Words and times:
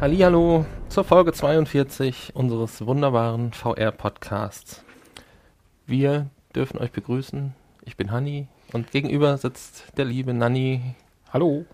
Hallihallo 0.00 0.64
zur 0.88 1.04
Folge 1.04 1.34
42 1.34 2.30
unseres 2.32 2.86
wunderbaren 2.86 3.52
VR-Podcasts. 3.52 4.82
Wir 5.84 6.30
dürfen 6.54 6.78
euch 6.78 6.90
begrüßen. 6.90 7.54
Ich 7.84 7.98
bin 7.98 8.10
Hanni 8.10 8.48
und 8.72 8.92
gegenüber 8.92 9.36
sitzt 9.36 9.98
der 9.98 10.06
liebe 10.06 10.32
Nanni. 10.32 10.94
Hallo. 11.34 11.66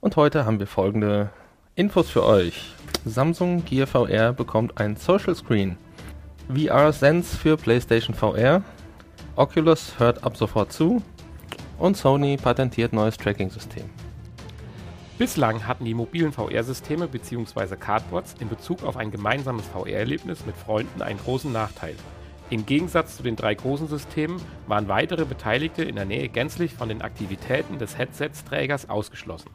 Und 0.00 0.14
heute 0.14 0.46
haben 0.46 0.60
wir 0.60 0.68
folgende 0.68 1.30
Infos 1.74 2.08
für 2.08 2.24
euch. 2.24 2.72
Samsung 3.04 3.64
Gear 3.64 3.88
VR 3.88 4.32
bekommt 4.32 4.80
ein 4.80 4.94
Social 4.94 5.34
Screen. 5.34 5.76
VR 6.48 6.92
Sense 6.92 7.36
für 7.36 7.56
PlayStation 7.56 8.14
VR. 8.14 8.62
Oculus 9.34 9.98
hört 9.98 10.22
ab 10.22 10.36
sofort 10.36 10.72
zu. 10.72 11.02
Und 11.78 11.96
Sony 11.96 12.36
patentiert 12.36 12.92
neues 12.92 13.16
Tracking-System. 13.16 13.90
Bislang 15.18 15.66
hatten 15.66 15.86
die 15.86 15.94
mobilen 15.94 16.30
VR-Systeme 16.30 17.08
bzw. 17.08 17.76
Cardboards 17.76 18.34
in 18.38 18.50
Bezug 18.50 18.82
auf 18.82 18.98
ein 18.98 19.10
gemeinsames 19.10 19.64
VR-Erlebnis 19.68 20.44
mit 20.44 20.54
Freunden 20.54 21.00
einen 21.00 21.18
großen 21.18 21.50
Nachteil. 21.50 21.94
Im 22.50 22.66
Gegensatz 22.66 23.16
zu 23.16 23.22
den 23.22 23.34
drei 23.34 23.54
großen 23.54 23.88
Systemen 23.88 24.42
waren 24.66 24.88
weitere 24.88 25.24
Beteiligte 25.24 25.84
in 25.84 25.96
der 25.96 26.04
Nähe 26.04 26.28
gänzlich 26.28 26.74
von 26.74 26.90
den 26.90 27.00
Aktivitäten 27.00 27.78
des 27.78 27.96
Headsetsträgers 27.96 28.90
ausgeschlossen. 28.90 29.50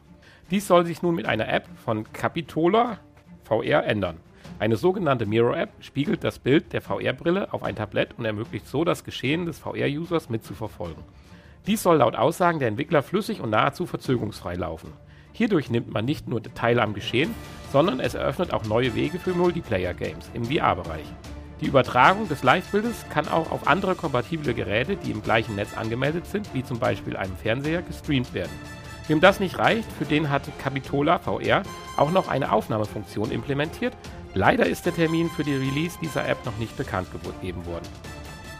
Dies 0.50 0.66
soll 0.66 0.84
sich 0.84 1.00
nun 1.00 1.14
mit 1.14 1.26
einer 1.26 1.48
App 1.48 1.68
von 1.84 2.12
Capitola 2.12 2.98
VR 3.44 3.84
ändern. 3.84 4.16
Eine 4.58 4.76
sogenannte 4.76 5.26
Mirror-App 5.26 5.70
spiegelt 5.78 6.24
das 6.24 6.40
Bild 6.40 6.72
der 6.72 6.82
VR-Brille 6.82 7.52
auf 7.52 7.62
ein 7.62 7.76
Tablett 7.76 8.18
und 8.18 8.24
ermöglicht 8.24 8.66
so 8.66 8.84
das 8.84 9.04
Geschehen 9.04 9.46
des 9.46 9.60
VR-Users 9.60 10.28
mitzuverfolgen. 10.28 11.04
Dies 11.68 11.84
soll 11.84 11.98
laut 11.98 12.16
Aussagen 12.16 12.58
der 12.58 12.66
Entwickler 12.66 13.04
flüssig 13.04 13.40
und 13.40 13.50
nahezu 13.50 13.86
verzögerungsfrei 13.86 14.56
laufen. 14.56 14.92
Hierdurch 15.32 15.70
nimmt 15.70 15.92
man 15.92 16.04
nicht 16.04 16.28
nur 16.28 16.42
Teil 16.42 16.78
am 16.78 16.94
Geschehen, 16.94 17.34
sondern 17.72 18.00
es 18.00 18.14
eröffnet 18.14 18.52
auch 18.52 18.64
neue 18.64 18.94
Wege 18.94 19.18
für 19.18 19.32
Multiplayer-Games 19.34 20.30
im 20.34 20.44
VR-Bereich. 20.44 21.06
Die 21.60 21.66
Übertragung 21.66 22.28
des 22.28 22.42
Live-Bildes 22.42 23.06
kann 23.08 23.28
auch 23.28 23.50
auf 23.50 23.68
andere 23.68 23.94
kompatible 23.94 24.52
Geräte, 24.52 24.96
die 24.96 25.12
im 25.12 25.22
gleichen 25.22 25.54
Netz 25.54 25.76
angemeldet 25.76 26.26
sind, 26.26 26.52
wie 26.54 26.64
zum 26.64 26.78
Beispiel 26.78 27.16
einem 27.16 27.36
Fernseher, 27.36 27.82
gestreamt 27.82 28.34
werden. 28.34 28.50
Wem 29.08 29.20
das 29.20 29.40
nicht 29.40 29.58
reicht, 29.58 29.90
für 29.92 30.04
den 30.04 30.28
hat 30.28 30.42
Capitola 30.58 31.18
VR 31.18 31.62
auch 31.96 32.10
noch 32.10 32.28
eine 32.28 32.52
Aufnahmefunktion 32.52 33.30
implementiert. 33.30 33.94
Leider 34.34 34.66
ist 34.66 34.86
der 34.86 34.94
Termin 34.94 35.30
für 35.30 35.44
die 35.44 35.54
Release 35.54 35.98
dieser 36.00 36.28
App 36.28 36.44
noch 36.44 36.56
nicht 36.58 36.76
bekannt 36.76 37.08
gegeben 37.12 37.64
worden. 37.66 37.86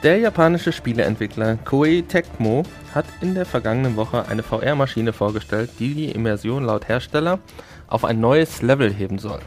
Der 0.02 0.18
japanische 0.18 0.72
Spieleentwickler 0.72 1.58
Koei 1.58 2.02
Tecmo 2.02 2.64
hat 2.92 3.04
in 3.20 3.36
der 3.36 3.46
vergangenen 3.46 3.94
Woche 3.94 4.26
eine 4.28 4.42
VR-Maschine 4.42 5.12
vorgestellt, 5.12 5.70
die 5.78 5.94
die 5.94 6.10
Immersion 6.10 6.64
laut 6.64 6.88
Hersteller 6.88 7.38
auf 7.86 8.04
ein 8.04 8.18
neues 8.18 8.62
Level 8.62 8.92
heben 8.92 9.20
soll. 9.20 9.38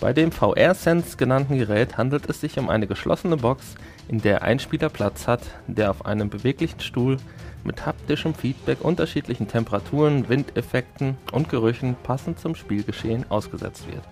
Bei 0.00 0.12
dem 0.12 0.30
VR-Sense 0.30 1.16
genannten 1.16 1.56
Gerät 1.56 1.96
handelt 1.96 2.28
es 2.28 2.42
sich 2.42 2.58
um 2.58 2.68
eine 2.68 2.86
geschlossene 2.86 3.38
Box, 3.38 3.74
in 4.06 4.20
der 4.20 4.42
ein 4.42 4.58
Spieler 4.58 4.90
Platz 4.90 5.26
hat, 5.26 5.40
der 5.66 5.88
auf 5.88 6.04
einem 6.04 6.28
beweglichen 6.28 6.80
Stuhl 6.80 7.16
mit 7.64 7.86
haptischem 7.86 8.34
Feedback 8.34 8.82
unterschiedlichen 8.82 9.48
Temperaturen, 9.48 10.28
Windeffekten 10.28 11.16
und 11.32 11.48
Gerüchen 11.48 11.96
passend 12.02 12.38
zum 12.38 12.54
Spielgeschehen 12.54 13.24
ausgesetzt 13.30 13.86
wird. 13.86 14.02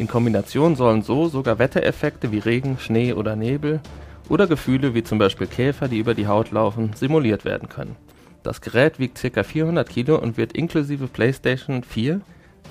In 0.00 0.08
Kombination 0.08 0.74
sollen 0.74 1.02
so 1.02 1.28
sogar 1.28 1.60
Wettereffekte 1.60 2.32
wie 2.32 2.40
Regen, 2.40 2.76
Schnee 2.80 3.12
oder 3.12 3.36
Nebel 3.36 3.80
oder 4.28 4.46
Gefühle 4.46 4.94
wie 4.94 5.02
zum 5.02 5.18
Beispiel 5.18 5.46
Käfer, 5.46 5.88
die 5.88 5.98
über 5.98 6.14
die 6.14 6.26
Haut 6.26 6.50
laufen, 6.50 6.92
simuliert 6.94 7.44
werden 7.44 7.68
können. 7.68 7.96
Das 8.42 8.60
Gerät 8.60 8.98
wiegt 8.98 9.20
ca. 9.20 9.42
400 9.42 9.88
Kilo 9.88 10.16
und 10.16 10.36
wird 10.36 10.52
inklusive 10.52 11.06
PlayStation 11.06 11.82
4, 11.82 12.20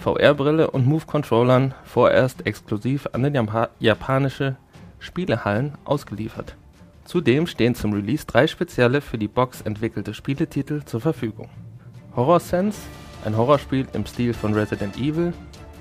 VR-Brille 0.03 0.71
und 0.71 0.85
Move-Controllern 0.85 1.73
vorerst 1.83 2.45
exklusiv 2.45 3.07
an 3.11 3.23
den 3.23 3.33
Japa 3.33 3.69
japanische 3.79 4.55
Spielehallen 4.99 5.73
ausgeliefert. 5.85 6.55
Zudem 7.05 7.47
stehen 7.47 7.75
zum 7.75 7.93
Release 7.93 8.25
drei 8.25 8.47
spezielle 8.47 9.01
für 9.01 9.17
die 9.17 9.27
Box 9.27 9.61
entwickelte 9.61 10.13
Spieletitel 10.13 10.83
zur 10.83 11.01
Verfügung. 11.01 11.49
Horror 12.15 12.39
Sense, 12.39 12.79
ein 13.23 13.37
Horrorspiel 13.37 13.87
im 13.93 14.05
Stil 14.05 14.33
von 14.33 14.53
Resident 14.53 14.97
Evil, 14.97 15.33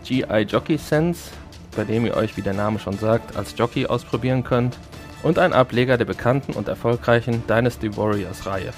GI 0.05 0.47
Jockey 0.49 0.79
Sense, 0.79 1.31
bei 1.75 1.85
dem 1.85 2.07
ihr 2.07 2.17
euch, 2.17 2.37
wie 2.37 2.43
der 2.43 2.55
Name 2.55 2.79
schon 2.79 2.97
sagt, 2.97 3.37
als 3.37 3.55
Jockey 3.57 3.87
ausprobieren 3.87 4.45
könnt, 4.45 4.79
und 5.27 5.41
ein 5.41 5.53
Ableger 5.53 5.99
der 5.99 6.05
bekannten 6.05 6.53
und 6.53 6.69
erfolgreichen 6.69 7.45
Dynasty 7.49 7.97
Warriors 7.97 8.47
Reihe. 8.47 8.71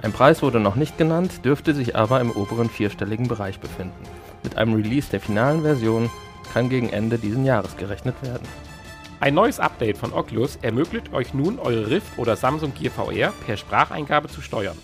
Ein 0.00 0.12
Preis 0.12 0.42
wurde 0.42 0.60
noch 0.60 0.76
nicht 0.76 0.96
genannt, 0.96 1.44
dürfte 1.44 1.74
sich 1.74 1.96
aber 1.96 2.20
im 2.20 2.30
oberen 2.30 2.70
vierstelligen 2.70 3.26
Bereich 3.26 3.58
befinden. 3.58 4.04
Mit 4.44 4.56
einem 4.56 4.74
Release 4.74 5.10
der 5.10 5.18
finalen 5.18 5.62
Version 5.62 6.08
kann 6.52 6.68
gegen 6.68 6.88
Ende 6.88 7.18
diesen 7.18 7.44
Jahres 7.44 7.76
gerechnet 7.76 8.14
werden. 8.22 8.46
Ein 9.18 9.34
neues 9.34 9.58
Update 9.58 9.98
von 9.98 10.12
Oculus 10.12 10.54
ermöglicht 10.62 11.12
euch 11.12 11.34
nun, 11.34 11.58
eure 11.58 11.90
Rift 11.90 12.16
oder 12.16 12.36
Samsung 12.36 12.72
Gear 12.74 12.92
VR 12.92 13.32
per 13.44 13.56
Spracheingabe 13.56 14.28
zu 14.28 14.40
steuern. 14.40 14.78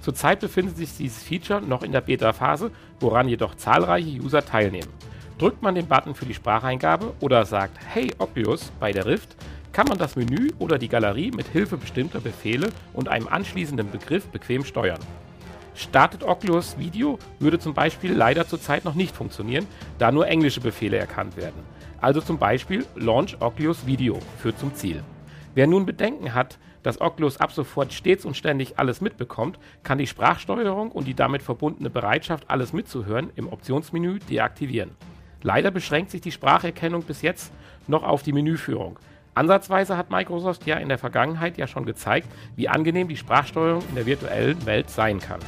Zurzeit 0.00 0.38
befindet 0.38 0.76
sich 0.76 0.96
dieses 0.96 1.20
Feature 1.20 1.60
noch 1.60 1.82
in 1.82 1.90
der 1.90 2.00
Beta-Phase, 2.00 2.70
woran 3.00 3.28
jedoch 3.28 3.56
zahlreiche 3.56 4.20
User 4.20 4.44
teilnehmen. 4.46 4.92
Drückt 5.36 5.62
man 5.62 5.74
den 5.74 5.88
Button 5.88 6.14
für 6.14 6.26
die 6.26 6.34
Spracheingabe 6.34 7.12
oder 7.18 7.44
sagt 7.44 7.76
Hey 7.88 8.12
Oculus 8.18 8.70
bei 8.78 8.92
der 8.92 9.06
Rift, 9.06 9.34
kann 9.72 9.86
man 9.86 9.98
das 9.98 10.16
Menü 10.16 10.50
oder 10.58 10.78
die 10.78 10.88
Galerie 10.88 11.30
mit 11.30 11.46
Hilfe 11.46 11.76
bestimmter 11.76 12.20
Befehle 12.20 12.70
und 12.92 13.08
einem 13.08 13.28
anschließenden 13.28 13.90
Begriff 13.90 14.26
bequem 14.28 14.64
steuern. 14.64 15.00
Startet 15.74 16.24
Oculus 16.24 16.78
Video 16.78 17.18
würde 17.38 17.58
zum 17.58 17.74
Beispiel 17.74 18.12
leider 18.12 18.46
zurzeit 18.46 18.84
noch 18.84 18.94
nicht 18.94 19.14
funktionieren, 19.14 19.66
da 19.98 20.10
nur 20.10 20.26
englische 20.26 20.60
Befehle 20.60 20.98
erkannt 20.98 21.36
werden. 21.36 21.62
Also 22.00 22.20
zum 22.20 22.38
Beispiel 22.38 22.84
Launch 22.96 23.40
Oculus 23.40 23.86
Video 23.86 24.18
führt 24.38 24.58
zum 24.58 24.74
Ziel. 24.74 25.02
Wer 25.54 25.66
nun 25.66 25.86
Bedenken 25.86 26.34
hat, 26.34 26.58
dass 26.82 27.00
Oculus 27.00 27.38
ab 27.38 27.52
sofort 27.52 27.92
stets 27.92 28.24
und 28.24 28.36
ständig 28.36 28.78
alles 28.78 29.00
mitbekommt, 29.00 29.58
kann 29.82 29.98
die 29.98 30.06
Sprachsteuerung 30.06 30.90
und 30.92 31.06
die 31.06 31.14
damit 31.14 31.42
verbundene 31.42 31.90
Bereitschaft, 31.90 32.44
alles 32.48 32.72
mitzuhören, 32.72 33.30
im 33.36 33.52
Optionsmenü 33.52 34.18
deaktivieren. 34.18 34.92
Leider 35.42 35.70
beschränkt 35.70 36.10
sich 36.10 36.20
die 36.20 36.32
Spracherkennung 36.32 37.02
bis 37.02 37.22
jetzt 37.22 37.52
noch 37.86 38.02
auf 38.02 38.22
die 38.22 38.32
Menüführung. 38.32 38.98
Ansatzweise 39.40 39.96
hat 39.96 40.10
Microsoft 40.10 40.66
ja 40.66 40.76
in 40.76 40.90
der 40.90 40.98
Vergangenheit 40.98 41.56
ja 41.56 41.66
schon 41.66 41.86
gezeigt, 41.86 42.28
wie 42.56 42.68
angenehm 42.68 43.08
die 43.08 43.16
Sprachsteuerung 43.16 43.82
in 43.88 43.94
der 43.94 44.04
virtuellen 44.04 44.66
Welt 44.66 44.90
sein 44.90 45.18
kann. 45.18 45.40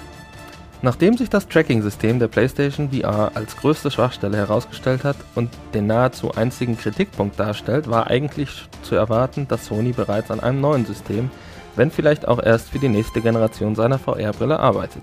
Nachdem 0.81 1.19
sich 1.19 1.29
das 1.29 1.47
Tracking-System 1.47 2.19
der 2.19 2.29
PlayStation 2.29 2.91
VR 2.91 3.33
als 3.35 3.55
größte 3.55 3.91
Schwachstelle 3.91 4.39
herausgestellt 4.39 5.05
hat 5.05 5.17
und 5.35 5.51
den 5.75 5.89
nahezu 5.89 6.33
einzigen 6.33 6.79
Kritikpunkt 6.79 7.39
darstellt, 7.39 7.91
war 7.91 8.07
eigentlich 8.07 8.67
zu 8.81 8.95
erwarten, 8.95 9.47
dass 9.47 9.67
Sony 9.67 9.93
bereits 9.93 10.31
an 10.31 10.41
einem 10.41 10.63
neuen 10.63 10.87
System, 10.87 11.31
wenn 11.77 11.91
vielleicht 11.91 12.27
auch 12.27 12.43
erst 12.43 12.71
für 12.71 12.79
die 12.79 12.89
nächste 12.89 13.21
Generation 13.21 13.75
seiner 13.75 13.99
VR-Brille 13.99 14.59
arbeitet. 14.59 15.03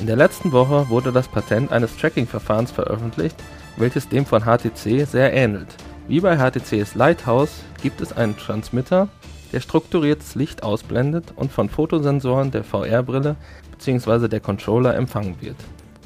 In 0.00 0.08
der 0.08 0.16
letzten 0.16 0.50
Woche 0.50 0.88
wurde 0.88 1.12
das 1.12 1.28
Patent 1.28 1.70
eines 1.70 1.96
Tracking-Verfahrens 1.96 2.72
veröffentlicht, 2.72 3.36
welches 3.76 4.08
dem 4.08 4.26
von 4.26 4.42
HTC 4.42 5.06
sehr 5.06 5.32
ähnelt. 5.32 5.68
Wie 6.08 6.20
bei 6.20 6.38
HTCs 6.38 6.94
Lighthouse 6.94 7.50
gibt 7.82 8.00
es 8.00 8.14
einen 8.14 8.34
Transmitter, 8.34 9.08
der 9.52 9.60
strukturiertes 9.60 10.36
Licht 10.36 10.62
ausblendet 10.62 11.34
und 11.36 11.52
von 11.52 11.68
Fotosensoren 11.68 12.50
der 12.50 12.64
VR-Brille 12.64 13.36
bzw. 13.72 14.26
der 14.28 14.40
Controller 14.40 14.96
empfangen 14.96 15.36
wird. 15.40 15.56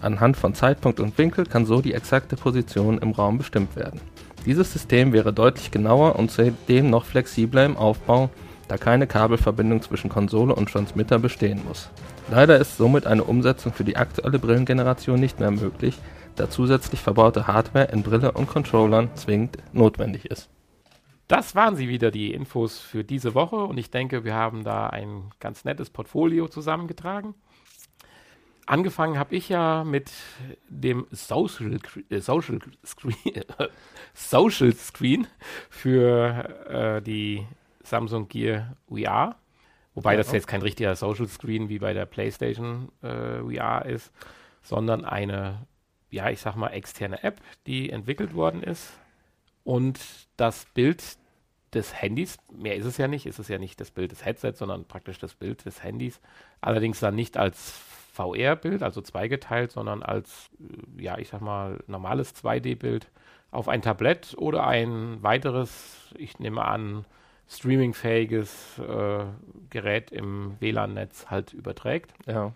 Anhand 0.00 0.36
von 0.36 0.54
Zeitpunkt 0.54 0.98
und 0.98 1.16
Winkel 1.18 1.46
kann 1.46 1.66
so 1.66 1.80
die 1.80 1.94
exakte 1.94 2.34
Position 2.34 2.98
im 2.98 3.12
Raum 3.12 3.38
bestimmt 3.38 3.76
werden. 3.76 4.00
Dieses 4.44 4.72
System 4.72 5.12
wäre 5.12 5.32
deutlich 5.32 5.70
genauer 5.70 6.16
und 6.16 6.32
zudem 6.32 6.90
noch 6.90 7.04
flexibler 7.04 7.64
im 7.64 7.76
Aufbau, 7.76 8.28
da 8.66 8.78
keine 8.78 9.06
Kabelverbindung 9.06 9.82
zwischen 9.82 10.10
Konsole 10.10 10.52
und 10.52 10.68
Transmitter 10.68 11.20
bestehen 11.20 11.60
muss. 11.64 11.90
Leider 12.28 12.58
ist 12.58 12.76
somit 12.76 13.06
eine 13.06 13.22
Umsetzung 13.22 13.72
für 13.72 13.84
die 13.84 13.96
aktuelle 13.96 14.40
Brillengeneration 14.40 15.20
nicht 15.20 15.38
mehr 15.38 15.52
möglich, 15.52 15.96
da 16.36 16.50
zusätzlich 16.50 17.00
verbaute 17.00 17.46
Hardware 17.46 17.90
in 17.92 18.02
Brille 18.02 18.32
und 18.32 18.48
Controllern 18.48 19.10
zwingend 19.14 19.58
notwendig 19.72 20.26
ist. 20.26 20.48
Das 21.28 21.54
waren 21.54 21.76
sie 21.76 21.88
wieder, 21.88 22.10
die 22.10 22.34
Infos 22.34 22.78
für 22.78 23.04
diese 23.04 23.34
Woche. 23.34 23.56
Und 23.56 23.78
ich 23.78 23.90
denke, 23.90 24.24
wir 24.24 24.34
haben 24.34 24.64
da 24.64 24.88
ein 24.88 25.30
ganz 25.40 25.64
nettes 25.64 25.88
Portfolio 25.88 26.48
zusammengetragen. 26.48 27.34
Angefangen 28.66 29.18
habe 29.18 29.34
ich 29.34 29.48
ja 29.48 29.82
mit 29.82 30.12
dem 30.68 31.06
Social, 31.10 31.78
äh, 32.10 32.20
Social, 32.20 32.58
Screen, 32.84 33.44
Social 34.14 34.72
Screen 34.74 35.26
für 35.68 36.68
äh, 36.68 37.02
die 37.02 37.46
Samsung 37.82 38.28
Gear 38.28 38.76
VR. 38.88 39.36
Wobei 39.94 40.12
ja, 40.12 40.18
das 40.18 40.32
jetzt 40.32 40.46
kein 40.46 40.62
richtiger 40.62 40.94
Social 40.96 41.28
Screen 41.28 41.68
wie 41.68 41.78
bei 41.78 41.92
der 41.92 42.06
PlayStation 42.06 42.90
äh, 43.02 43.40
VR 43.40 43.86
ist, 43.86 44.12
sondern 44.62 45.04
eine 45.04 45.66
ja, 46.12 46.30
ich 46.30 46.40
sag 46.40 46.54
mal, 46.56 46.68
externe 46.68 47.22
App, 47.24 47.40
die 47.66 47.90
entwickelt 47.90 48.34
worden 48.34 48.62
ist. 48.62 48.92
Und 49.64 49.98
das 50.36 50.66
Bild 50.74 51.02
des 51.72 52.00
Handys, 52.00 52.36
mehr 52.52 52.76
ist 52.76 52.84
es 52.84 52.98
ja 52.98 53.08
nicht, 53.08 53.26
ist 53.26 53.38
es 53.38 53.48
ja 53.48 53.58
nicht 53.58 53.80
das 53.80 53.90
Bild 53.90 54.12
des 54.12 54.24
Headsets, 54.24 54.58
sondern 54.58 54.84
praktisch 54.84 55.18
das 55.18 55.34
Bild 55.34 55.64
des 55.64 55.82
Handys. 55.82 56.20
Allerdings 56.60 57.00
dann 57.00 57.14
nicht 57.14 57.36
als 57.38 57.80
VR-Bild, 58.12 58.82
also 58.82 59.00
zweigeteilt, 59.00 59.72
sondern 59.72 60.02
als, 60.02 60.50
äh, 60.60 61.02
ja, 61.02 61.18
ich 61.18 61.28
sag 61.28 61.40
mal, 61.40 61.82
normales 61.86 62.34
2D-Bild 62.36 63.10
auf 63.50 63.68
ein 63.68 63.82
Tablett 63.82 64.34
oder 64.36 64.66
ein 64.66 65.22
weiteres, 65.22 66.12
ich 66.16 66.38
nehme 66.38 66.64
an, 66.64 67.06
streamingfähiges 67.48 68.78
äh, 68.78 69.24
Gerät 69.70 70.10
im 70.10 70.56
WLAN-Netz 70.60 71.26
halt 71.30 71.52
überträgt. 71.54 72.12
Ja. 72.26 72.52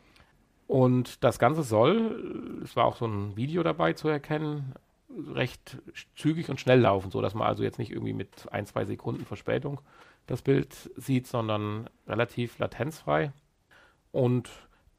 Und 0.66 1.22
das 1.22 1.38
Ganze 1.38 1.62
soll, 1.62 2.60
es 2.64 2.74
war 2.76 2.84
auch 2.84 2.96
so 2.96 3.06
ein 3.06 3.36
Video 3.36 3.62
dabei 3.62 3.92
zu 3.92 4.08
erkennen, 4.08 4.74
recht 5.32 5.78
zügig 6.16 6.50
und 6.50 6.60
schnell 6.60 6.80
laufen, 6.80 7.10
so 7.10 7.22
dass 7.22 7.34
man 7.34 7.46
also 7.46 7.62
jetzt 7.62 7.78
nicht 7.78 7.92
irgendwie 7.92 8.12
mit 8.12 8.52
ein, 8.52 8.66
zwei 8.66 8.84
Sekunden 8.84 9.24
Verspätung 9.24 9.80
das 10.26 10.42
Bild 10.42 10.90
sieht, 10.96 11.26
sondern 11.26 11.88
relativ 12.06 12.58
latenzfrei. 12.58 13.32
Und 14.10 14.50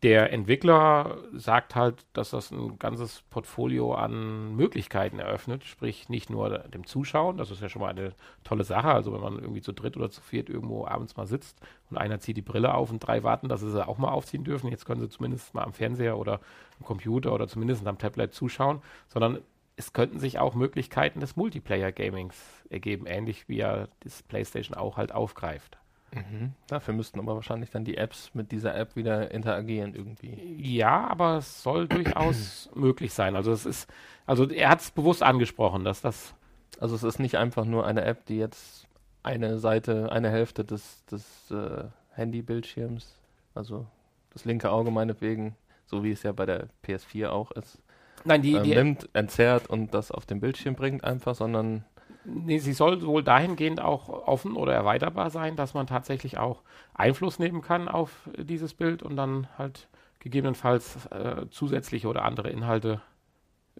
der 0.03 0.31
Entwickler 0.31 1.17
sagt 1.33 1.73
halt, 1.73 2.05
dass 2.13 2.29
das 2.29 2.51
ein 2.51 2.77
ganzes 2.77 3.23
Portfolio 3.31 3.95
an 3.95 4.55
Möglichkeiten 4.55 5.17
eröffnet, 5.17 5.63
sprich 5.63 6.07
nicht 6.07 6.29
nur 6.29 6.59
dem 6.59 6.85
Zuschauen, 6.85 7.37
das 7.37 7.49
ist 7.49 7.63
ja 7.63 7.69
schon 7.69 7.81
mal 7.81 7.89
eine 7.89 8.13
tolle 8.43 8.63
Sache, 8.63 8.89
also 8.89 9.11
wenn 9.11 9.21
man 9.21 9.39
irgendwie 9.39 9.61
zu 9.61 9.71
dritt 9.71 9.97
oder 9.97 10.11
zu 10.11 10.21
viert 10.21 10.49
irgendwo 10.49 10.85
abends 10.85 11.17
mal 11.17 11.25
sitzt 11.25 11.59
und 11.89 11.97
einer 11.97 12.19
zieht 12.19 12.37
die 12.37 12.43
Brille 12.43 12.75
auf 12.75 12.91
und 12.91 12.99
drei 12.99 13.23
warten, 13.23 13.49
dass 13.49 13.61
sie 13.61 13.71
sie 13.71 13.87
auch 13.87 13.97
mal 13.97 14.11
aufziehen 14.11 14.43
dürfen, 14.43 14.69
jetzt 14.69 14.85
können 14.85 15.01
sie 15.01 15.09
zumindest 15.09 15.55
mal 15.55 15.63
am 15.63 15.73
Fernseher 15.73 16.17
oder 16.19 16.41
am 16.79 16.85
Computer 16.85 17.33
oder 17.33 17.47
zumindest 17.47 17.87
am 17.87 17.97
Tablet 17.97 18.35
zuschauen, 18.35 18.83
sondern 19.07 19.39
es 19.77 19.93
könnten 19.93 20.19
sich 20.19 20.37
auch 20.37 20.53
Möglichkeiten 20.53 21.21
des 21.21 21.35
Multiplayer-Gamings 21.35 22.35
ergeben, 22.69 23.07
ähnlich 23.07 23.49
wie 23.49 23.57
ja 23.57 23.87
das 24.01 24.21
PlayStation 24.23 24.77
auch 24.77 24.97
halt 24.97 25.11
aufgreift. 25.11 25.77
Mhm. 26.13 26.53
Dafür 26.67 26.93
müssten 26.93 27.19
aber 27.19 27.35
wahrscheinlich 27.35 27.69
dann 27.69 27.83
die 27.83 27.97
Apps 27.97 28.31
mit 28.33 28.51
dieser 28.51 28.75
App 28.75 28.95
wieder 28.95 29.31
interagieren 29.31 29.93
irgendwie. 29.93 30.55
Ja, 30.57 31.07
aber 31.07 31.37
es 31.37 31.63
soll 31.63 31.87
durchaus 31.87 32.69
möglich 32.75 33.13
sein. 33.13 33.35
Also 33.35 33.51
es 33.51 33.65
ist, 33.65 33.89
also 34.25 34.49
er 34.49 34.69
hat 34.69 34.81
es 34.81 34.91
bewusst 34.91 35.23
angesprochen, 35.23 35.83
dass 35.83 36.01
das. 36.01 36.33
Also 36.79 36.95
es 36.95 37.03
ist 37.03 37.19
nicht 37.19 37.37
einfach 37.37 37.65
nur 37.65 37.87
eine 37.87 38.03
App, 38.03 38.25
die 38.25 38.37
jetzt 38.37 38.87
eine 39.23 39.57
Seite, 39.57 40.11
eine 40.11 40.29
Hälfte 40.29 40.63
des, 40.63 41.03
des 41.05 41.49
äh, 41.49 41.85
Handybildschirms, 42.11 43.17
also 43.55 43.87
das 44.31 44.45
linke 44.45 44.69
Auge 44.69 44.91
meinetwegen, 44.91 45.55
so 45.85 46.03
wie 46.03 46.11
es 46.11 46.23
ja 46.23 46.33
bei 46.33 46.45
der 46.45 46.67
PS4 46.85 47.29
auch 47.29 47.51
ist, 47.51 47.81
Nein, 48.23 48.41
die, 48.41 48.53
ähm, 48.53 48.63
die 48.63 48.75
nimmt, 48.75 49.09
entzerrt 49.13 49.69
und 49.69 49.93
das 49.93 50.11
auf 50.11 50.25
den 50.25 50.39
Bildschirm 50.39 50.75
bringt 50.75 51.03
einfach, 51.03 51.35
sondern 51.35 51.85
Nee, 52.29 52.59
sie 52.59 52.73
soll 52.73 53.05
wohl 53.05 53.23
dahingehend 53.23 53.79
auch 53.79 54.09
offen 54.09 54.57
oder 54.57 54.73
erweiterbar 54.73 55.29
sein, 55.29 55.55
dass 55.55 55.73
man 55.73 55.87
tatsächlich 55.87 56.37
auch 56.37 56.61
Einfluss 56.93 57.39
nehmen 57.39 57.61
kann 57.61 57.87
auf 57.87 58.29
dieses 58.37 58.73
Bild 58.73 59.01
und 59.01 59.15
dann 59.15 59.47
halt 59.57 59.87
gegebenenfalls 60.19 61.05
äh, 61.05 61.45
zusätzliche 61.49 62.09
oder 62.09 62.25
andere 62.25 62.49
Inhalte 62.49 63.01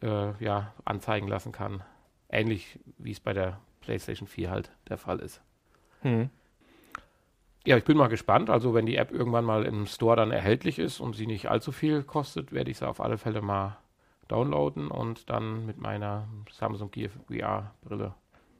äh, 0.01 0.41
ja, 0.41 0.73
anzeigen 0.85 1.27
lassen 1.27 1.51
kann. 1.51 1.83
Ähnlich 2.29 2.79
wie 2.97 3.11
es 3.11 3.19
bei 3.19 3.33
der 3.33 3.59
PlayStation 3.81 4.29
4 4.29 4.49
halt 4.49 4.71
der 4.87 4.97
Fall 4.97 5.19
ist. 5.19 5.41
hm. 6.01 6.29
Ja, 7.65 7.75
ich 7.75 7.83
bin 7.83 7.97
mal 7.97 8.07
gespannt. 8.07 8.49
Also 8.49 8.73
wenn 8.73 8.85
die 8.85 8.95
App 8.95 9.11
irgendwann 9.11 9.43
mal 9.43 9.65
im 9.65 9.87
Store 9.87 10.15
dann 10.15 10.31
erhältlich 10.31 10.79
ist 10.79 11.01
und 11.01 11.17
sie 11.17 11.27
nicht 11.27 11.49
allzu 11.49 11.73
viel 11.73 12.01
kostet, 12.01 12.53
werde 12.53 12.71
ich 12.71 12.77
sie 12.77 12.87
auf 12.87 13.01
alle 13.01 13.17
Fälle 13.17 13.41
mal 13.41 13.77
downloaden 14.29 14.87
und 14.87 15.29
dann 15.29 15.65
mit 15.65 15.77
meiner 15.77 16.29
Samsung 16.49 16.91
Gear 16.91 17.09
VR-Brille 17.27 18.13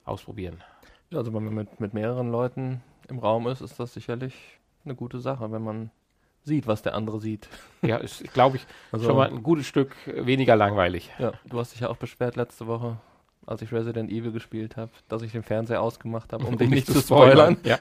ausprobieren. 0.07 0.63
Ja, 1.09 1.19
also 1.19 1.33
wenn 1.33 1.43
man 1.45 1.53
mit, 1.53 1.79
mit 1.79 1.93
mehreren 1.93 2.31
Leuten 2.31 2.81
im 3.09 3.19
Raum 3.19 3.47
ist, 3.47 3.61
ist 3.61 3.79
das 3.79 3.93
sicherlich 3.93 4.33
eine 4.83 4.95
gute 4.95 5.19
Sache, 5.19 5.51
wenn 5.51 5.63
man 5.63 5.91
sieht, 6.43 6.67
was 6.67 6.81
der 6.81 6.95
andere 6.95 7.19
sieht. 7.19 7.47
Ja, 7.81 7.97
ist, 7.97 8.33
glaube 8.33 8.57
ich, 8.57 8.65
Also, 8.91 9.05
schon 9.05 9.15
mal 9.15 9.29
ein 9.29 9.43
gutes 9.43 9.67
Stück 9.67 9.95
weniger 10.05 10.55
langweilig. 10.55 11.11
ja, 11.19 11.33
du 11.45 11.59
hast 11.59 11.73
dich 11.73 11.81
ja 11.81 11.89
auch 11.89 11.97
beschwert 11.97 12.35
letzte 12.35 12.67
Woche, 12.67 12.97
als 13.45 13.61
ich 13.61 13.71
Resident 13.71 14.09
Evil 14.11 14.31
gespielt 14.31 14.77
habe, 14.77 14.91
dass 15.07 15.21
ich 15.21 15.31
den 15.31 15.43
Fernseher 15.43 15.81
ausgemacht 15.81 16.33
habe, 16.33 16.45
um, 16.47 16.57
dich 16.57 16.69
nicht 16.69 16.87
zu 16.87 16.99
spoilern. 16.99 17.57
Ja. 17.63 17.79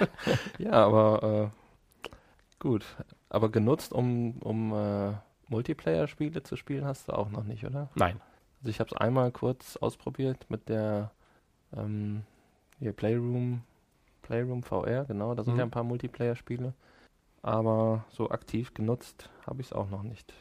Ja, 0.58 0.72
aber 0.72 1.50
äh, 2.02 2.08
gut. 2.58 2.84
Aber 3.28 3.50
genutzt, 3.50 3.92
um, 3.92 4.38
um 4.38 4.72
äh, 4.72 5.12
Multiplayer-Spiele 5.48 6.42
zu 6.42 6.56
spielen, 6.56 6.84
hast 6.84 7.08
du 7.08 7.12
auch 7.12 7.30
noch 7.30 7.44
nicht, 7.44 7.64
oder? 7.64 7.88
Nein. 7.94 8.20
Also 8.60 8.70
ich 8.70 8.80
habe 8.80 8.90
es 8.92 8.96
einmal 8.96 9.30
kurz 9.32 9.76
ausprobiert 9.76 10.46
mit 10.48 10.68
der 10.68 11.10
ähm, 11.76 12.22
hier 12.78 12.92
Playroom, 12.92 13.62
Playroom 14.22 14.62
VR, 14.62 15.04
genau, 15.04 15.34
da 15.34 15.42
sind 15.44 15.54
Mhm. 15.54 15.58
ja 15.60 15.64
ein 15.66 15.70
paar 15.70 15.84
Multiplayer-Spiele. 15.84 16.72
Aber 17.42 18.04
so 18.08 18.30
aktiv 18.30 18.72
genutzt 18.72 19.28
habe 19.46 19.60
ich 19.60 19.68
es 19.68 19.72
auch 19.72 19.90
noch 19.90 20.02
nicht. 20.02 20.32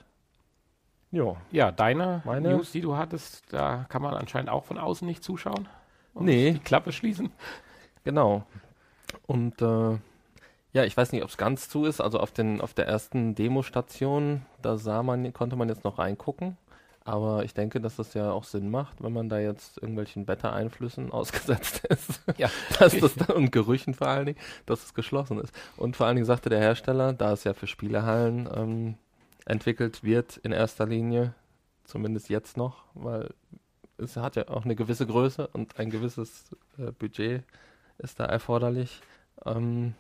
Jo. 1.12 1.38
Ja, 1.52 1.72
deine 1.72 2.22
Meine? 2.26 2.52
News, 2.56 2.72
die 2.72 2.82
du 2.82 2.96
hattest, 2.98 3.44
da 3.54 3.86
kann 3.90 4.02
man 4.02 4.14
anscheinend 4.16 4.50
auch 4.50 4.64
von 4.64 4.78
außen 4.80 5.06
nicht 5.08 5.24
zuschauen. 5.24 5.68
Und 6.14 6.26
Nee. 6.26 6.54
Die 6.54 6.60
Klappe 6.60 6.92
schließen. 6.92 7.32
Genau. 8.04 8.44
Und 9.28 9.62
äh, 9.62 9.98
ja, 10.74 10.84
ich 10.86 10.98
weiß 10.98 11.12
nicht, 11.12 11.24
ob 11.24 11.30
es 11.30 11.38
ganz 11.38 11.70
zu 11.70 11.86
ist. 11.86 12.02
Also 12.02 12.20
auf 12.20 12.32
den 12.32 12.62
auf 12.62 12.74
der 12.74 12.88
ersten 12.88 13.36
Demostation, 13.36 14.46
da 14.62 14.78
sah 14.78 15.04
man, 15.04 15.32
konnte 15.34 15.56
man 15.56 15.70
jetzt 15.70 15.84
noch 15.84 16.00
reingucken. 16.00 16.58
Aber 17.06 17.44
ich 17.44 17.54
denke, 17.54 17.82
dass 17.82 17.98
das 17.98 18.14
ja 18.14 18.32
auch 18.32 18.46
Sinn 18.46 18.70
macht, 18.70 19.04
wenn 19.04 19.12
man 19.12 19.28
da 19.28 19.40
jetzt 19.40 19.78
irgendwelchen 19.78 20.28
Wettereinflüssen 20.28 21.12
ausgesetzt 21.12 21.84
ist. 21.86 22.22
Ja. 22.38 22.50
dass 22.80 22.98
das 22.98 23.16
dann, 23.16 23.36
und 23.36 23.52
Gerüchen 23.52 23.94
vor 23.94 24.08
allen 24.08 24.28
Dingen, 24.28 24.40
dass 24.66 24.84
es 24.84 24.94
geschlossen 24.94 25.40
ist. 25.40 25.54
Und 25.76 25.98
vor 25.98 26.08
allen 26.08 26.16
Dingen 26.16 26.26
sagte 26.26 26.50
der 26.50 26.60
Hersteller, 26.60 27.14
da 27.14 27.34
es 27.34 27.44
ja 27.44 27.54
für 27.54 27.68
Spielehallen 27.68 28.50
ähm, 28.56 28.96
entwickelt 29.46 30.04
wird 30.04 30.38
in 30.38 30.54
erster 30.54 30.86
Linie, 30.86 31.34
zumindest 31.84 32.30
jetzt 32.30 32.56
noch, 32.56 32.86
weil 32.94 33.30
es 33.98 34.16
hat 34.16 34.36
ja 34.36 34.48
auch 34.48 34.64
eine 34.64 34.76
gewisse 34.76 35.06
Größe 35.06 35.48
und 35.48 35.80
ein 35.80 35.90
gewisses 35.90 36.56
äh, 36.78 36.92
Budget 36.92 37.44
ist 37.98 38.20
da 38.20 38.26
erforderlich, 38.26 39.02
ähm, 39.46 39.94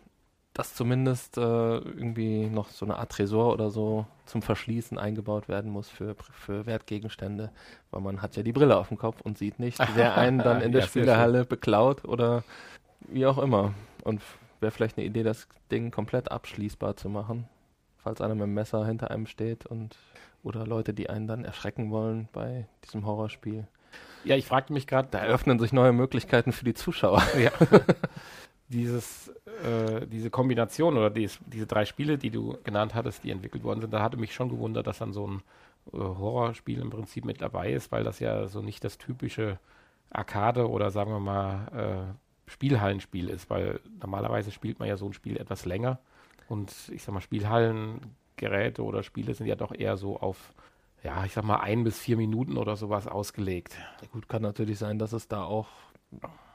dass 0.54 0.76
zumindest 0.76 1.38
äh, 1.38 1.42
irgendwie 1.42 2.48
noch 2.48 2.70
so 2.70 2.86
eine 2.86 2.98
Art 2.98 3.12
Tresor 3.12 3.52
oder 3.54 3.72
so 3.72 4.06
zum 4.26 4.42
Verschließen 4.42 5.00
eingebaut 5.00 5.50
werden 5.50 5.72
muss 5.72 5.90
für, 5.90 6.16
für 6.32 6.66
Wertgegenstände, 6.66 7.52
weil 7.92 8.02
man 8.02 8.22
hat 8.22 8.36
ja 8.36 8.44
die 8.44 8.52
Brille 8.52 8.78
auf 8.78 8.90
dem 8.90 8.98
Kopf 8.98 9.22
und 9.22 9.38
sieht 9.38 9.60
nicht, 9.60 9.80
wer 9.96 10.16
einen 10.16 10.40
dann 10.40 10.62
in 10.62 10.72
der 10.72 10.82
Ja, 10.82 10.88
sehr 10.88 11.04
Spielehalle 11.04 11.46
beklaut 11.46 12.06
oder 12.06 12.44
wie 13.08 13.26
auch 13.26 13.40
immer. 13.40 13.74
Und 14.04 14.22
wäre 14.60 14.72
vielleicht 14.72 14.98
eine 14.98 15.08
Idee, 15.08 15.24
das 15.24 15.48
Ding 15.72 15.92
komplett 15.92 16.32
abschließbar 16.32 16.96
zu 16.98 17.10
machen, 17.10 17.48
falls 17.98 18.22
einer 18.22 18.36
mit 18.36 18.44
dem 18.44 18.54
Messer 18.54 18.86
hinter 18.86 19.10
einem 19.10 19.26
steht 19.26 19.66
und 19.66 19.98
oder 20.44 20.68
Leute, 20.68 20.94
die 20.94 21.10
einen 21.10 21.28
dann 21.28 21.46
erschrecken 21.46 21.90
wollen 21.90 22.28
bei 22.34 22.68
diesem 22.84 23.06
Horrorspiel. 23.06 23.66
Ja, 24.26 24.36
ich 24.36 24.46
fragte 24.46 24.74
mich 24.74 24.88
gerade, 24.88 25.08
Da 25.12 25.20
eröffnen 25.20 25.60
sich 25.60 25.74
neue 25.74 25.94
Möglichkeiten 25.94 26.52
für 26.52 26.66
die 26.66 26.74
Zuschauer. 26.74 27.24
ja, 27.38 27.52
dieses, 28.70 29.30
äh, 29.64 30.08
diese 30.08 30.30
Kombination 30.30 30.98
oder 30.98 31.10
dies, 31.10 31.40
diese 31.46 31.68
drei 31.68 31.86
Spiele, 31.86 32.18
die 32.18 32.30
du 32.30 32.58
genannt 32.64 32.96
hattest, 32.96 33.24
die 33.24 33.32
entwickelt 33.32 33.64
worden 33.64 33.82
sind, 33.82 33.94
da 33.94 34.02
hatte 34.02 34.18
mich 34.18 34.34
schon 34.34 34.50
gewundert, 34.50 34.88
dass 34.88 35.00
dann 35.00 35.14
so 35.14 35.28
ein 35.28 35.44
äh, 35.92 35.98
Horrorspiel 35.98 36.80
im 36.80 36.90
Prinzip 36.90 37.26
mit 37.26 37.42
dabei 37.42 37.72
ist, 37.72 37.92
weil 37.92 38.04
das 38.04 38.20
ja 38.20 38.48
so 38.48 38.62
nicht 38.62 38.84
das 38.84 38.98
typische 38.98 39.60
Arcade 40.10 40.70
oder 40.70 40.92
sagen 40.92 41.12
wir 41.12 41.20
mal 41.20 42.16
äh, 42.48 42.52
Spielhallenspiel 42.52 43.30
ist, 43.30 43.50
weil 43.50 43.80
normalerweise 44.00 44.52
spielt 44.52 44.80
man 44.80 44.88
ja 44.88 44.98
so 44.98 45.08
ein 45.08 45.14
Spiel 45.14 45.38
etwas 45.38 45.66
länger 45.66 46.00
und 46.50 46.74
ich 46.92 47.04
sag 47.04 47.14
mal 47.14 47.22
Spielhallengeräte 47.22 48.84
oder 48.84 49.04
Spiele 49.04 49.34
sind 49.34 49.48
ja 49.48 49.56
doch 49.56 49.74
eher 49.74 49.98
so 49.98 50.20
auf 50.20 50.54
ja, 51.04 51.26
ich 51.26 51.34
sag 51.34 51.44
mal 51.44 51.58
ein 51.58 51.84
bis 51.84 52.00
vier 52.00 52.16
Minuten 52.18 52.58
oder 52.58 52.78
sowas 52.78 53.08
ausgelegt. 53.08 53.78
Ja, 54.02 54.08
gut, 54.12 54.30
kann 54.30 54.42
natürlich 54.42 54.80
sein, 54.80 55.00
dass 55.00 55.12
es 55.12 55.28
da 55.28 55.44
auch, 55.44 55.68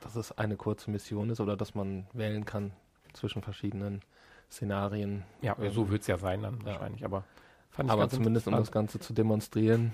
dass 0.01 0.17
es 0.17 0.37
eine 0.37 0.57
kurze 0.57 0.91
Mission 0.91 1.31
ist 1.31 1.41
oder 1.41 1.57
dass 1.57 1.75
man 1.75 2.07
wählen 2.13 2.45
kann 2.45 2.73
zwischen 3.13 3.43
verschiedenen 3.43 4.03
Szenarien. 4.51 5.25
Ja, 5.43 5.57
Ähm, 5.61 5.71
so 5.73 5.91
wird 5.91 6.03
es 6.03 6.07
ja 6.07 6.19
sein 6.19 6.43
dann 6.43 6.59
ja. 6.61 6.67
wahrscheinlich, 6.67 7.05
aber 7.05 7.25
fand 7.71 7.89
ich 7.89 7.93
Aber 7.93 8.09
zumindest 8.09 8.47
um 8.49 8.55
das. 8.55 8.73
Ganze 8.73 8.99
zu 8.99 9.13
demonstrieren. 9.13 9.93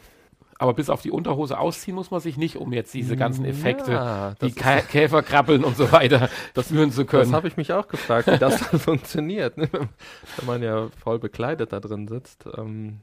Aber 0.59 0.73
bis 0.75 0.89
auf 0.89 1.03
die 1.03 1.11
Unterhose 1.11 1.59
ausziehen 1.59 1.97
muss 1.97 2.13
man 2.13 2.21
sich 2.21 2.37
nicht, 2.37 2.57
um 2.57 2.73
jetzt 2.73 2.95
diese 2.95 3.17
ganzen 3.17 3.45
Effekte, 3.45 3.93
Ja, 3.93 4.35
die 4.41 4.53
das, 4.53 4.55
Kä 4.55 4.83
Käfer 4.89 5.23
krabbeln 5.23 5.65
und 5.65 5.77
so 5.77 5.91
weiter, 5.91 6.29
das 6.55 6.69
führen 6.69 6.93
zu 6.93 7.03
das 7.03 7.11
können. 7.11 7.33
habe 7.35 7.49
ich 7.49 7.57
mich 7.57 7.73
auch 7.73 7.89
gefragt, 7.89 8.29
wie 8.29 8.39
das 8.39 8.61
dann 8.71 8.79
funktioniert, 8.79 9.57
ne? 9.59 9.69
wenn 9.73 10.47
man 10.47 10.63
ja 10.63 10.89
voll 11.03 11.19
bekleidet 11.19 11.73
da 11.73 11.81
drin 11.81 12.07
sitzt. 12.07 12.47
Ähm, 12.57 13.01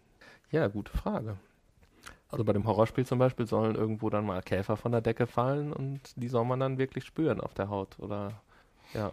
ja, 0.50 0.68
gute 0.68 0.92
Frage. 0.96 1.38
Also 2.32 2.44
bei 2.46 2.54
dem 2.54 2.66
Horrorspiel 2.66 3.06
zum 3.06 3.20
Beispiel 3.20 3.46
sollen 3.46 3.76
irgendwo 3.76 4.10
dann 4.10 4.26
mal 4.26 4.42
Käfer 4.42 4.78
von 4.78 4.92
der 4.92 5.02
Decke 5.02 5.28
fallen 5.28 5.74
und 5.74 6.00
die 6.16 6.28
soll 6.30 6.46
man 6.46 6.60
dann 6.60 6.78
wirklich 6.78 7.04
spüren 7.06 7.42
auf 7.42 7.54
der 7.54 7.70
Haut. 7.70 8.00
Oder 8.00 8.42
ja, 8.94 9.12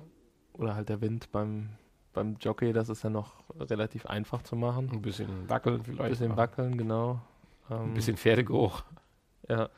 oder 0.53 0.75
halt 0.75 0.89
der 0.89 1.01
Wind 1.01 1.31
beim, 1.33 1.71
beim 2.13 2.37
Jockey, 2.41 2.73
das 2.73 2.89
ist 2.89 3.03
ja 3.03 3.11
noch 3.11 3.35
relativ 3.59 4.07
einfach 4.07 4.43
zu 4.43 4.55
machen. 4.57 4.89
Ein 4.93 5.03
bisschen 5.03 5.49
wackeln 5.49 5.83
vielleicht. 5.83 6.01
Ein 6.03 6.11
bisschen 6.11 6.37
wackeln, 6.37 6.79
genau. 6.79 7.21
Ähm, 7.71 7.77
Ein 7.91 7.95
bisschen 7.95 8.17
Pferdegeruch. 8.17 8.85
Ja. 9.49 9.69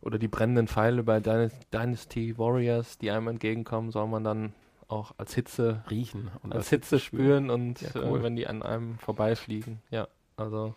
Oder 0.00 0.18
die 0.18 0.28
brennenden 0.28 0.68
Pfeile 0.68 1.02
bei 1.02 1.18
Dyna- 1.18 1.50
Dynasty 1.72 2.38
Warriors, 2.38 2.98
die 2.98 3.10
einem 3.10 3.28
entgegenkommen, 3.28 3.90
soll 3.90 4.06
man 4.06 4.22
dann 4.24 4.52
auch 4.86 5.12
als 5.18 5.34
Hitze, 5.34 5.82
Riechen. 5.90 6.30
Und 6.42 6.52
als 6.54 6.64
das 6.66 6.70
Hitze 6.70 6.98
spüren 7.00 7.50
und 7.50 7.80
Ja, 7.82 7.90
cool. 7.96 8.20
äh, 8.20 8.22
wenn 8.22 8.36
die 8.36 8.46
an 8.46 8.62
einem 8.62 8.98
vorbeifliegen. 8.98 9.82
Ja, 9.90 10.08
also 10.36 10.74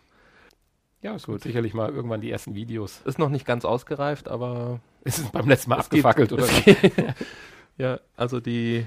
Ja, 1.02 1.14
es 1.16 1.26
wird 1.26 1.42
sicherlich 1.42 1.74
mal 1.74 1.90
irgendwann 1.90 2.20
die 2.20 2.30
ersten 2.30 2.54
Videos. 2.54 3.00
ist 3.04 3.18
noch 3.18 3.28
nicht 3.28 3.44
ganz 3.44 3.64
ausgereift, 3.64 4.28
aber 4.28 4.80
Ist 5.04 5.18
es 5.18 5.30
beim 5.30 5.48
letzten 5.48 5.70
Mal 5.70 5.80
abgefackelt 5.80 6.30
gibt- 6.30 6.42
oder 6.42 6.52
gibt- 6.62 7.14
ja, 7.76 7.98
also 8.16 8.38
die, 8.40 8.86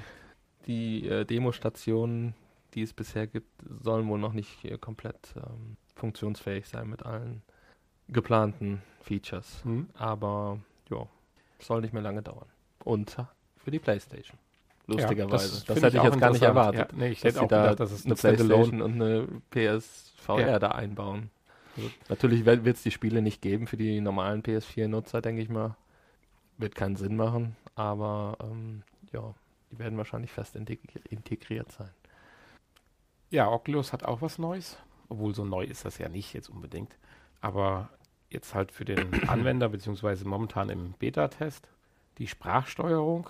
die 0.65 1.07
äh, 1.09 1.25
Demostationen, 1.25 2.33
die 2.73 2.83
es 2.83 2.93
bisher 2.93 3.27
gibt, 3.27 3.49
sollen 3.83 4.07
wohl 4.07 4.19
noch 4.19 4.31
nicht 4.33 4.63
äh, 4.63 4.77
komplett 4.77 5.33
ähm, 5.35 5.75
funktionsfähig 5.95 6.67
sein 6.69 6.89
mit 6.89 7.05
allen 7.05 7.41
geplanten 8.07 8.81
Features. 9.01 9.61
Hm? 9.63 9.89
Aber 9.93 10.59
ja, 10.89 11.05
soll 11.59 11.81
nicht 11.81 11.93
mehr 11.93 12.03
lange 12.03 12.21
dauern. 12.21 12.47
Und 12.83 13.17
für 13.57 13.71
die 13.71 13.79
Playstation. 13.79 14.37
Lustigerweise. 14.87 15.47
das 15.49 15.63
find 15.63 15.83
hätte 15.83 15.97
ich 15.97 16.03
jetzt 16.03 16.19
gar 16.19 16.31
nicht 16.31 16.43
erwartet. 16.43 16.91
Ja, 16.91 16.97
nee, 16.97 17.09
ich 17.09 17.23
hätte 17.23 17.41
auch 17.41 17.47
da 17.47 17.63
gedacht, 17.63 17.79
dass 17.79 17.91
es 17.91 18.05
eine 18.05 18.15
Playstation 18.15 18.81
und 18.81 18.93
eine 19.01 19.27
PSVR 19.49 20.39
Ja. 20.47 20.59
da 20.59 20.69
einbauen. 20.69 21.31
Also, 21.75 21.89
natürlich 22.09 22.45
wird 22.45 22.67
es 22.67 22.83
die 22.83 22.91
Spiele 22.91 23.21
nicht 23.21 23.41
geben 23.41 23.67
für 23.67 23.77
die 23.77 24.01
normalen 24.01 24.43
PS4-Nutzer, 24.43 25.21
denke 25.21 25.41
ich 25.41 25.49
mal. 25.49 25.75
Wird 26.57 26.75
keinen 26.75 26.95
Sinn 26.95 27.15
machen, 27.15 27.55
aber 27.75 28.37
ähm, 28.41 28.83
ja, 29.11 29.33
die 29.71 29.79
werden 29.79 29.97
wahrscheinlich 29.97 30.31
fest 30.31 30.55
integri 30.55 31.01
integriert 31.09 31.71
sein. 31.71 31.89
Ja, 33.29 33.49
Oculus 33.49 33.91
hat 33.91 34.05
auch 34.05 34.21
was 34.21 34.37
Neues. 34.37 34.77
Obwohl 35.09 35.35
so 35.35 35.45
neu 35.45 35.63
ist 35.63 35.85
das 35.85 35.97
ja 35.97 36.09
nicht 36.09 36.33
jetzt 36.33 36.49
unbedingt. 36.49 36.97
Aber 37.41 37.89
jetzt 38.29 38.55
halt 38.55 38.71
für 38.71 38.85
den 38.85 39.13
Anwender, 39.29 39.69
beziehungsweise 39.69 40.27
momentan 40.27 40.69
im 40.69 40.93
Beta-Test, 40.93 41.69
die 42.17 42.27
Sprachsteuerung. 42.27 43.29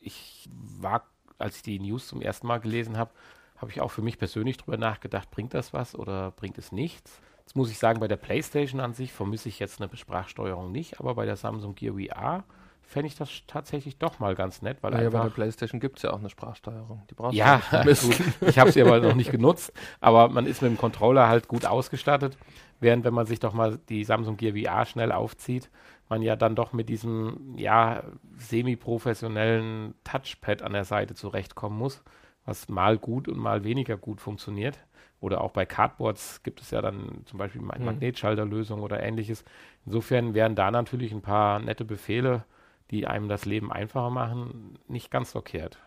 Ich 0.00 0.48
war, 0.52 1.06
als 1.38 1.56
ich 1.56 1.62
die 1.62 1.78
News 1.78 2.06
zum 2.06 2.22
ersten 2.22 2.46
Mal 2.46 2.58
gelesen 2.58 2.96
habe, 2.96 3.10
habe 3.56 3.70
ich 3.70 3.80
auch 3.80 3.90
für 3.90 4.02
mich 4.02 4.18
persönlich 4.18 4.56
drüber 4.56 4.78
nachgedacht, 4.78 5.30
bringt 5.30 5.52
das 5.52 5.72
was 5.72 5.94
oder 5.94 6.30
bringt 6.30 6.56
es 6.56 6.72
nichts? 6.72 7.20
Jetzt 7.50 7.56
muss 7.56 7.72
ich 7.72 7.78
sagen, 7.78 7.98
bei 7.98 8.06
der 8.06 8.14
PlayStation 8.14 8.78
an 8.78 8.94
sich 8.94 9.12
vermisse 9.12 9.48
ich 9.48 9.58
jetzt 9.58 9.82
eine 9.82 9.90
Sprachsteuerung 9.96 10.70
nicht, 10.70 11.00
aber 11.00 11.16
bei 11.16 11.26
der 11.26 11.34
Samsung 11.34 11.74
Gear 11.74 11.94
VR 11.94 12.44
fände 12.80 13.08
ich 13.08 13.16
das 13.16 13.42
tatsächlich 13.48 13.98
doch 13.98 14.20
mal 14.20 14.36
ganz 14.36 14.62
nett, 14.62 14.78
weil 14.82 14.92
Naja, 14.92 15.06
bei 15.06 15.10
der 15.10 15.22
einfach 15.22 15.34
PlayStation 15.34 15.80
gibt 15.80 15.96
es 15.96 16.04
ja 16.04 16.12
auch 16.12 16.20
eine 16.20 16.30
Sprachsteuerung. 16.30 17.02
Die 17.10 17.14
brauchst 17.14 17.36
ja, 17.36 17.60
du 17.72 17.84
nicht 17.84 18.02
gut. 18.40 18.48
Ich 18.48 18.56
habe 18.60 18.70
sie 18.70 18.80
aber 18.80 19.00
noch 19.00 19.16
nicht 19.16 19.32
genutzt. 19.32 19.72
Aber 20.00 20.28
man 20.28 20.46
ist 20.46 20.62
mit 20.62 20.70
dem 20.70 20.78
Controller 20.78 21.26
halt 21.26 21.48
gut 21.48 21.66
ausgestattet. 21.66 22.38
Während 22.78 23.02
wenn 23.02 23.14
man 23.14 23.26
sich 23.26 23.40
doch 23.40 23.52
mal 23.52 23.80
die 23.88 24.04
Samsung 24.04 24.36
Gear 24.36 24.54
VR 24.54 24.86
schnell 24.86 25.10
aufzieht, 25.10 25.70
man 26.08 26.22
ja 26.22 26.36
dann 26.36 26.54
doch 26.54 26.72
mit 26.72 26.88
diesem 26.88 27.56
ja 27.56 28.04
semi-professionellen 28.38 29.94
Touchpad 30.04 30.62
an 30.62 30.72
der 30.72 30.84
Seite 30.84 31.16
zurechtkommen 31.16 31.76
muss, 31.76 32.04
was 32.44 32.68
mal 32.68 32.96
gut 32.96 33.26
und 33.26 33.38
mal 33.38 33.64
weniger 33.64 33.96
gut 33.96 34.20
funktioniert. 34.20 34.78
Oder 35.20 35.42
auch 35.42 35.50
bei 35.52 35.66
Cardboards 35.66 36.42
gibt 36.42 36.60
es 36.62 36.70
ja 36.70 36.80
dann 36.80 37.22
zum 37.26 37.38
Beispiel 37.38 37.60
Ma- 37.60 37.76
Hm. 37.76 37.84
Magnetschalterlösung 37.84 38.82
oder 38.82 39.02
ähnliches. 39.02 39.44
Insofern 39.84 40.34
wären 40.34 40.54
da 40.54 40.70
natürlich 40.70 41.12
ein 41.12 41.22
paar 41.22 41.58
nette 41.58 41.84
Befehle, 41.84 42.44
die 42.90 43.06
einem 43.06 43.28
das 43.28 43.44
Leben 43.44 43.70
einfacher 43.70 44.10
machen, 44.10 44.78
nicht 44.88 45.10
ganz 45.10 45.32
verkehrt. 45.32 45.78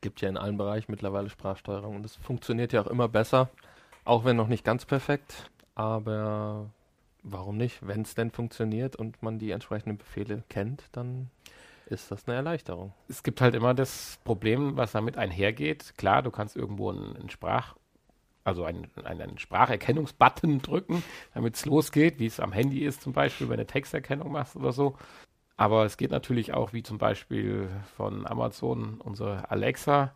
gibt 0.00 0.20
ja 0.20 0.28
in 0.28 0.36
allen 0.36 0.56
Bereichen 0.56 0.90
mittlerweile 0.90 1.30
Sprachsteuerung 1.30 1.94
und 1.94 2.04
es 2.04 2.16
funktioniert 2.16 2.72
ja 2.72 2.82
auch 2.82 2.88
immer 2.88 3.06
besser, 3.08 3.50
auch 4.04 4.24
wenn 4.24 4.34
noch 4.36 4.48
nicht 4.48 4.64
ganz 4.64 4.84
perfekt. 4.84 5.48
Aber 5.76 6.70
warum 7.22 7.56
nicht? 7.56 7.86
Wenn 7.86 8.02
es 8.02 8.14
denn 8.16 8.32
funktioniert 8.32 8.96
und 8.96 9.22
man 9.22 9.38
die 9.38 9.52
entsprechenden 9.52 9.98
Befehle 9.98 10.42
kennt, 10.48 10.84
dann 10.90 11.30
ist 11.86 12.10
das 12.10 12.26
eine 12.26 12.36
Erleichterung. 12.36 12.92
es 13.08 13.22
gibt 13.22 13.40
halt 13.40 13.54
immer 13.54 13.74
das 13.74 14.18
Problem, 14.24 14.76
was 14.76 14.90
damit 14.92 15.16
einhergeht. 15.18 15.94
Klar, 15.96 16.22
du 16.22 16.30
kannst 16.32 16.56
irgendwo 16.56 16.90
einen, 16.90 17.16
einen 17.16 17.30
Sprach, 17.30 17.76
also 18.44 18.64
einen, 18.64 18.88
einen, 19.04 19.38
Spracherkennungsbutton 19.38 20.62
drücken, 20.62 21.02
damit 21.34 21.56
es 21.56 21.64
losgeht, 21.64 22.18
wie 22.18 22.26
es 22.26 22.40
am 22.40 22.52
Handy 22.52 22.84
ist 22.84 23.02
zum 23.02 23.12
Beispiel, 23.12 23.48
wenn 23.48 23.58
du 23.58 23.66
Texterkennung 23.66 24.32
machst 24.32 24.56
oder 24.56 24.72
so. 24.72 24.96
Aber 25.56 25.84
es 25.84 25.96
geht 25.96 26.10
natürlich 26.10 26.54
auch, 26.54 26.72
wie 26.72 26.82
zum 26.82 26.98
Beispiel 26.98 27.68
von 27.96 28.26
Amazon, 28.26 29.00
unsere 29.00 29.50
Alexa, 29.50 30.12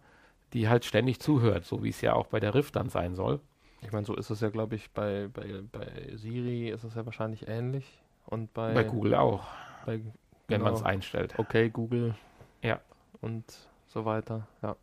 die 0.52 0.68
halt 0.68 0.84
ständig 0.84 1.20
zuhört, 1.20 1.64
so 1.64 1.84
wie 1.84 1.90
es 1.90 2.00
ja 2.00 2.14
auch 2.14 2.26
bei 2.26 2.40
der 2.40 2.54
Rift 2.54 2.76
dann 2.76 2.88
sein 2.88 3.14
soll. 3.14 3.40
Ich 3.82 3.92
meine, 3.92 4.06
so 4.06 4.16
ist 4.16 4.30
es 4.30 4.40
ja, 4.40 4.48
glaube 4.48 4.74
ich, 4.74 4.90
bei, 4.90 5.28
bei, 5.32 5.62
bei 5.70 5.86
Siri 6.14 6.70
ist 6.70 6.82
es 6.82 6.94
ja 6.94 7.04
wahrscheinlich 7.04 7.46
ähnlich. 7.46 8.02
Und 8.24 8.52
bei, 8.54 8.74
Bei 8.74 8.82
Google 8.82 9.14
auch, 9.14 9.44
bei 9.84 10.00
wenn 10.48 10.62
man 10.62 10.74
es 10.74 10.80
genau. 10.80 10.90
einstellt. 10.90 11.38
okay, 11.38 11.70
Google. 11.70 12.14
Ja. 12.62 12.80
Und 13.20 13.44
so 13.86 14.04
weiter. 14.04 14.46
Ja. 14.62 14.76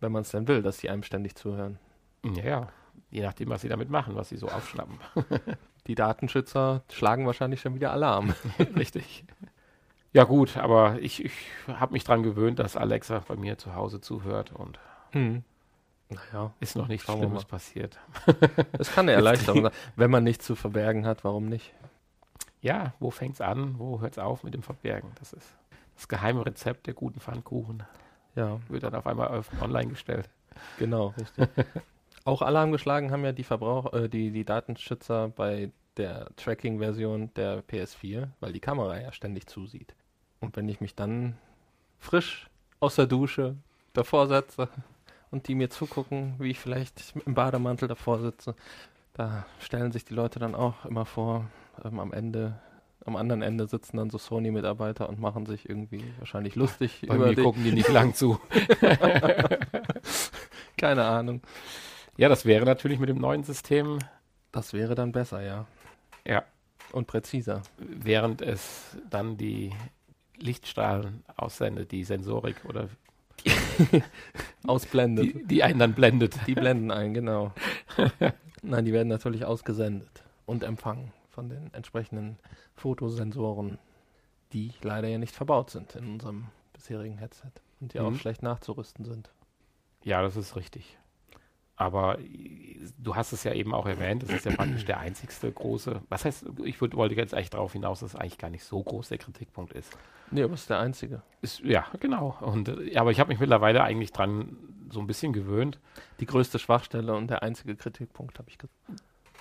Wenn 0.00 0.12
man 0.12 0.22
es 0.22 0.30
denn 0.30 0.48
will, 0.48 0.62
dass 0.62 0.78
die 0.78 0.90
einem 0.90 1.02
ständig 1.02 1.34
zuhören. 1.34 1.78
Ja, 2.24 2.44
ja. 2.44 2.68
Je 3.10 3.22
nachdem, 3.22 3.50
was 3.50 3.60
sie 3.60 3.68
damit 3.68 3.90
machen, 3.90 4.14
was 4.14 4.30
sie 4.30 4.36
so 4.36 4.48
aufschnappen. 4.48 4.98
Die 5.86 5.94
Datenschützer 5.94 6.82
schlagen 6.90 7.26
wahrscheinlich 7.26 7.60
schon 7.60 7.74
wieder 7.74 7.92
Alarm. 7.92 8.34
Richtig. 8.76 9.24
Ja 10.14 10.24
gut, 10.24 10.56
aber 10.56 10.98
ich, 11.00 11.24
ich 11.24 11.32
habe 11.66 11.92
mich 11.92 12.04
dran 12.04 12.22
gewöhnt, 12.22 12.58
dass 12.58 12.76
Alexa 12.76 13.22
bei 13.26 13.36
mir 13.36 13.58
zu 13.58 13.74
Hause 13.74 14.00
zuhört 14.00 14.52
und 14.52 14.78
Hm. 15.12 15.44
Naja, 16.08 16.52
ist 16.60 16.76
noch 16.76 16.88
nichts 16.88 17.10
Schlimmes 17.10 17.44
passiert. 17.44 17.98
es 18.78 18.92
kann 18.92 19.06
eine 19.06 19.12
Erleichterung 19.12 19.62
sein. 19.64 19.72
Wenn 19.96 20.10
man 20.10 20.24
nichts 20.24 20.44
zu 20.44 20.54
verbergen 20.54 21.06
hat, 21.06 21.24
warum 21.24 21.46
nicht? 21.46 21.72
Ja, 22.60 22.92
wo 23.00 23.10
fängt's 23.10 23.40
an, 23.40 23.78
wo 23.78 24.00
hört's 24.00 24.18
auf 24.18 24.42
mit 24.44 24.54
dem 24.54 24.62
Verbergen? 24.62 25.10
Das 25.18 25.32
ist 25.32 25.46
das 25.96 26.08
geheime 26.08 26.44
Rezept 26.44 26.86
der 26.86 26.94
guten 26.94 27.20
Pfannkuchen. 27.20 27.82
Ja, 28.34 28.58
Wird 28.68 28.82
dann 28.82 28.94
auf 28.94 29.06
einmal 29.06 29.42
online 29.60 29.88
gestellt. 29.90 30.28
genau, 30.78 31.14
richtig. 31.18 31.48
Auch 32.24 32.42
Alarm 32.42 32.72
geschlagen 32.72 33.10
haben 33.10 33.24
ja 33.24 33.32
die 33.32 33.44
Verbrauch 33.44 33.92
äh, 33.92 34.08
die, 34.08 34.30
die 34.30 34.44
Datenschützer 34.44 35.28
bei 35.28 35.70
der 35.96 36.28
Tracking-Version 36.36 37.30
der 37.34 37.62
PS4, 37.64 38.28
weil 38.40 38.52
die 38.52 38.60
Kamera 38.60 39.00
ja 39.00 39.12
ständig 39.12 39.46
zusieht. 39.46 39.94
Und 40.40 40.56
wenn 40.56 40.68
ich 40.68 40.80
mich 40.80 40.94
dann 40.94 41.36
frisch 41.98 42.48
aus 42.80 42.96
der 42.96 43.06
Dusche 43.06 43.56
davor 43.92 44.26
setze 44.26 44.68
und 45.30 45.48
die 45.48 45.54
mir 45.54 45.70
zugucken, 45.70 46.34
wie 46.38 46.50
ich 46.50 46.58
vielleicht 46.58 47.14
im 47.26 47.34
Bademantel 47.34 47.88
davor 47.88 48.20
sitze, 48.20 48.54
da 49.14 49.46
stellen 49.58 49.92
sich 49.92 50.04
die 50.04 50.14
Leute 50.14 50.38
dann 50.38 50.54
auch 50.54 50.84
immer 50.84 51.04
vor, 51.04 51.46
ähm, 51.84 51.98
am 52.00 52.12
Ende, 52.12 52.58
am 53.04 53.16
anderen 53.16 53.42
Ende 53.42 53.66
sitzen 53.66 53.98
dann 53.98 54.10
so 54.10 54.18
Sony-Mitarbeiter 54.18 55.08
und 55.08 55.20
machen 55.20 55.46
sich 55.46 55.68
irgendwie 55.68 56.04
wahrscheinlich 56.18 56.54
lustig 56.54 57.04
Bei 57.06 57.16
über 57.16 57.26
mir 57.26 57.34
die, 57.34 57.42
gucken 57.42 57.64
die 57.64 57.72
nicht 57.72 57.88
lang 57.88 58.14
zu. 58.14 58.40
keine 60.76 61.04
Ahnung. 61.04 61.42
Ja, 62.16 62.28
das 62.28 62.44
wäre 62.44 62.64
natürlich 62.64 62.98
mit 62.98 63.08
dem 63.08 63.18
neuen 63.18 63.42
System, 63.44 63.98
Das 64.52 64.72
wäre 64.72 64.94
dann 64.94 65.12
besser, 65.12 65.40
ja. 65.42 65.66
ja, 66.26 66.44
Und 66.92 67.06
präziser. 67.06 67.62
während 67.78 68.42
es 68.42 68.96
dann 69.08 69.36
die 69.38 69.72
Lichtstrahlen 70.36 71.24
aussendet, 71.36 71.90
die 71.92 72.04
Sensorik 72.04 72.56
oder 72.66 72.88
Ausblendet. 74.66 75.34
die, 75.34 75.44
die 75.46 75.62
einen 75.62 75.78
dann 75.78 75.94
blendet. 75.94 76.36
Die 76.46 76.54
blenden 76.54 76.90
ein, 76.90 77.14
genau. 77.14 77.52
Nein, 78.62 78.84
die 78.84 78.92
werden 78.92 79.08
natürlich 79.08 79.44
ausgesendet 79.44 80.22
und 80.46 80.62
empfangen 80.62 81.12
von 81.30 81.48
den 81.48 81.72
entsprechenden 81.74 82.38
Fotosensoren, 82.76 83.78
die 84.52 84.72
leider 84.82 85.08
ja 85.08 85.18
nicht 85.18 85.34
verbaut 85.34 85.70
sind 85.70 85.96
in 85.96 86.12
unserem 86.12 86.46
bisherigen 86.74 87.18
Headset 87.18 87.50
und 87.80 87.94
die 87.94 88.00
auch 88.00 88.10
Mhm. 88.10 88.18
schlecht 88.18 88.42
nachzurüsten 88.42 89.04
sind. 89.04 89.30
Ja, 90.04 90.22
das 90.22 90.36
ist 90.36 90.56
richtig. 90.56 90.98
Aber 91.82 92.18
äh, 92.18 92.24
du 92.98 93.16
hast 93.16 93.32
es 93.32 93.44
ja 93.44 93.52
eben 93.52 93.74
auch 93.74 93.86
erwähnt, 93.86 94.22
das 94.22 94.30
ist 94.30 94.44
ja 94.44 94.54
praktisch 94.54 94.84
der 94.84 95.00
einzigste 95.00 95.50
große. 95.50 96.00
Was 96.08 96.24
heißt, 96.24 96.46
ich 96.64 96.80
würd, 96.80 96.96
wollte 96.96 97.14
jetzt 97.14 97.34
eigentlich 97.34 97.50
darauf 97.50 97.72
hinaus, 97.72 98.00
dass 98.00 98.14
es 98.14 98.16
eigentlich 98.20 98.38
gar 98.38 98.50
nicht 98.50 98.64
so 98.64 98.82
groß 98.82 99.08
der 99.08 99.18
Kritikpunkt 99.18 99.72
ist. 99.72 99.96
Nee, 100.30 100.42
aber 100.42 100.54
ist 100.54 100.70
der 100.70 100.78
einzige. 100.78 101.22
ist 101.42 101.60
ja, 101.60 101.86
genau. 102.00 102.36
Und, 102.40 102.68
äh, 102.68 102.96
aber 102.96 103.10
ich 103.10 103.20
habe 103.20 103.28
mich 103.28 103.40
mittlerweile 103.40 103.82
eigentlich 103.82 104.12
dran 104.12 104.56
so 104.90 105.00
ein 105.00 105.06
bisschen 105.06 105.32
gewöhnt. 105.32 105.78
Die 106.20 106.26
größte 106.26 106.58
Schwachstelle 106.58 107.14
und 107.14 107.28
der 107.28 107.42
einzige 107.42 107.76
Kritikpunkt, 107.76 108.38
habe 108.38 108.48
ich 108.48 108.58
gesagt. 108.58 108.74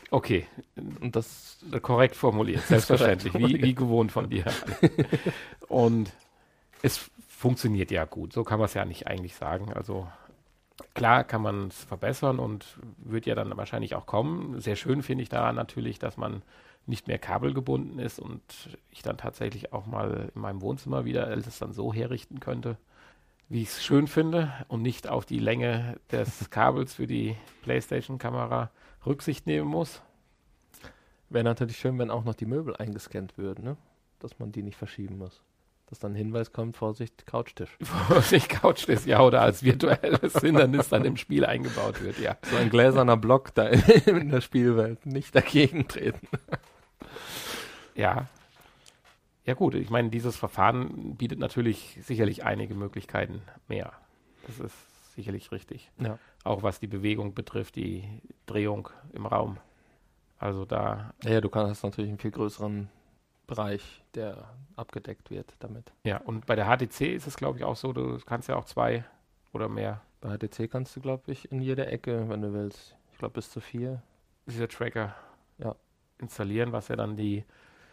Okay, 0.10 0.46
Und 1.00 1.16
das, 1.16 1.60
äh, 1.72 1.80
korrekt 1.80 2.18
formuliert, 2.18 2.64
selbstverständlich, 2.64 3.32
korrekt 3.34 3.54
wie, 3.54 3.64
wie 3.64 3.76
gewohnt 3.76 4.12
von 4.12 4.30
dir. 4.30 4.44
Und 5.70 6.12
es 6.82 7.10
funktioniert 7.28 7.92
ja 7.92 8.04
gut, 8.06 8.34
so 8.34 8.44
kann 8.44 8.60
man 8.60 8.66
es 8.66 8.74
ja 8.74 8.84
nicht 8.84 9.08
eigentlich 9.08 9.36
sagen. 9.36 9.72
Also 9.74 10.08
klar 10.94 11.24
kann 11.24 11.42
man 11.42 11.68
es 11.68 11.84
verbessern 11.84 12.40
und 12.40 12.78
wird 12.98 13.26
ja 13.26 13.36
dann 13.36 13.56
wahrscheinlich 13.58 13.96
auch 13.96 14.06
kommen. 14.06 14.60
Sehr 14.60 14.76
schön 14.76 15.04
finde 15.04 15.24
ich 15.24 15.30
daran 15.30 15.56
natürlich, 15.56 16.00
dass 16.00 16.18
man 16.18 16.42
nicht 16.86 17.08
mehr 17.08 17.20
kabelgebunden 17.20 18.00
ist 18.00 18.20
und 18.20 18.42
ich 18.90 19.02
dann 19.02 19.18
tatsächlich 19.18 19.74
auch 19.74 19.86
mal 19.86 20.32
in 20.34 20.42
meinem 20.42 20.62
Wohnzimmer 20.62 21.06
wieder 21.06 21.30
es 21.36 21.60
dann 21.60 21.74
so 21.74 21.94
herrichten 21.94 22.40
könnte, 22.40 22.78
wie 23.50 23.62
ich 23.62 23.70
es 23.70 23.84
schön 23.84 24.08
finde 24.08 24.52
und 24.68 24.82
nicht 24.82 25.08
auf 25.08 25.26
die 25.26 25.40
Länge 25.40 26.00
des 26.12 26.50
Kabels 26.50 26.96
für 26.96 27.08
die 27.08 27.36
PlayStation-Kamera 27.64 28.72
Rücksicht 29.06 29.48
nehmen 29.48 29.68
muss. 29.68 30.02
wäre 31.30 31.44
natürlich 31.44 31.78
schön, 31.78 31.98
wenn 31.98 32.12
auch 32.12 32.24
noch 32.24 32.36
die 32.36 32.46
Möbel 32.46 32.76
eingescannt 32.76 33.38
würden, 33.38 33.64
ne? 33.64 33.78
Dass 34.20 34.38
man 34.38 34.52
die 34.52 34.62
nicht 34.62 34.78
verschieben 34.78 35.18
muss. 35.18 35.42
Dass 35.92 36.00
dann 36.00 36.14
ein 36.14 36.16
Hinweis 36.16 36.54
kommt, 36.54 36.78
Vorsicht, 36.78 37.28
Couchtisch. 37.28 37.78
nicht 38.32 38.48
Couch 38.48 38.88
ist, 38.88 39.06
ja, 39.06 39.20
oder 39.20 39.42
als 39.42 39.62
virtuelles 39.62 40.40
Hindernis 40.40 40.88
dann 40.88 41.04
im 41.04 41.18
Spiel 41.18 41.46
eingebaut 41.46 42.02
wird, 42.02 42.18
ja. 42.18 42.38
So 42.44 42.56
ein 42.56 42.70
gläserner 42.70 43.18
Block 43.18 43.54
da 43.54 43.68
in, 43.68 43.82
in 44.06 44.30
der 44.30 44.40
Spielwelt. 44.40 45.06
Nicht 45.06 45.36
dagegen 45.36 45.90
treten. 45.90 46.30
Ja. 47.94 48.28
Ja 49.46 49.54
gut, 49.54 49.76
ich 49.76 49.90
meine, 49.90 50.10
dieses 50.10 50.38
Verfahren 50.38 51.18
bietet 51.18 51.40
natürlich 51.40 52.00
sicherlich 52.02 52.46
einige 52.46 52.74
Möglichkeiten 52.74 53.42
mehr. 53.68 53.92
Das 54.48 54.62
ist 54.62 54.76
sicherlich 55.16 55.52
richtig. 55.52 55.92
Ja. 56.00 56.20
Auch 56.46 56.64
was 56.64 56.80
die 56.80 56.88
Bewegung 56.88 57.34
betrifft, 57.34 57.76
die 57.76 58.06
Drehung 58.46 58.90
im 59.12 59.26
Raum. 59.26 59.58
Also 60.40 60.64
da. 60.64 61.14
Ja, 61.26 61.42
du 61.42 61.50
kannst 61.50 61.84
natürlich 61.84 62.10
einen 62.10 62.18
viel 62.18 62.32
größeren 62.32 62.88
Bereich, 63.48 64.04
der 64.16 64.50
abgedeckt 64.76 65.30
wird 65.30 65.54
damit. 65.60 65.92
Ja, 66.04 66.18
und 66.18 66.46
bei 66.46 66.56
der 66.56 66.66
HTC 66.68 67.14
ist 67.14 67.28
es, 67.28 67.36
glaube 67.36 67.58
ich, 67.60 67.64
auch 67.66 67.76
so, 67.76 67.92
du 67.94 68.18
kannst 68.26 68.48
ja 68.48 68.56
auch 68.56 68.66
zwei 68.66 69.04
oder 69.54 69.68
mehr. 69.68 70.02
Bei 70.22 70.38
HTC 70.38 70.70
kannst 70.70 70.96
du, 70.96 71.02
glaube 71.02 71.32
ich, 71.32 71.52
in 71.52 71.62
jeder 71.62 71.92
Ecke, 71.92 72.30
wenn 72.30 72.42
du 72.42 72.54
willst, 72.54 72.96
ich 73.12 73.18
glaube 73.20 73.34
bis 73.34 73.50
zu 73.50 73.60
vier. 73.60 74.02
Dieser 74.48 74.68
Tracker 74.68 75.16
Ja. 75.58 75.76
installieren, 76.20 76.72
was 76.72 76.88
ja 76.88 76.96
dann 76.96 77.16
die 77.18 77.44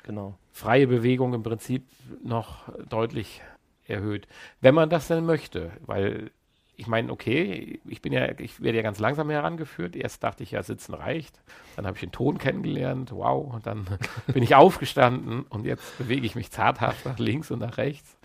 Genau. 0.04 0.38
freie 0.52 0.86
Bewegung 0.86 1.34
im 1.34 1.42
Prinzip 1.42 1.86
noch 2.22 2.68
deutlich 2.88 3.42
erhöht. 3.86 4.28
Wenn 4.60 4.74
man 4.74 4.90
das 4.90 5.08
denn 5.08 5.24
möchte, 5.26 5.72
weil 5.80 6.30
ich 6.78 6.86
meine, 6.86 7.10
okay, 7.10 7.80
ich 7.86 8.00
bin 8.00 8.12
ja, 8.12 8.38
ich 8.38 8.62
werde 8.62 8.76
ja 8.76 8.82
ganz 8.82 9.00
langsam 9.00 9.28
herangeführt. 9.30 9.96
Erst 9.96 10.22
dachte 10.22 10.44
ich 10.44 10.52
ja, 10.52 10.62
sitzen 10.62 10.94
reicht. 10.94 11.42
Dann 11.74 11.86
habe 11.86 11.96
ich 11.96 12.00
den 12.00 12.12
Ton 12.12 12.38
kennengelernt, 12.38 13.10
wow, 13.10 13.52
und 13.52 13.66
dann 13.66 13.86
bin 14.28 14.44
ich 14.44 14.54
aufgestanden 14.54 15.42
und 15.42 15.66
jetzt 15.66 15.98
bewege 15.98 16.24
ich 16.24 16.36
mich 16.36 16.52
zarthaft 16.52 17.04
nach 17.04 17.18
links 17.18 17.50
und 17.50 17.58
nach 17.58 17.78
rechts. 17.78 18.16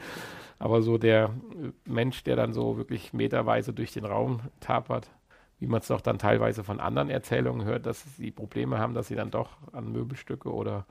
Aber 0.60 0.84
so 0.84 1.00
der 1.00 1.32
äh, 1.64 1.72
Mensch, 1.90 2.24
der 2.24 2.36
dann 2.36 2.54
so 2.54 2.78
wirklich 2.78 3.12
meterweise 3.12 3.74
durch 3.74 3.92
den 3.92 4.06
Raum 4.06 4.42
tapert, 4.60 5.10
wie 5.58 5.66
man 5.66 5.82
es 5.82 5.88
doch 5.88 6.02
dann 6.02 6.20
teilweise 6.20 6.64
von 6.64 6.80
anderen 6.80 7.10
Erzählungen 7.10 7.66
hört, 7.66 7.88
dass 7.88 8.04
sie 8.18 8.30
Probleme 8.30 8.78
haben, 8.78 8.94
dass 8.94 9.08
sie 9.08 9.16
dann 9.16 9.32
doch 9.32 9.58
an 9.72 9.92
Möbelstücke 9.92 10.54
oder 10.54 10.86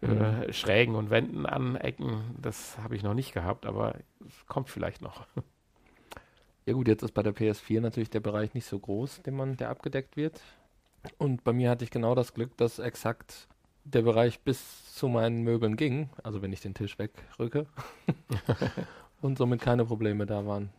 äh, 0.00 0.50
Schrägen 0.50 0.94
und 0.94 1.10
Wänden 1.10 1.44
anecken, 1.44 2.34
das 2.40 2.78
habe 2.78 2.96
ich 2.96 3.02
noch 3.02 3.12
nicht 3.12 3.34
gehabt, 3.34 3.66
aber 3.66 3.96
es 4.26 4.46
kommt 4.46 4.70
vielleicht 4.70 5.02
noch. 5.02 5.26
Ja 6.66 6.74
gut, 6.74 6.88
jetzt 6.88 7.02
ist 7.02 7.12
bei 7.12 7.22
der 7.22 7.34
PS4 7.34 7.80
natürlich 7.80 8.10
der 8.10 8.20
Bereich 8.20 8.54
nicht 8.54 8.66
so 8.66 8.78
groß, 8.78 9.22
den 9.22 9.34
man, 9.34 9.56
der 9.56 9.70
abgedeckt 9.70 10.16
wird. 10.16 10.40
Und 11.18 11.42
bei 11.42 11.52
mir 11.52 11.70
hatte 11.70 11.84
ich 11.84 11.90
genau 11.90 12.14
das 12.14 12.34
Glück, 12.34 12.56
dass 12.56 12.78
exakt 12.78 13.48
der 13.84 14.02
Bereich 14.02 14.40
bis 14.40 14.94
zu 14.94 15.08
meinen 15.08 15.42
Möbeln 15.42 15.76
ging, 15.76 16.08
also 16.22 16.40
wenn 16.40 16.52
ich 16.52 16.60
den 16.60 16.74
Tisch 16.74 16.98
wegrücke 16.98 17.66
und 19.20 19.36
somit 19.38 19.60
keine 19.60 19.84
Probleme 19.84 20.24
da 20.24 20.46
waren. 20.46 20.70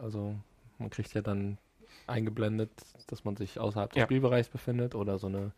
Also 0.00 0.36
man 0.78 0.90
kriegt 0.90 1.12
ja 1.14 1.20
dann 1.22 1.58
eingeblendet, 2.06 2.70
dass 3.08 3.24
man 3.24 3.36
sich 3.36 3.58
außerhalb 3.58 3.90
des 3.90 4.00
Ja. 4.00 4.04
Spielbereichs 4.04 4.48
befindet 4.48 4.94
oder 4.94 5.18
so 5.18 5.26
eine 5.26 5.52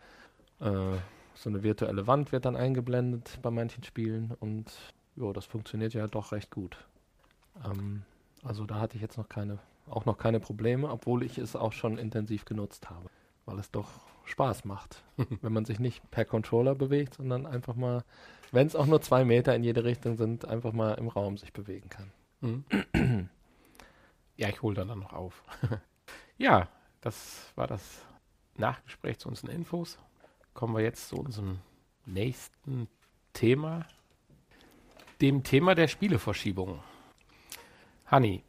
äh, 0.61 0.97
so 1.35 1.51
eine 1.51 1.63
virtuelle 1.63 2.07
Wand 2.07 2.33
wird 2.33 2.47
dann 2.47 2.57
eingeblendet 2.57 3.39
bei 3.43 3.51
manchen 3.51 3.85
Spielen 3.85 4.35
und 4.41 4.73
ja, 5.17 5.33
das 5.35 5.45
funktioniert 5.45 5.93
ja 5.93 6.07
doch 6.07 6.33
recht 6.33 6.51
gut. 6.51 6.79
Ähm, 7.63 8.05
also 8.47 8.65
da 8.65 8.81
hatte 8.81 8.97
ich 8.97 9.03
jetzt 9.03 9.19
noch 9.19 9.29
keine, 9.29 9.59
auch 9.89 10.05
noch 10.05 10.19
keine 10.19 10.41
Probleme, 10.41 10.89
obwohl 10.91 11.23
ich 11.23 11.39
es 11.39 11.57
auch 11.57 11.73
schon 11.73 11.99
intensiv 11.99 12.45
genutzt 12.45 12.91
habe, 12.91 13.09
weil 13.45 13.59
es 13.59 13.71
doch 13.71 13.89
Spaß 14.25 14.65
macht, 14.65 15.03
wenn 15.43 15.53
man 15.53 15.65
sich 15.65 15.79
nicht 15.79 16.11
per 16.11 16.25
Controller 16.25 16.75
bewegt, 16.75 17.15
sondern 17.15 17.47
einfach 17.47 17.75
mal, 17.75 18.05
wenn 18.53 18.67
es 18.67 18.77
auch 18.77 18.87
nur 18.87 19.01
zwei 19.01 19.25
Meter 19.25 19.55
in 19.55 19.65
jede 19.65 19.85
Richtung 19.85 20.17
sind, 20.17 20.45
einfach 20.45 20.73
mal 20.73 20.95
im 20.95 21.09
Raum 21.09 21.37
sich 21.37 21.53
bewegen 21.53 21.89
kann. 21.89 22.13
Mhm. 22.41 22.65
ja, 24.37 24.49
ich 24.49 24.63
hole 24.63 24.75
dann, 24.75 24.89
dann 24.89 25.01
noch 25.01 25.13
auf. 25.13 25.43
ja, 26.39 26.69
das 27.01 27.53
war 27.55 27.67
das 27.67 28.05
Nachgespräch 28.57 29.19
zu 29.19 29.29
unseren 29.29 29.51
Infos. 29.51 29.99
Kommen 30.55 30.75
wir 30.75 30.83
jetzt 30.83 31.09
zu 31.09 31.17
unserem 31.17 31.59
nächsten 32.07 32.89
Thema, 33.33 33.87
dem 35.21 35.43
Thema 35.43 35.75
der 35.75 35.89
Spieleverschiebung. 35.89 36.81
Hanni, 38.07 38.43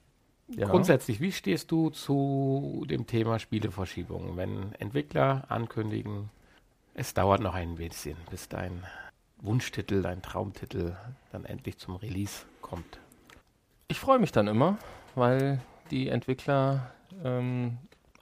Ja. 0.50 0.68
grundsätzlich, 0.68 1.20
wie 1.20 1.32
stehst 1.32 1.72
du 1.72 1.90
zu 1.90 2.86
dem 2.90 3.06
Thema 3.06 3.38
Spieleverschiebung, 3.40 4.38
wenn 4.38 4.74
Entwickler 4.80 5.44
ankündigen, 5.50 6.30
es 6.94 7.14
dauert 7.14 7.42
noch 7.42 7.54
ein 7.54 7.76
bisschen, 7.76 8.18
bis 8.30 8.48
dein 8.48 8.84
Wunschtitel, 9.42 10.02
dein 10.02 10.22
Traumtitel 10.22 10.96
dann 11.32 11.46
endlich 11.46 11.78
zum 11.78 11.96
Release 11.98 12.46
kommt? 12.62 13.00
Ich 13.90 14.00
freue 14.00 14.20
mich 14.20 14.32
dann 14.32 14.48
immer, 14.48 14.78
weil 15.16 15.62
die 15.92 16.08
Entwickler 16.10 16.92
ähm, 17.24 17.78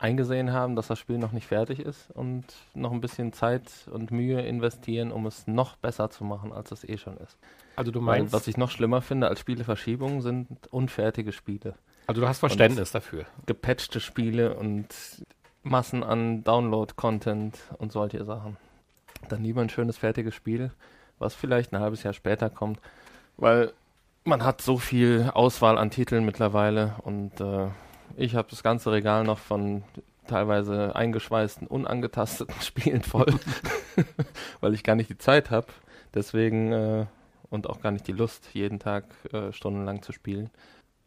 eingesehen 0.05 0.53
haben, 0.53 0.75
dass 0.75 0.87
das 0.87 0.99
Spiel 0.99 1.17
noch 1.17 1.31
nicht 1.31 1.47
fertig 1.47 1.79
ist 1.79 2.11
und 2.11 2.45
noch 2.75 2.91
ein 2.91 3.01
bisschen 3.01 3.33
Zeit 3.33 3.63
und 3.91 4.11
Mühe 4.11 4.39
investieren, 4.41 5.11
um 5.11 5.25
es 5.25 5.47
noch 5.47 5.75
besser 5.77 6.09
zu 6.11 6.23
machen, 6.23 6.53
als 6.53 6.71
es 6.71 6.83
eh 6.87 6.97
schon 6.97 7.17
ist. 7.17 7.37
Also 7.75 7.91
du 7.91 7.99
Weil, 7.99 8.19
meinst, 8.19 8.33
was 8.33 8.47
ich 8.47 8.55
noch 8.55 8.69
schlimmer 8.69 9.01
finde 9.01 9.27
als 9.27 9.39
Spieleverschiebungen 9.39 10.21
sind 10.21 10.47
unfertige 10.71 11.31
Spiele. 11.31 11.73
also 12.07 12.21
du 12.21 12.27
hast 12.27 12.39
Verständnis 12.39 12.91
dafür. 12.91 13.25
Gepatchte 13.47 13.99
Spiele 13.99 14.55
und 14.55 14.87
Massen 15.63 16.03
an 16.03 16.43
Download-Content 16.43 17.57
und 17.79 17.91
solche 17.91 18.23
Sachen. 18.23 18.57
Dann 19.29 19.43
lieber 19.43 19.61
ein 19.61 19.69
schönes 19.69 19.97
fertiges 19.97 20.35
Spiel, 20.35 20.71
was 21.17 21.33
vielleicht 21.33 21.73
ein 21.73 21.79
halbes 21.79 22.03
Jahr 22.03 22.13
später 22.13 22.51
kommt, 22.51 22.79
weil 23.37 23.73
man 24.23 24.43
hat 24.43 24.61
so 24.61 24.77
viel 24.77 25.31
Auswahl 25.33 25.77
an 25.79 25.89
Titeln 25.89 26.25
mittlerweile 26.25 26.95
und 27.03 27.39
äh, 27.41 27.67
ich 28.17 28.35
habe 28.35 28.47
das 28.49 28.63
ganze 28.63 28.91
Regal 28.91 29.23
noch 29.23 29.39
von 29.39 29.83
teilweise 30.27 30.95
eingeschweißten, 30.95 31.67
unangetasteten 31.67 32.55
Spielen 32.61 33.01
voll, 33.01 33.33
weil 34.61 34.73
ich 34.73 34.83
gar 34.83 34.95
nicht 34.95 35.09
die 35.09 35.17
Zeit 35.17 35.51
habe. 35.51 35.67
Deswegen 36.13 36.71
äh, 36.71 37.05
und 37.49 37.67
auch 37.67 37.81
gar 37.81 37.91
nicht 37.91 38.07
die 38.07 38.13
Lust, 38.13 38.49
jeden 38.53 38.79
Tag 38.79 39.05
äh, 39.31 39.51
stundenlang 39.51 40.01
zu 40.01 40.11
spielen. 40.11 40.49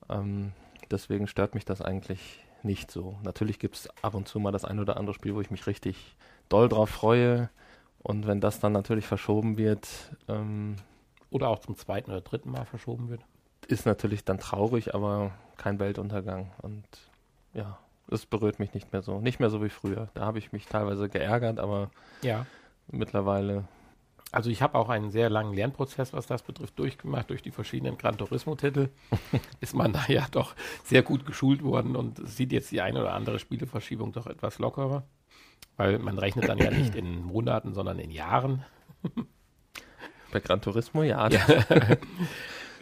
Ähm, 0.09 0.53
deswegen 0.91 1.27
stört 1.27 1.55
mich 1.55 1.65
das 1.65 1.83
eigentlich 1.83 2.45
nicht 2.63 2.91
so. 2.91 3.17
Natürlich 3.23 3.59
gibt 3.59 3.77
es 3.77 3.89
ab 4.03 4.15
und 4.15 4.29
zu 4.29 4.41
mal 4.41 4.53
das 4.53 4.65
ein 4.65 4.79
oder 4.79 4.97
andere 4.97 5.15
Spiel, 5.15 5.35
wo 5.35 5.41
ich 5.41 5.51
mich 5.51 5.67
richtig 5.67 6.17
doll 6.49 6.69
drauf 6.69 6.91
freue. 6.91 7.51
Und 8.03 8.27
wenn 8.27 8.41
das 8.41 8.61
dann 8.61 8.73
natürlich 8.73 9.07
verschoben 9.07 9.59
wird, 9.59 9.89
ähm, 10.29 10.77
Oder 11.31 11.49
auch 11.49 11.59
zum 11.59 11.77
zweiten 11.77 12.11
oder 12.11 12.21
dritten 12.21 12.51
Mal 12.51 12.65
verschoben 12.65 13.09
wird. 13.09 13.21
ist 13.67 13.87
natürlich 13.87 14.25
dann 14.25 14.39
traurig, 14.39 14.95
aber 14.95 15.33
kein 15.59 15.79
Weltuntergang. 15.79 16.53
Und 16.63 16.85
ja, 17.53 17.79
es 18.11 18.25
berührt 18.25 18.59
mich 18.59 18.73
nicht 18.73 18.93
mehr 18.93 19.03
so. 19.03 19.21
Nicht 19.21 19.39
mehr 19.41 19.51
so 19.51 19.63
wie 19.63 19.69
früher. 19.69 20.09
Da 20.15 20.23
habe 20.25 20.39
ich 20.39 20.53
mich 20.53 20.67
teilweise 20.67 21.09
geärgert, 21.11 21.59
aber 21.61 21.91
Ja. 22.23 22.47
mittlerweile, 22.91 23.65
Also 24.31 24.51
ich 24.51 24.61
habe 24.61 24.77
auch 24.79 24.89
einen 24.91 25.11
sehr 25.11 25.31
langen 25.31 25.55
Lernprozess, 25.55 26.13
was 26.13 26.27
das 26.27 26.43
betrifft, 26.43 26.79
durchgemacht. 26.79 27.31
Durch 27.31 27.41
die 27.43 27.51
verschiedenen 27.51 27.97
Gran 27.97 28.19
Turismo-Titel 28.19 28.89
ist 29.61 29.75
man 29.75 29.93
da 29.95 30.05
ja 30.09 30.27
doch 30.31 30.55
sehr 30.85 31.03
gut 31.03 31.25
geschult 31.27 31.63
worden 31.63 31.97
und 31.97 32.27
sieht 32.29 32.53
jetzt 32.53 32.71
die 32.71 32.81
eine 32.83 33.01
oder 33.01 33.15
andere 33.15 33.39
Spieleverschiebung 33.39 34.13
doch 34.13 34.27
etwas 34.27 34.59
lockerer. 34.59 35.03
Weil 35.79 35.99
man 35.99 36.19
rechnet 36.19 36.47
dann 36.49 36.59
ja 36.59 36.71
nicht 36.71 36.95
in 36.95 37.23
Monaten, 37.23 37.73
sondern 37.73 37.99
in 37.99 38.11
Jahren. 38.11 38.65
bei 40.33 40.41
Gran 40.41 40.61
Turismo, 40.61 41.03
ja. 41.03 41.29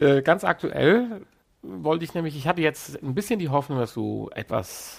Äh, 0.00 0.20
ganz 0.20 0.44
aktuell 0.44 1.22
wollte 1.66 2.04
ich 2.04 2.14
nämlich, 2.14 2.36
ich 2.36 2.46
hatte 2.46 2.60
jetzt 2.60 3.02
ein 3.02 3.14
bisschen 3.14 3.38
die 3.38 3.48
Hoffnung, 3.48 3.78
dass 3.78 3.94
du 3.94 4.30
etwas, 4.34 4.98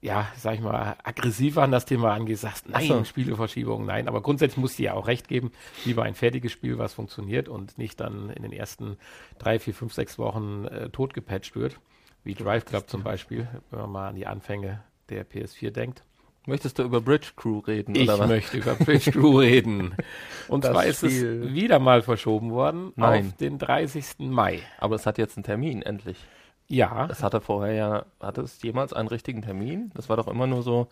ja, 0.00 0.28
sag 0.36 0.54
ich 0.54 0.60
mal, 0.60 0.96
aggressiver 1.02 1.62
an 1.62 1.70
das 1.70 1.84
Thema 1.84 2.12
angehst, 2.12 2.42
sagst, 2.42 2.68
nein, 2.68 2.86
so. 2.86 3.04
Spieleverschiebung, 3.04 3.86
nein, 3.86 4.08
aber 4.08 4.20
grundsätzlich 4.22 4.58
musst 4.58 4.78
du 4.78 4.84
ja 4.84 4.94
auch 4.94 5.06
recht 5.06 5.28
geben, 5.28 5.52
lieber 5.84 6.02
ein 6.02 6.14
fertiges 6.14 6.52
Spiel, 6.52 6.78
was 6.78 6.94
funktioniert 6.94 7.48
und 7.48 7.78
nicht 7.78 8.00
dann 8.00 8.30
in 8.30 8.42
den 8.42 8.52
ersten 8.52 8.96
drei, 9.38 9.58
vier, 9.58 9.74
fünf, 9.74 9.92
sechs 9.92 10.18
Wochen 10.18 10.66
äh, 10.66 10.90
totgepatcht 10.90 11.54
wird, 11.56 11.78
wie 12.24 12.34
Drive 12.34 12.64
Club 12.64 12.88
zum 12.88 13.02
Beispiel, 13.02 13.48
wenn 13.70 13.80
man 13.80 13.90
mal 13.90 14.08
an 14.08 14.16
die 14.16 14.26
Anfänge 14.26 14.82
der 15.08 15.26
PS4 15.28 15.70
denkt. 15.70 16.04
Möchtest 16.46 16.78
du 16.78 16.82
über 16.82 17.00
Bridge 17.00 17.28
Crew 17.36 17.60
reden? 17.60 17.94
Ich 17.94 18.02
oder 18.08 18.18
was? 18.18 18.28
möchte 18.28 18.56
über 18.58 18.74
Bridge 18.74 19.12
Crew 19.12 19.38
reden. 19.38 19.94
Und 20.48 20.64
Das 20.64 20.72
zwar 20.72 20.84
ist 20.86 20.96
Spiel. 20.98 21.44
es 21.46 21.54
wieder 21.54 21.78
mal 21.78 22.02
verschoben 22.02 22.50
worden 22.50 22.92
Nein. 22.96 23.26
auf 23.28 23.36
den 23.36 23.58
30. 23.58 24.14
Mai. 24.18 24.60
Aber 24.78 24.96
es 24.96 25.06
hat 25.06 25.18
jetzt 25.18 25.36
einen 25.36 25.44
Termin, 25.44 25.82
endlich. 25.82 26.18
Ja, 26.66 27.06
Es 27.10 27.22
hatte 27.22 27.40
vorher 27.40 27.74
ja, 27.74 28.06
hatte 28.18 28.40
es 28.40 28.60
jemals 28.62 28.92
einen 28.92 29.08
richtigen 29.08 29.42
Termin? 29.42 29.90
Das 29.94 30.08
war 30.08 30.16
doch 30.16 30.26
immer 30.26 30.46
nur 30.48 30.62
so 30.62 30.88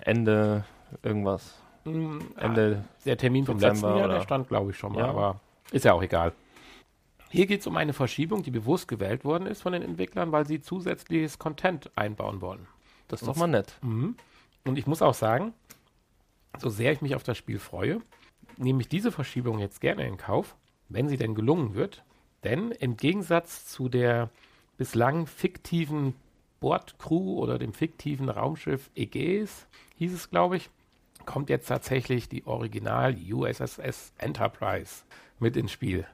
Ende 0.00 0.64
irgendwas. 1.02 1.54
Mm, 1.84 2.18
Ende, 2.36 2.84
Der 3.04 3.16
Termin 3.16 3.44
vom 3.46 3.58
Dezember 3.58 3.72
letzten 3.88 3.98
Jahr, 3.98 4.08
der 4.08 4.16
oder- 4.16 4.24
stand, 4.24 4.48
glaube 4.48 4.70
ich, 4.70 4.78
schon 4.78 4.92
mal, 4.92 5.00
Ja. 5.00 5.08
aber 5.10 5.40
ist 5.72 5.84
ja 5.84 5.92
auch 5.92 6.02
egal. 6.02 6.32
Hier 7.30 7.46
geht 7.46 7.60
es 7.60 7.66
um 7.66 7.76
eine 7.76 7.92
Verschiebung, 7.92 8.42
die 8.42 8.50
bewusst 8.50 8.88
gewählt 8.88 9.24
worden 9.24 9.46
ist 9.46 9.62
von 9.62 9.72
den 9.72 9.82
Entwicklern, 9.82 10.32
weil 10.32 10.46
sie 10.46 10.60
zusätzliches 10.60 11.38
Content 11.38 11.90
einbauen 11.96 12.40
wollen. 12.40 12.66
das 13.08 13.22
ist 13.22 13.28
doch 13.28 13.36
mal 13.36 13.46
nett. 13.48 13.74
Mhm. 13.82 14.16
Und 14.64 14.78
ich 14.78 14.86
muss 14.86 15.02
auch 15.02 15.14
sagen, 15.14 15.54
so 16.58 16.68
sehr 16.68 16.92
ich 16.92 17.00
mich 17.00 17.14
auf 17.14 17.22
das 17.22 17.38
Spiel 17.38 17.58
freue, 17.58 18.00
nehme 18.56 18.80
ich 18.80 18.88
diese 18.88 19.12
Verschiebung 19.12 19.58
jetzt 19.58 19.80
gerne 19.80 20.06
in 20.06 20.16
Kauf, 20.16 20.56
wenn 20.88 21.08
sie 21.08 21.16
denn 21.16 21.34
gelungen 21.34 21.74
wird. 21.74 22.04
Denn 22.44 22.70
im 22.70 22.96
Gegensatz 22.96 23.66
zu 23.66 23.88
der 23.88 24.30
bislang 24.76 25.26
fiktiven 25.26 26.14
Bordcrew 26.60 27.38
oder 27.38 27.58
dem 27.58 27.72
fiktiven 27.72 28.28
Raumschiff 28.28 28.90
Aegeis, 28.96 29.66
hieß 29.96 30.12
es, 30.12 30.30
glaube 30.30 30.56
ich, 30.56 30.70
kommt 31.26 31.50
jetzt 31.50 31.68
tatsächlich 31.68 32.28
die 32.28 32.46
Original 32.46 33.14
USSS 33.14 34.12
Enterprise 34.18 35.04
mit 35.38 35.56
ins 35.56 35.72
Spiel. 35.72 36.06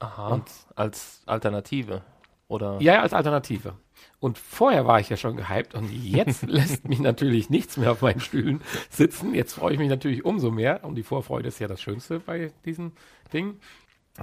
Aha. 0.00 0.28
Und 0.28 0.50
als 0.76 1.22
Alternative. 1.26 2.02
Oder? 2.48 2.80
Ja, 2.80 3.02
als 3.02 3.12
Alternative. 3.12 3.74
Und 4.20 4.38
vorher 4.38 4.86
war 4.86 5.00
ich 5.00 5.08
ja 5.08 5.16
schon 5.16 5.36
gehypt 5.36 5.74
und 5.74 5.90
jetzt 5.90 6.42
lässt 6.46 6.88
mich 6.88 7.00
natürlich 7.00 7.50
nichts 7.50 7.76
mehr 7.76 7.92
auf 7.92 8.02
meinen 8.02 8.20
Stühlen 8.20 8.62
sitzen. 8.90 9.34
Jetzt 9.34 9.54
freue 9.54 9.74
ich 9.74 9.78
mich 9.78 9.88
natürlich 9.88 10.24
umso 10.24 10.50
mehr 10.50 10.84
und 10.84 10.94
die 10.94 11.02
Vorfreude 11.02 11.48
ist 11.48 11.58
ja 11.58 11.68
das 11.68 11.82
Schönste 11.82 12.20
bei 12.20 12.52
diesem 12.64 12.92
Ding. 13.32 13.58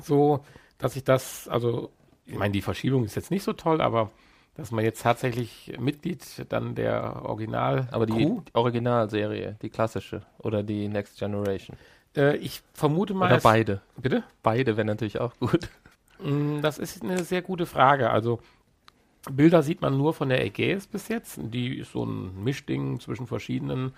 So, 0.02 0.44
dass 0.78 0.96
ich 0.96 1.04
das, 1.04 1.48
also, 1.48 1.91
ich 2.26 2.36
meine, 2.36 2.54
die 2.54 2.62
Verschiebung 2.62 3.04
ist 3.04 3.15
jetzt 3.15 3.32
nicht 3.32 3.44
so 3.44 3.54
toll, 3.54 3.82
aber 3.82 4.12
dass 4.56 4.72
man 4.72 4.84
jetzt 4.84 5.02
tatsächlich 5.02 5.74
Mitglied 5.80 6.24
dann 6.50 6.76
der 6.76 7.24
Original. 7.24 7.88
Aber 7.91 8.06
die 8.06 8.13
Crew, 8.13 8.41
Originalserie, 8.54 9.58
die 9.62 9.70
klassische 9.70 10.24
oder 10.39 10.63
die 10.63 10.88
Next 10.88 11.20
Generation. 11.20 11.78
Äh, 12.15 12.38
ich 12.38 12.62
vermute 12.74 13.13
mal. 13.13 13.28
Oder 13.28 13.41
beide. 13.41 13.82
Bitte? 13.98 14.24
Beide 14.44 14.78
wären 14.78 14.88
natürlich 14.88 15.20
auch 15.20 15.34
gut. 15.39 15.70
Mm, 16.20 16.62
das 16.62 16.78
ist 16.78 17.02
eine 17.04 17.24
sehr 17.24 17.41
gute 17.41 17.65
Frage. 17.65 18.10
Also 18.10 18.39
Bilder 19.30 19.62
sieht 19.62 19.82
man 19.82 19.98
nur 19.98 20.14
von 20.14 20.30
der 20.30 20.44
Ägäis 20.44 20.88
bis 20.88 21.08
jetzt. 21.08 21.40
Die 21.42 21.78
ist 21.78 21.92
so 21.92 22.04
ein 22.06 22.44
Mischding 22.44 23.00
zwischen 23.00 23.28
verschiedenen 23.28 23.94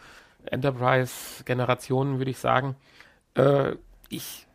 Enterprise-Generationen, 0.46 2.18
würde 2.18 2.32
ich 2.32 2.40
sagen. 2.40 2.76
Äh, 3.36 3.76
ich 4.10 4.48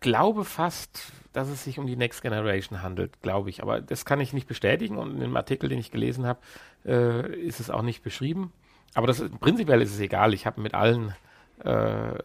glaube 0.00 0.44
fast, 0.44 1.12
dass 1.32 1.48
es 1.48 1.64
sich 1.64 1.78
um 1.78 1.86
die 1.86 1.96
Next 1.96 2.22
Generation 2.22 2.82
handelt, 2.82 3.20
glaube 3.20 3.50
ich. 3.50 3.62
Aber 3.62 3.80
das 3.80 4.04
kann 4.04 4.20
ich 4.20 4.32
nicht 4.32 4.48
bestätigen 4.48 4.96
und 4.96 5.12
in 5.12 5.20
dem 5.20 5.36
Artikel, 5.36 5.68
den 5.68 5.78
ich 5.78 5.90
gelesen 5.90 6.26
habe, 6.26 6.40
äh, 6.86 7.36
ist 7.40 7.60
es 7.60 7.70
auch 7.70 7.82
nicht 7.82 8.02
beschrieben. 8.02 8.52
Aber 8.94 9.06
das, 9.06 9.22
prinzipiell 9.40 9.82
ist 9.82 9.92
es 9.92 10.00
egal. 10.00 10.32
Ich 10.32 10.46
habe 10.46 10.60
mit 10.60 10.74
allen 10.74 11.14
äh, 11.62 12.18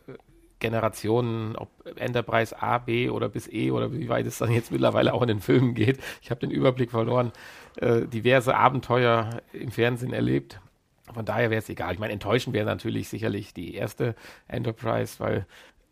Generationen, 0.59 1.55
ob 1.55 1.69
Enterprise 1.95 2.61
A, 2.61 2.77
B 2.77 3.09
oder 3.09 3.29
bis 3.29 3.47
E 3.47 3.71
oder 3.71 3.91
wie 3.93 4.09
weit 4.09 4.25
es 4.25 4.37
dann 4.37 4.51
jetzt 4.51 4.71
mittlerweile 4.71 5.13
auch 5.13 5.21
in 5.21 5.29
den 5.29 5.39
Filmen 5.39 5.73
geht. 5.73 5.99
Ich 6.21 6.31
habe 6.31 6.41
den 6.41 6.51
Überblick 6.51 6.91
verloren. 6.91 7.31
Äh, 7.77 8.07
diverse 8.07 8.55
Abenteuer 8.55 9.41
im 9.53 9.71
Fernsehen 9.71 10.13
erlebt. 10.13 10.59
Von 11.13 11.25
daher 11.25 11.49
wäre 11.49 11.59
es 11.59 11.69
egal. 11.69 11.93
Ich 11.93 11.99
meine, 11.99 12.13
enttäuschend 12.13 12.53
wäre 12.53 12.65
natürlich 12.65 13.09
sicherlich 13.09 13.53
die 13.53 13.73
erste 13.73 14.15
Enterprise, 14.47 15.19
weil, 15.19 15.45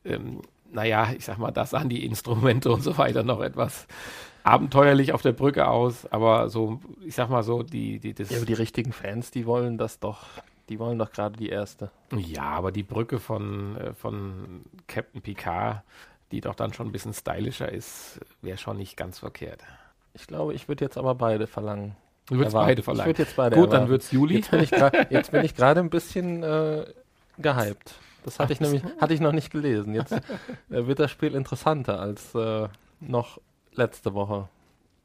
ähm, 0.06 0.42
naja, 0.72 1.10
ich 1.18 1.26
sag 1.26 1.38
mal, 1.38 1.52
da 1.52 1.66
sahen 1.66 1.90
die 1.90 2.06
Instrumente 2.06 2.72
und 2.72 2.84
so 2.84 2.98
weiter 2.98 3.24
noch 3.24 3.42
etwas 3.42 3.88
abenteuerlich 4.44 5.12
auf 5.14 5.22
der 5.22 5.34
Brücke 5.34 5.68
aus, 5.68 6.06
aber 6.06 6.50
so, 6.50 6.80
ich 7.06 7.16
sag 7.16 7.30
mal 7.30 7.44
so, 7.44 7.64
die, 7.64 8.00
die, 8.00 8.14
das. 8.14 8.30
Ja, 8.30 8.38
aber 8.38 8.46
die 8.46 8.54
richtigen 8.54 8.94
Fans, 8.94 9.30
die 9.32 9.46
wollen 9.46 9.78
das 9.78 10.00
doch 10.00 10.26
die 10.70 10.80
wollen 10.80 11.00
doch 11.00 11.12
gerade 11.12 11.38
die 11.38 11.50
erste. 11.50 11.92
Ja, 12.16 12.44
aber 12.44 12.72
die 12.72 12.84
Brücke 12.84 13.20
von, 13.20 13.78
äh, 13.78 13.94
von 13.94 14.64
Captain 14.88 15.22
Picard, 15.22 15.84
die 16.32 16.42
doch 16.42 16.56
dann 16.56 16.74
schon 16.74 16.88
ein 16.88 16.92
bisschen 16.92 17.14
stylischer 17.14 17.72
ist, 17.72 18.20
wäre 18.42 18.58
schon 18.58 18.78
nicht 18.78 18.98
ganz 18.98 19.20
verkehrt. 19.20 19.64
Ich 20.14 20.28
glaube, 20.28 20.54
ich 20.54 20.68
würde 20.68 20.84
jetzt 20.84 20.98
aber 20.98 21.16
beide 21.16 21.48
verlangen. 21.48 21.96
Du 22.28 22.36
würdest 22.38 22.54
beide 22.56 22.84
verlangen. 22.84 23.12
Ich 23.12 23.18
würde 23.18 23.24
jetzt 23.24 23.36
beide 23.38 23.56
Gut, 23.56 23.68
erwarten. 23.68 23.84
dann 23.84 23.90
wird 23.90 24.02
es 24.02 24.12
Juli. 24.12 24.36
Jetzt 25.10 25.32
bin 25.32 25.46
ich 25.46 25.56
gerade 25.56 25.80
ein 25.80 25.90
bisschen 25.90 26.44
äh, 26.44 26.86
gehypt. 27.38 27.96
Das 28.26 28.40
hatte 28.40 28.52
ich 28.52 28.60
nämlich 28.60 28.84
hatte 29.00 29.14
ich 29.14 29.22
noch 29.22 29.32
nicht 29.32 29.50
gelesen. 29.50 29.94
Jetzt 29.94 30.12
äh, 30.12 30.20
wird 30.70 31.00
das 31.00 31.10
Spiel 31.12 31.34
interessanter 31.36 32.02
als 32.02 32.36
äh, 32.36 32.68
noch 33.00 33.40
letzte 33.74 34.14
Woche. 34.14 34.50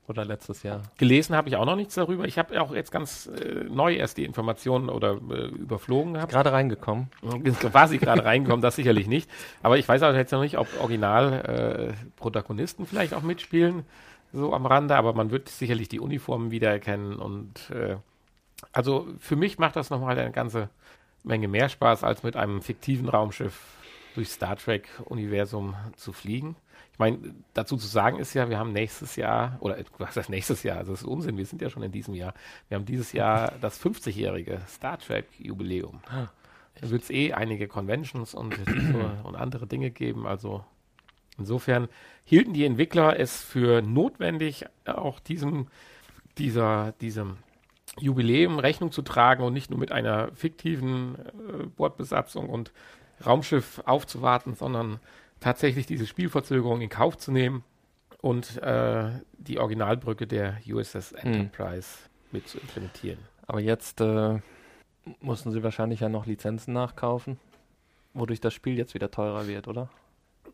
Oder 0.09 0.25
letztes 0.25 0.65
Jahr. 0.65 0.83
Gelesen 0.99 1.37
habe 1.37 1.49
ich 1.49 1.55
auch 1.57 1.65
noch 1.65 1.77
nichts 1.77 1.95
darüber. 1.95 2.25
Ich 2.25 2.37
habe 2.37 2.61
auch 2.61 2.75
jetzt 2.75 2.91
ganz 2.91 3.29
äh, 3.29 3.62
neu 3.71 3.95
erst 3.95 4.19
die 4.19 4.25
Informationen 4.25 4.88
oder 4.88 5.21
äh, 5.31 5.47
überflogen 5.47 6.15
gehabt. 6.15 6.33
Gerade 6.33 6.51
reingekommen. 6.51 7.07
Quasi 7.61 7.99
gerade 7.99 8.25
reingekommen, 8.25 8.62
das 8.62 8.75
sicherlich 8.75 9.07
nicht. 9.07 9.31
Aber 9.62 9.79
ich 9.79 9.88
weiß 9.88 10.03
auch 10.03 10.12
jetzt 10.15 10.33
noch 10.33 10.41
nicht, 10.41 10.59
ob 10.59 10.67
Original-Protagonisten 10.81 12.83
äh, 12.83 12.87
vielleicht 12.87 13.15
auch 13.15 13.23
mitspielen, 13.23 13.85
so 14.33 14.53
am 14.53 14.67
Rande. 14.67 14.97
Aber 14.97 15.12
man 15.12 15.31
wird 15.31 15.49
sicherlich 15.49 15.88
die 15.88 16.01
Uniformen 16.01 16.51
wiedererkennen. 16.51 17.15
Und 17.17 17.71
äh, 17.71 17.95
also 18.73 19.07
für 19.21 19.37
mich 19.37 19.59
macht 19.59 19.77
das 19.77 19.91
nochmal 19.91 20.19
eine 20.19 20.33
ganze 20.33 20.69
Menge 21.23 21.47
mehr 21.47 21.69
Spaß, 21.69 22.03
als 22.03 22.25
mit 22.25 22.35
einem 22.35 22.61
fiktiven 22.61 23.09
Raumschiff 23.09 23.77
durch 24.17 24.31
Star 24.31 24.57
Trek-Universum 24.57 25.77
zu 25.97 26.12
fliegen. 26.12 26.57
Ich 26.92 26.98
meine, 26.98 27.18
dazu 27.55 27.76
zu 27.76 27.87
sagen 27.87 28.18
ist 28.18 28.35
ja, 28.35 28.50
wir 28.50 28.59
haben 28.59 28.72
nächstes 28.72 29.16
Jahr, 29.16 29.57
oder 29.61 29.78
was 29.98 30.16
heißt 30.16 30.28
nächstes 30.28 30.62
Jahr? 30.62 30.78
Also 30.78 30.92
das 30.92 31.00
ist 31.00 31.09
Unsinn, 31.09 31.38
wir 31.38 31.46
sind 31.46 31.62
ja 31.62 31.70
schon 31.70 31.83
in 31.83 31.90
diesem 31.90 32.14
Jahr. 32.14 32.35
Wir 32.68 32.76
haben 32.76 32.85
dieses 32.85 33.12
Jahr 33.12 33.55
das 33.61 33.83
50-jährige 33.83 34.61
Star 34.68 34.98
Trek-Jubiläum. 34.98 36.00
Ah, 36.07 36.28
da 36.81 36.90
wird 36.90 37.02
es 37.02 37.11
eh 37.11 37.33
einige 37.33 37.66
Conventions 37.66 38.35
und, 38.35 38.59
und 39.24 39.37
andere 39.37 39.66
Dinge 39.66 39.90
geben. 39.90 40.26
Also 40.26 40.64
insofern 41.38 41.88
hielten 42.24 42.52
die 42.52 42.64
Entwickler 42.64 43.18
es 43.18 43.42
für 43.42 43.81
notwendig, 43.81 44.66
auch 44.85 45.18
diesem, 45.18 45.68
dieser, 46.37 46.92
diesem 47.00 47.38
Jubiläum 47.98 48.59
Rechnung 48.59 48.92
zu 48.92 49.02
tragen 49.02 49.44
und 49.44 49.52
nicht 49.52 49.70
nur 49.70 49.78
mit 49.78 49.92
einer 49.92 50.31
fiktiven 50.35 51.16
äh, 51.16 51.66
Bordbesatzung 51.76 52.48
und 52.48 52.72
Raumschiff 53.24 53.83
aufzuwarten, 53.85 54.55
sondern 54.55 54.98
tatsächlich 55.42 55.87
diese 55.87 56.07
Spielverzögerung 56.07 56.81
in 56.81 56.88
Kauf 56.88 57.18
zu 57.18 57.33
nehmen 57.33 57.64
und 58.20 58.62
äh, 58.62 59.11
die 59.37 59.59
Originalbrücke 59.59 60.26
der 60.26 60.59
USS 60.66 61.11
hm. 61.11 61.18
Enterprise 61.18 61.88
hm. 61.98 62.28
mit 62.33 62.48
zu 62.48 62.59
implementieren. 62.59 63.18
Aber 63.46 63.61
jetzt 63.61 64.00
äh, 64.00 64.38
mussten 65.20 65.50
sie 65.50 65.62
wahrscheinlich 65.62 66.00
ja 66.00 66.09
noch 66.09 66.26
Lizenzen 66.26 66.72
nachkaufen, 66.72 67.38
wodurch 68.14 68.40
das 68.40 68.55
Spiel 68.55 68.78
jetzt 68.78 68.94
wieder 68.94 69.11
teurer 69.11 69.46
wird, 69.46 69.68
oder? 69.68 69.90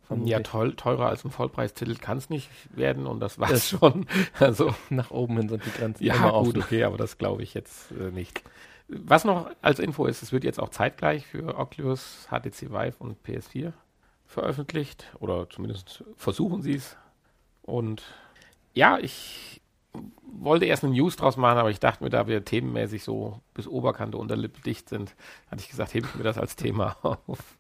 Vermutlich. 0.03 0.33
Ja, 0.33 0.40
toll, 0.40 0.74
teurer 0.74 1.09
als 1.09 1.24
ein 1.24 1.31
Vollpreistitel 1.31 1.94
kann 1.96 2.16
es 2.16 2.31
nicht 2.31 2.48
werden 2.74 3.07
und 3.07 3.20
das 3.20 3.38
war 3.38 3.51
es 3.51 3.68
schon. 3.79 4.07
Also 4.38 4.74
nach 4.90 5.11
oben 5.11 5.37
hin 5.37 5.48
sind 5.51 5.66
die 5.66 5.70
Grenzen 5.70 6.05
ja, 6.05 6.14
immer 6.14 6.33
gut, 6.42 6.57
offen. 6.57 6.62
okay, 6.62 6.85
aber 6.85 6.96
das 6.96 7.18
glaube 7.18 7.42
ich 7.42 7.53
jetzt 7.53 7.92
äh, 7.92 8.11
nicht. 8.11 8.42
Was 8.88 9.27
noch 9.27 9.51
als 9.61 9.81
Info 9.81 10.07
ist, 10.07 10.22
es 10.22 10.33
wird 10.33 10.44
jetzt 10.44 10.59
auch 10.59 10.70
zeitgleich 10.70 11.27
für 11.27 11.59
Oculus, 11.59 12.27
HTC 12.31 12.70
Vive 12.70 12.94
und 12.98 13.18
PS4 13.22 13.74
veröffentlicht 14.29 15.07
oder 15.19 15.49
zumindest 15.51 16.05
versuchen 16.17 16.62
sie 16.62 16.75
es. 16.75 16.97
Und 17.62 18.03
ja, 18.75 18.99
ich 18.99 19.61
wollte 20.23 20.67
erst 20.67 20.85
eine 20.85 20.93
News 20.93 21.17
draus 21.17 21.37
machen, 21.37 21.59
aber 21.59 21.71
ich 21.71 21.81
dachte 21.81 22.05
mir, 22.05 22.11
da 22.11 22.29
wir 22.29 22.45
themenmäßig 22.45 23.03
so 23.03 23.41
bis 23.55 23.67
Oberkante 23.67 24.19
Unterlippe 24.19 24.61
dicht 24.61 24.88
sind, 24.88 25.17
hatte 25.51 25.62
ich 25.62 25.71
gesagt, 25.71 25.95
hebe 25.95 26.07
ich 26.07 26.14
mir 26.14 26.23
das 26.23 26.38
als 26.38 26.55
Thema 26.55 26.97
auf. 27.03 27.59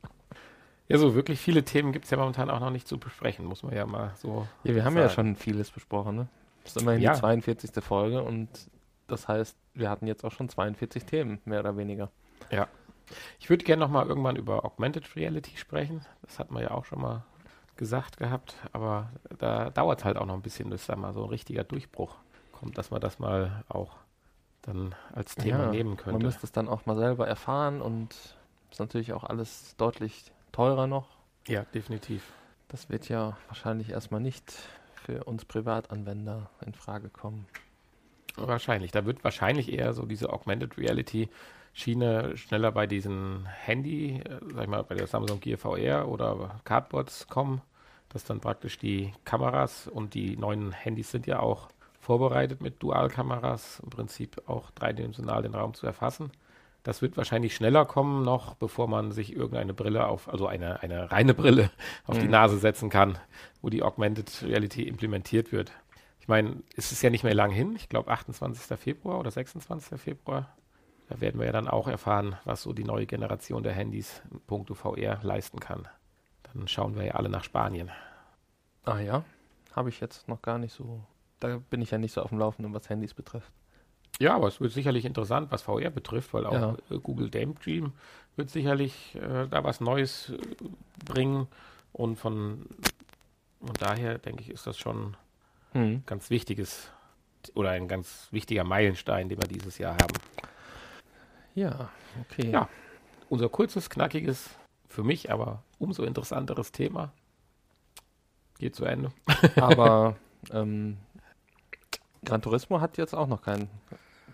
Ja, 0.88 0.98
so 0.98 1.14
wirklich 1.14 1.40
viele 1.40 1.64
Themen 1.64 1.92
gibt 1.92 2.04
es 2.04 2.10
ja 2.10 2.16
momentan 2.16 2.48
auch 2.48 2.60
noch 2.60 2.70
nicht 2.70 2.86
zu 2.86 2.98
besprechen, 2.98 3.44
muss 3.44 3.62
man 3.62 3.74
ja 3.74 3.84
mal 3.84 4.12
so. 4.16 4.46
Ja, 4.64 4.74
wir 4.74 4.84
haben 4.84 4.94
sagen. 4.94 5.06
ja 5.06 5.10
schon 5.10 5.36
vieles 5.36 5.70
besprochen, 5.70 6.16
ne? 6.16 6.28
Das 6.64 6.76
ist 6.76 6.82
immerhin 6.82 7.02
ja. 7.02 7.14
die 7.14 7.20
42. 7.20 7.82
Folge 7.82 8.22
und 8.22 8.48
das 9.06 9.26
heißt, 9.26 9.56
wir 9.74 9.88
hatten 9.88 10.06
jetzt 10.06 10.24
auch 10.24 10.32
schon 10.32 10.48
42 10.48 11.04
Themen, 11.04 11.40
mehr 11.44 11.60
oder 11.60 11.76
weniger. 11.76 12.10
Ja. 12.50 12.68
Ich 13.38 13.50
würde 13.50 13.64
gerne 13.64 13.80
nochmal 13.80 14.06
irgendwann 14.06 14.36
über 14.36 14.64
Augmented 14.64 15.16
Reality 15.16 15.56
sprechen. 15.56 16.04
Das 16.22 16.38
hat 16.38 16.50
man 16.50 16.62
ja 16.62 16.70
auch 16.70 16.84
schon 16.84 17.00
mal 17.00 17.24
gesagt 17.76 18.16
gehabt, 18.16 18.56
aber 18.72 19.10
da 19.38 19.70
dauert 19.70 20.00
es 20.00 20.04
halt 20.04 20.16
auch 20.16 20.26
noch 20.26 20.34
ein 20.34 20.42
bisschen, 20.42 20.68
bis 20.68 20.86
da 20.86 20.96
mal 20.96 21.12
so 21.12 21.24
ein 21.24 21.30
richtiger 21.30 21.64
Durchbruch 21.64 22.16
kommt, 22.52 22.76
dass 22.76 22.90
man 22.90 23.00
das 23.00 23.18
mal 23.18 23.64
auch 23.68 23.96
dann 24.62 24.94
als 25.12 25.36
Thema 25.36 25.64
ja, 25.64 25.70
nehmen 25.70 25.96
könnte. 25.96 26.12
Man 26.12 26.22
müsste 26.22 26.44
es 26.44 26.52
dann 26.52 26.68
auch 26.68 26.86
mal 26.86 26.96
selber 26.96 27.26
erfahren 27.26 27.80
und 27.80 28.14
ist 28.70 28.80
natürlich 28.80 29.12
auch 29.12 29.24
alles 29.24 29.76
deutlich 29.76 30.32
teurer 30.52 30.86
noch. 30.86 31.08
Ja, 31.46 31.62
definitiv. 31.72 32.32
Das 32.68 32.90
wird 32.90 33.08
ja 33.08 33.38
wahrscheinlich 33.46 33.90
erstmal 33.90 34.20
nicht 34.20 34.52
für 34.94 35.24
uns 35.24 35.44
Privatanwender 35.44 36.50
in 36.66 36.74
Frage 36.74 37.08
kommen. 37.08 37.46
Wahrscheinlich. 38.36 38.92
Da 38.92 39.06
wird 39.06 39.24
wahrscheinlich 39.24 39.72
eher 39.72 39.94
so 39.94 40.04
diese 40.04 40.30
Augmented 40.30 40.76
Reality 40.76 41.30
Schiene 41.78 42.36
schneller 42.36 42.72
bei 42.72 42.88
diesen 42.88 43.46
Handy, 43.46 44.16
äh, 44.18 44.40
sag 44.52 44.64
ich 44.64 44.68
mal, 44.68 44.82
bei 44.82 44.96
der 44.96 45.06
Samsung 45.06 45.38
Gear 45.38 45.58
VR 45.58 46.08
oder 46.08 46.60
Cardboards 46.64 47.28
kommen, 47.28 47.60
dass 48.08 48.24
dann 48.24 48.40
praktisch 48.40 48.78
die 48.78 49.12
Kameras 49.24 49.86
und 49.86 50.14
die 50.14 50.36
neuen 50.36 50.72
Handys 50.72 51.12
sind 51.12 51.28
ja 51.28 51.38
auch 51.38 51.68
vorbereitet 52.00 52.60
mit 52.60 52.82
Dualkameras, 52.82 53.80
im 53.84 53.90
Prinzip 53.90 54.42
auch 54.48 54.72
dreidimensional 54.72 55.42
den 55.42 55.54
Raum 55.54 55.74
zu 55.74 55.86
erfassen. 55.86 56.32
Das 56.82 57.00
wird 57.00 57.16
wahrscheinlich 57.16 57.54
schneller 57.54 57.84
kommen 57.84 58.24
noch, 58.24 58.54
bevor 58.54 58.88
man 58.88 59.12
sich 59.12 59.36
irgendeine 59.36 59.72
Brille 59.72 60.08
auf, 60.08 60.28
also 60.28 60.48
eine, 60.48 60.82
eine 60.82 61.12
reine 61.12 61.32
Brille 61.34 61.70
auf 62.06 62.16
mhm. 62.16 62.22
die 62.22 62.28
Nase 62.28 62.58
setzen 62.58 62.90
kann, 62.90 63.18
wo 63.62 63.68
die 63.70 63.84
Augmented 63.84 64.42
Reality 64.42 64.82
implementiert 64.82 65.52
wird. 65.52 65.70
Ich 66.18 66.26
meine, 66.26 66.56
es 66.74 66.90
ist 66.90 67.02
ja 67.02 67.10
nicht 67.10 67.22
mehr 67.22 67.34
lang 67.34 67.52
hin, 67.52 67.76
ich 67.76 67.88
glaube 67.88 68.10
28. 68.10 68.76
Februar 68.76 69.20
oder 69.20 69.30
26. 69.30 70.00
Februar 70.00 70.48
da 71.08 71.20
werden 71.20 71.38
wir 71.38 71.46
ja 71.46 71.52
dann 71.52 71.68
auch 71.68 71.88
erfahren, 71.88 72.36
was 72.44 72.62
so 72.62 72.72
die 72.72 72.84
neue 72.84 73.06
Generation 73.06 73.62
der 73.62 73.72
Handys 73.72 74.22
in 74.30 74.40
puncto 74.40 74.74
VR 74.74 75.18
leisten 75.22 75.60
kann. 75.60 75.88
Dann 76.42 76.68
schauen 76.68 76.96
wir 76.96 77.04
ja 77.04 77.14
alle 77.14 77.28
nach 77.28 77.44
Spanien. 77.44 77.90
Ah 78.84 79.00
ja, 79.00 79.24
habe 79.74 79.88
ich 79.88 80.00
jetzt 80.00 80.28
noch 80.28 80.42
gar 80.42 80.58
nicht 80.58 80.72
so. 80.72 81.00
Da 81.40 81.60
bin 81.70 81.80
ich 81.82 81.90
ja 81.90 81.98
nicht 81.98 82.12
so 82.12 82.22
auf 82.22 82.30
dem 82.30 82.38
Laufenden, 82.38 82.74
was 82.74 82.88
Handys 82.88 83.14
betrifft. 83.14 83.52
Ja, 84.18 84.34
aber 84.34 84.48
es 84.48 84.60
wird 84.60 84.72
sicherlich 84.72 85.04
interessant, 85.04 85.50
was 85.50 85.62
VR 85.62 85.90
betrifft, 85.90 86.34
weil 86.34 86.46
auch 86.46 86.52
ja. 86.52 86.76
Äh, 86.90 86.98
Google 86.98 87.30
Daydream 87.30 87.92
wird 88.36 88.50
sicherlich 88.50 89.14
äh, 89.14 89.46
da 89.48 89.62
was 89.62 89.80
Neues 89.80 90.30
äh, 90.30 90.38
bringen. 91.04 91.46
Und 91.92 92.16
von 92.16 92.66
und 93.60 93.82
daher 93.82 94.18
denke 94.18 94.42
ich, 94.42 94.50
ist 94.50 94.66
das 94.66 94.78
schon 94.78 95.16
hm. 95.72 96.02
ganz 96.06 96.30
wichtiges 96.30 96.90
oder 97.54 97.70
ein 97.70 97.88
ganz 97.88 98.28
wichtiger 98.30 98.64
Meilenstein, 98.64 99.28
den 99.28 99.40
wir 99.40 99.48
dieses 99.48 99.78
Jahr 99.78 99.94
haben. 99.94 100.14
Ja, 101.54 101.90
okay. 102.22 102.50
Ja, 102.50 102.68
unser 103.28 103.48
kurzes, 103.48 103.90
knackiges, 103.90 104.50
für 104.88 105.02
mich 105.02 105.30
aber 105.30 105.62
umso 105.78 106.04
interessanteres 106.04 106.72
Thema 106.72 107.12
geht 108.58 108.74
zu 108.74 108.84
Ende. 108.84 109.12
aber 109.56 110.16
ähm, 110.52 110.98
Gran 112.24 112.42
Turismo 112.42 112.80
hat 112.80 112.96
jetzt 112.96 113.14
auch 113.14 113.26
noch 113.26 113.42
keinen 113.42 113.68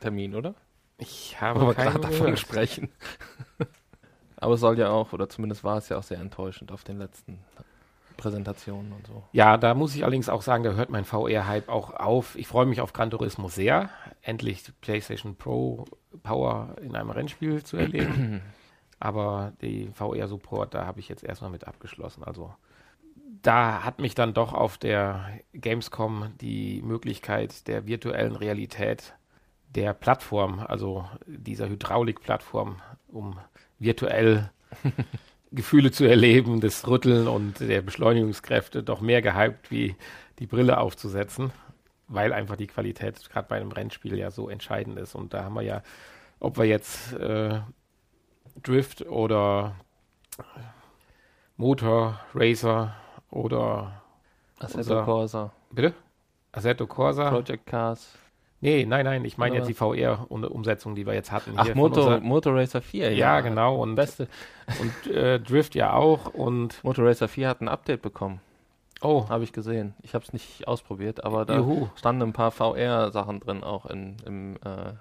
Termin, 0.01 0.35
oder? 0.35 0.55
Ich 0.99 1.41
habe 1.41 1.75
gerade 1.75 1.99
davon 1.99 2.37
sprechen. 2.37 2.89
aber 4.37 4.55
es 4.55 4.61
soll 4.61 4.79
ja 4.79 4.91
auch, 4.91 5.13
oder 5.13 5.29
zumindest 5.29 5.65
war 5.65 5.79
es 5.79 5.89
ja 5.89 5.99
auch 5.99 6.03
sehr 6.03 6.19
enttäuschend 6.19 6.73
auf 6.73 6.85
den 6.85 6.99
letzten 6.99 7.39
Präsentationen 8.17 8.93
und 8.93 9.07
so. 9.07 9.25
Ja, 9.33 9.57
da 9.57 9.75
muss 9.75 9.95
ich 9.95 10.03
allerdings 10.03 10.29
auch 10.29 10.43
sagen, 10.43 10.65
da 10.65 10.73
hört 10.73 10.91
mein 10.91 11.05
VR-Hype 11.05 11.69
auch 11.69 11.93
auf. 11.93 12.37
Ich 12.37 12.47
freue 12.47 12.67
mich 12.67 12.81
auf 12.81 12.93
Gran 12.93 13.11
Turismo 13.11 13.49
sehr, 13.49 13.91
endlich 14.23 14.65
PlayStation 14.81 15.37
Pro 15.37 15.85
Power 16.23 16.77
in 16.81 16.95
einem 16.97 17.11
Rennspiel 17.11 17.63
zu 17.63 17.77
erleben. 17.77 18.41
Aber 19.01 19.53
die 19.61 19.91
VR-Support, 19.93 20.75
da 20.75 20.87
habe 20.87 21.01
ich 21.01 21.09
jetzt 21.09 21.25
erstmal 21.25 21.51
mit 21.51 21.67
abgeschlossen. 21.67 22.25
Also 22.25 22.55
da 23.43 23.85
hat 23.85 23.99
mich 24.01 24.15
dann 24.15 24.33
doch 24.33 24.55
auf 24.55 24.79
der 24.79 25.39
Gamescom 25.53 26.33
die 26.41 26.81
Möglichkeit 26.83 27.69
der 27.69 27.87
virtuellen 27.87 28.37
Realität 28.37 29.15
der 29.75 29.93
Plattform, 29.93 30.61
also 30.61 31.05
dieser 31.27 31.69
Hydraulik-Plattform, 31.69 32.81
um 33.09 33.39
virtuell 33.79 34.51
Gefühle 35.55 35.91
zu 35.91 36.05
erleben, 36.05 36.61
das 36.61 36.87
Rütteln 36.87 37.29
und 37.29 37.61
der 37.61 37.83
Beschleunigungskräfte 37.83 38.83
doch 38.83 39.01
mehr 39.01 39.23
gehypt, 39.23 39.71
wie 39.71 39.97
die 40.39 40.47
Brille 40.47 40.79
aufzusetzen, 40.79 41.53
weil 42.09 42.33
einfach 42.33 42.57
die 42.57 42.67
Qualität 42.67 43.29
gerade 43.31 43.49
bei 43.49 43.57
einem 43.57 43.73
Rennspiel 43.73 44.19
ja 44.19 44.31
so 44.31 44.49
entscheidend 44.49 44.99
ist. 44.99 45.15
Und 45.15 45.35
da 45.35 45.45
haben 45.45 45.55
wir 45.55 45.63
ja, 45.63 45.83
ob 46.41 46.59
wir 46.59 46.65
jetzt 46.65 47.13
äh, 47.15 47.61
Drift 48.63 49.07
oder 49.07 49.77
Motor, 51.57 52.21
Racer 52.35 52.95
oder 53.31 54.03
Assetto 54.59 55.05
Corsa. 55.05 55.53
Bitte? 55.71 55.95
Assetto 56.53 56.87
Corsa. 56.87 57.31
Project 57.31 57.67
Cars. 57.67 58.19
Nee, 58.65 58.87
nein, 58.87 59.05
nein, 59.05 59.23
ich 59.27 59.37
meine 59.37 59.57
jetzt 59.57 59.69
die 59.69 59.75
VR-Umsetzung, 59.75 60.95
die 60.95 61.05
wir 61.05 61.13
jetzt 61.13 61.31
hatten. 61.31 61.53
Ach, 61.57 61.75
Motor, 61.75 62.21
Motor 62.21 62.55
Racer 62.55 62.81
4, 62.81 63.13
ja. 63.13 63.35
Ja, 63.35 63.41
genau. 63.43 63.77
Und, 63.77 63.95
Beste. 63.95 64.27
und 64.81 65.13
äh, 65.13 65.39
Drift 65.39 65.75
ja 65.75 65.93
auch. 65.93 66.33
Und 66.33 66.81
Motor 66.83 67.05
Racer 67.05 67.29
4 67.29 67.47
hat 67.47 67.61
ein 67.61 67.69
Update 67.69 68.01
bekommen. 68.01 68.41
Oh. 69.03 69.29
Habe 69.29 69.45
ich 69.45 69.53
gesehen. 69.53 69.93
Ich 70.01 70.15
habe 70.15 70.25
es 70.25 70.33
nicht 70.33 70.67
ausprobiert, 70.67 71.25
aber 71.25 71.45
da 71.45 71.59
Juhu. 71.59 71.89
standen 71.97 72.23
ein 72.23 72.33
paar 72.33 72.53
VR-Sachen 72.53 73.41
drin 73.41 73.63
auch 73.63 73.85
in, 73.85 74.17
im, 74.25 74.57
äh, 74.65 74.95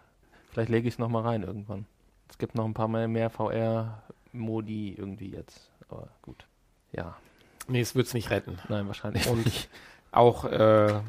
vielleicht 0.52 0.68
lege 0.68 0.90
ich 0.90 0.96
es 0.96 1.00
nochmal 1.00 1.24
rein 1.24 1.44
irgendwann. 1.44 1.86
Es 2.30 2.38
gibt 2.38 2.56
noch 2.56 2.66
ein 2.66 2.74
paar 2.74 2.90
mehr, 2.90 3.08
mehr 3.08 3.30
VR-Modi 3.30 4.94
irgendwie 4.98 5.32
jetzt. 5.32 5.72
Aber 5.88 6.10
gut. 6.22 6.48
Ja. 6.92 7.16
Nee, 7.70 7.80
es 7.80 7.96
wird 7.96 8.08
es 8.08 8.14
nicht 8.14 8.30
retten. 8.30 8.60
Nein, 8.68 8.88
wahrscheinlich 8.88 9.26
und 9.30 9.46
nicht. 9.46 9.70
Auch 10.12 10.44
äh, 10.44 11.00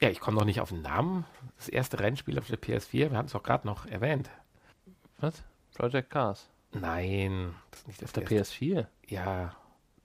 ja, 0.00 0.10
ich 0.10 0.20
komme 0.20 0.38
noch 0.38 0.44
nicht 0.44 0.60
auf 0.60 0.68
den 0.70 0.82
Namen. 0.82 1.24
Das 1.56 1.68
erste 1.68 2.00
Rennspiel 2.00 2.38
auf 2.38 2.48
der 2.48 2.60
PS4, 2.60 3.10
wir 3.10 3.16
hatten 3.16 3.28
es 3.28 3.34
auch 3.34 3.42
gerade 3.42 3.66
noch 3.66 3.86
erwähnt. 3.86 4.30
Was? 5.18 5.42
Project 5.74 6.10
Cars? 6.10 6.48
Nein, 6.72 7.54
das 7.70 7.80
ist 7.80 7.86
nicht 7.86 8.02
das 8.02 8.08
Auf 8.10 8.24
der 8.24 8.26
PS4? 8.26 8.86
Ja, 9.08 9.54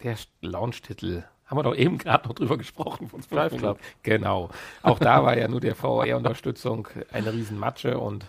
der 0.03 0.15
Launch-Titel. 0.41 1.23
Haben 1.45 1.57
wir 1.57 1.63
doch 1.63 1.75
eben 1.75 1.97
gerade 1.97 2.27
noch 2.27 2.35
drüber 2.35 2.57
gesprochen. 2.57 3.09
Von 3.09 3.21
Drive 3.29 3.57
Club. 3.57 3.79
Genau. 4.03 4.49
Auch 4.83 4.99
da 4.99 5.23
war 5.23 5.37
ja 5.37 5.49
nur 5.49 5.59
der 5.59 5.75
VR-Unterstützung 5.75 6.87
eine 7.11 7.33
Riesenmatsche 7.33 7.99
und 7.99 8.25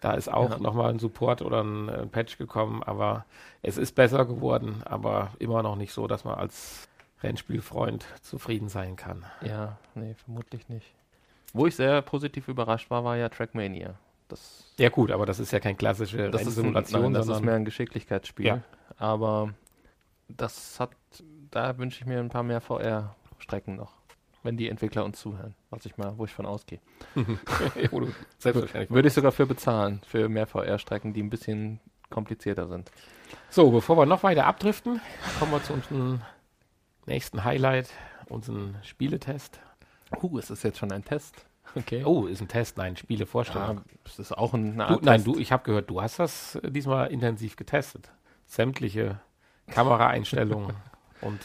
da 0.00 0.12
ist 0.12 0.28
auch 0.30 0.50
ja. 0.50 0.58
nochmal 0.58 0.90
ein 0.90 0.98
Support 0.98 1.40
oder 1.40 1.62
ein, 1.62 1.88
ein 1.88 2.10
Patch 2.10 2.36
gekommen, 2.36 2.82
aber 2.82 3.24
es 3.62 3.78
ist 3.78 3.94
besser 3.94 4.26
geworden, 4.26 4.82
aber 4.84 5.30
immer 5.38 5.62
noch 5.62 5.76
nicht 5.76 5.92
so, 5.92 6.06
dass 6.06 6.24
man 6.24 6.34
als 6.34 6.88
Rennspielfreund 7.22 8.04
zufrieden 8.20 8.68
sein 8.68 8.96
kann. 8.96 9.24
Ja, 9.40 9.78
nee, 9.94 10.14
vermutlich 10.14 10.68
nicht. 10.68 10.92
Wo 11.56 11.66
ich 11.66 11.76
sehr 11.76 12.02
positiv 12.02 12.48
überrascht 12.48 12.90
war, 12.90 13.04
war 13.04 13.16
ja 13.16 13.28
Trackmania. 13.28 13.94
Das 14.28 14.74
ja 14.78 14.88
gut, 14.88 15.10
aber 15.10 15.24
das 15.24 15.38
ist 15.38 15.52
ja 15.52 15.60
kein 15.60 15.76
klassische 15.76 16.30
das 16.30 16.44
Simulation, 16.44 17.02
nein, 17.04 17.14
das 17.14 17.28
ist 17.28 17.42
mehr 17.42 17.54
ein 17.54 17.64
Geschicklichkeitsspiel. 17.64 18.46
Ja. 18.46 18.62
Aber 18.98 19.54
das 20.28 20.78
hat, 20.80 20.90
da 21.50 21.78
wünsche 21.78 22.00
ich 22.00 22.06
mir 22.06 22.18
ein 22.18 22.28
paar 22.28 22.42
mehr 22.42 22.60
VR-Strecken 22.60 23.76
noch, 23.76 23.92
wenn 24.42 24.56
die 24.56 24.68
Entwickler 24.68 25.04
uns 25.04 25.18
zuhören, 25.18 25.54
was 25.70 25.86
ich 25.86 25.96
mal, 25.96 26.18
wo 26.18 26.24
ich 26.24 26.32
von 26.32 26.44
ausgehe. 26.44 26.80
Selbstverständlich. 28.38 28.90
Würde 28.90 29.08
ich 29.08 29.14
sogar 29.14 29.32
für 29.32 29.46
bezahlen, 29.46 30.00
für 30.06 30.28
mehr 30.28 30.46
VR-Strecken, 30.46 31.14
die 31.14 31.22
ein 31.22 31.30
bisschen 31.30 31.80
komplizierter 32.10 32.66
sind. 32.66 32.90
So, 33.48 33.70
bevor 33.70 33.96
wir 33.96 34.06
noch 34.06 34.22
weiter 34.22 34.46
abdriften, 34.46 35.00
kommen 35.38 35.52
wir 35.52 35.62
zu 35.62 35.72
unserem 35.72 36.20
nächsten 37.06 37.44
Highlight, 37.44 37.90
unseren 38.28 38.76
Spieletest. 38.82 39.60
Uh, 40.22 40.38
ist 40.38 40.50
das 40.50 40.62
jetzt 40.62 40.78
schon 40.78 40.92
ein 40.92 41.04
Test? 41.04 41.46
Okay. 41.74 42.04
Oh, 42.04 42.26
ist 42.26 42.40
ein 42.40 42.48
Test, 42.48 42.78
nein, 42.78 42.96
Spielevorstellung. 42.96 43.78
Ja, 43.78 43.84
das 44.04 44.18
ist 44.18 44.32
auch 44.32 44.54
ein 44.54 44.78
du, 44.78 44.98
Nein, 45.02 45.24
du, 45.24 45.38
ich 45.38 45.52
habe 45.52 45.64
gehört, 45.64 45.90
du 45.90 46.00
hast 46.00 46.18
das 46.18 46.54
äh, 46.56 46.70
diesmal 46.70 47.08
intensiv 47.08 47.56
getestet. 47.56 48.10
Sämtliche 48.46 49.20
Kameraeinstellungen 49.68 50.74
und 51.20 51.40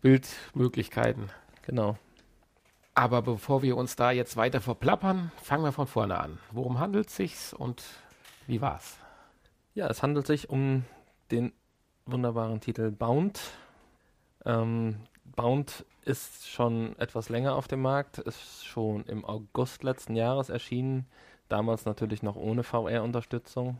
Bildmöglichkeiten. 0.00 1.30
Genau. 1.62 1.98
Aber 2.94 3.22
bevor 3.22 3.62
wir 3.62 3.76
uns 3.76 3.96
da 3.96 4.10
jetzt 4.10 4.36
weiter 4.36 4.60
verplappern, 4.60 5.30
fangen 5.42 5.62
wir 5.62 5.72
von 5.72 5.86
vorne 5.86 6.18
an. 6.18 6.38
Worum 6.50 6.80
handelt 6.80 7.08
es 7.08 7.16
sich 7.16 7.52
und 7.58 7.82
wie 8.46 8.60
war's? 8.60 8.98
Ja, 9.74 9.86
es 9.88 10.02
handelt 10.02 10.26
sich 10.26 10.50
um 10.50 10.84
den 11.30 11.52
wunderbaren 12.06 12.60
Titel 12.60 12.90
Bound. 12.90 13.40
Ähm, 14.44 14.96
Bound 15.40 15.86
ist 16.04 16.50
schon 16.50 16.98
etwas 16.98 17.30
länger 17.30 17.54
auf 17.54 17.66
dem 17.66 17.80
Markt, 17.80 18.18
ist 18.18 18.66
schon 18.66 19.04
im 19.06 19.24
August 19.24 19.82
letzten 19.82 20.14
Jahres 20.14 20.50
erschienen, 20.50 21.06
damals 21.48 21.86
natürlich 21.86 22.22
noch 22.22 22.36
ohne 22.36 22.62
VR-Unterstützung. 22.62 23.78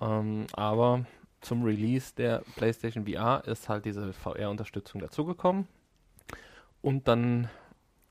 Ähm, 0.00 0.46
aber 0.52 1.04
zum 1.40 1.64
Release 1.64 2.14
der 2.14 2.44
PlayStation 2.54 3.08
VR 3.08 3.42
ist 3.44 3.68
halt 3.68 3.86
diese 3.86 4.12
VR-Unterstützung 4.12 5.00
dazugekommen. 5.00 5.66
Und 6.80 7.08
dann 7.08 7.48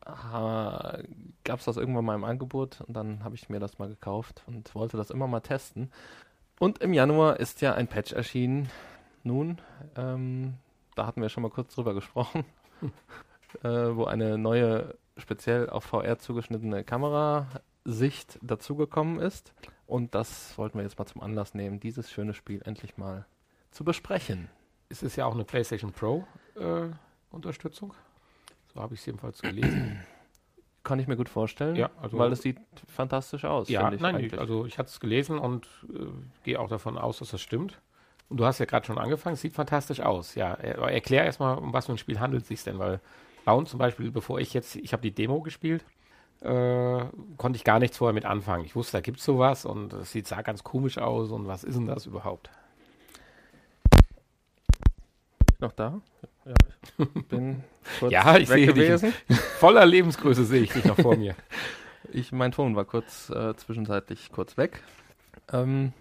gab 0.04 1.60
es 1.60 1.64
das 1.64 1.78
irgendwann 1.78 2.04
mal 2.04 2.16
im 2.16 2.26
Angebot 2.26 2.82
und 2.82 2.98
dann 2.98 3.24
habe 3.24 3.36
ich 3.36 3.48
mir 3.48 3.62
das 3.62 3.80
mal 3.80 3.88
gekauft 3.88 4.44
und 4.46 4.76
wollte 4.76 4.98
das 4.98 5.10
immer 5.10 5.28
mal 5.28 5.40
testen. 5.40 5.90
Und 6.60 6.80
im 6.80 6.92
Januar 6.92 7.40
ist 7.40 7.62
ja 7.62 7.76
ein 7.76 7.88
Patch 7.88 8.12
erschienen. 8.12 8.70
Nun, 9.24 9.62
ähm, 9.96 10.56
da 10.96 11.06
hatten 11.06 11.22
wir 11.22 11.30
schon 11.30 11.44
mal 11.44 11.50
kurz 11.50 11.76
drüber 11.76 11.94
gesprochen 11.94 12.44
äh, 13.64 13.96
wo 13.96 14.06
eine 14.06 14.38
neue, 14.38 14.96
speziell 15.18 15.70
auf 15.70 15.86
VR 15.86 16.18
zugeschnittene 16.20 16.84
Kamerasicht 16.84 18.40
dazugekommen 18.42 19.20
ist. 19.20 19.54
Und 19.86 20.16
das 20.16 20.58
wollten 20.58 20.78
wir 20.78 20.84
jetzt 20.84 20.98
mal 20.98 21.06
zum 21.06 21.22
Anlass 21.22 21.54
nehmen, 21.54 21.80
dieses 21.80 22.12
schöne 22.12 22.34
Spiel 22.34 22.62
endlich 22.66 22.98
mal 22.98 23.26
zu 23.72 23.84
besprechen. 23.84 24.50
Es 24.90 25.04
ist 25.04 25.16
ja 25.16 25.26
auch 25.26 25.34
eine 25.34 25.44
PlayStation 25.44 25.92
Pro 25.92 26.26
äh, 26.56 26.88
Unterstützung. 27.32 27.94
So 28.74 28.82
habe 28.82 28.94
ich 28.94 29.02
es 29.02 29.06
jedenfalls 29.06 29.42
gelesen. 29.42 30.00
Kann 30.84 31.00
ich 31.00 31.08
mir 31.08 31.16
gut 31.16 31.30
vorstellen, 31.30 31.78
ja, 31.78 31.90
also 32.02 32.18
weil 32.18 32.30
es 32.34 32.42
sieht 32.42 32.60
fantastisch 32.88 33.46
aus. 33.46 33.70
Ja, 33.70 33.90
ich 33.94 34.02
nein, 34.02 34.16
eigentlich. 34.16 34.38
also 34.38 34.66
ich 34.66 34.78
hatte 34.78 34.90
es 34.90 35.00
gelesen 35.00 35.40
und 35.40 35.66
äh, 35.90 36.08
gehe 36.44 36.60
auch 36.60 36.68
davon 36.68 36.98
aus, 36.98 37.20
dass 37.20 37.32
das 37.32 37.42
stimmt. 37.42 37.80
Du 38.36 38.46
hast 38.46 38.60
ja 38.60 38.66
gerade 38.66 38.86
schon 38.86 38.98
angefangen, 38.98 39.36
sieht 39.36 39.54
fantastisch 39.54 40.00
aus. 40.00 40.36
Ja, 40.36 40.54
er, 40.56 40.80
erklär 40.80 41.26
erstmal, 41.26 41.58
um 41.58 41.72
was 41.74 41.86
für 41.86 41.94
ein 41.94 41.98
Spiel 41.98 42.20
handelt 42.20 42.44
es 42.44 42.48
sich 42.48 42.64
denn, 42.64 42.80
weil 42.80 43.00
Bound 43.46 43.70
zum 43.70 43.80
Beispiel, 43.80 44.12
bevor 44.12 44.40
ich 44.40 44.54
jetzt, 44.54 44.76
ich 44.76 44.94
habe 44.94 45.02
die 45.02 45.14
Demo 45.14 45.42
gespielt, 45.42 45.86
äh, 46.42 47.06
konnte 47.38 47.58
ich 47.58 47.64
gar 47.64 47.80
nichts 47.80 47.98
vorher 47.98 48.14
mit 48.14 48.26
anfangen. 48.26 48.66
Ich 48.66 48.76
wusste, 48.76 48.98
da 48.98 49.02
gibt 49.02 49.20
es 49.20 49.26
sowas 49.26 49.66
und 49.66 49.94
es 49.94 50.12
sieht 50.12 50.28
sah 50.28 50.42
ganz 50.42 50.64
komisch 50.64 50.98
aus 50.98 51.32
und 51.32 51.48
was 51.48 51.64
ist 51.64 51.76
denn 51.76 51.86
das 51.86 52.06
überhaupt? 52.06 52.50
Noch 55.60 55.72
da? 55.72 56.02
Ja, 56.46 56.54
ich 57.08 57.24
bin 57.28 57.64
kurz 58.00 58.12
ja, 58.12 58.38
ich 58.38 58.50
sehe 58.50 58.68
gewesen. 58.68 59.14
Dich. 59.30 59.40
Voller 59.60 59.86
Lebensgröße 59.86 60.44
sehe 60.44 60.64
ich 60.64 60.74
dich 60.74 60.86
noch 60.86 61.00
vor 61.00 61.16
mir. 61.16 61.36
Ich, 62.12 62.34
mein 62.34 62.52
Ton 62.52 62.76
war 62.76 62.84
kurz 62.84 63.30
äh, 63.30 63.56
zwischenzeitlich 63.56 64.30
kurz 64.32 64.58
weg. 64.58 64.84
Ähm, 65.52 65.94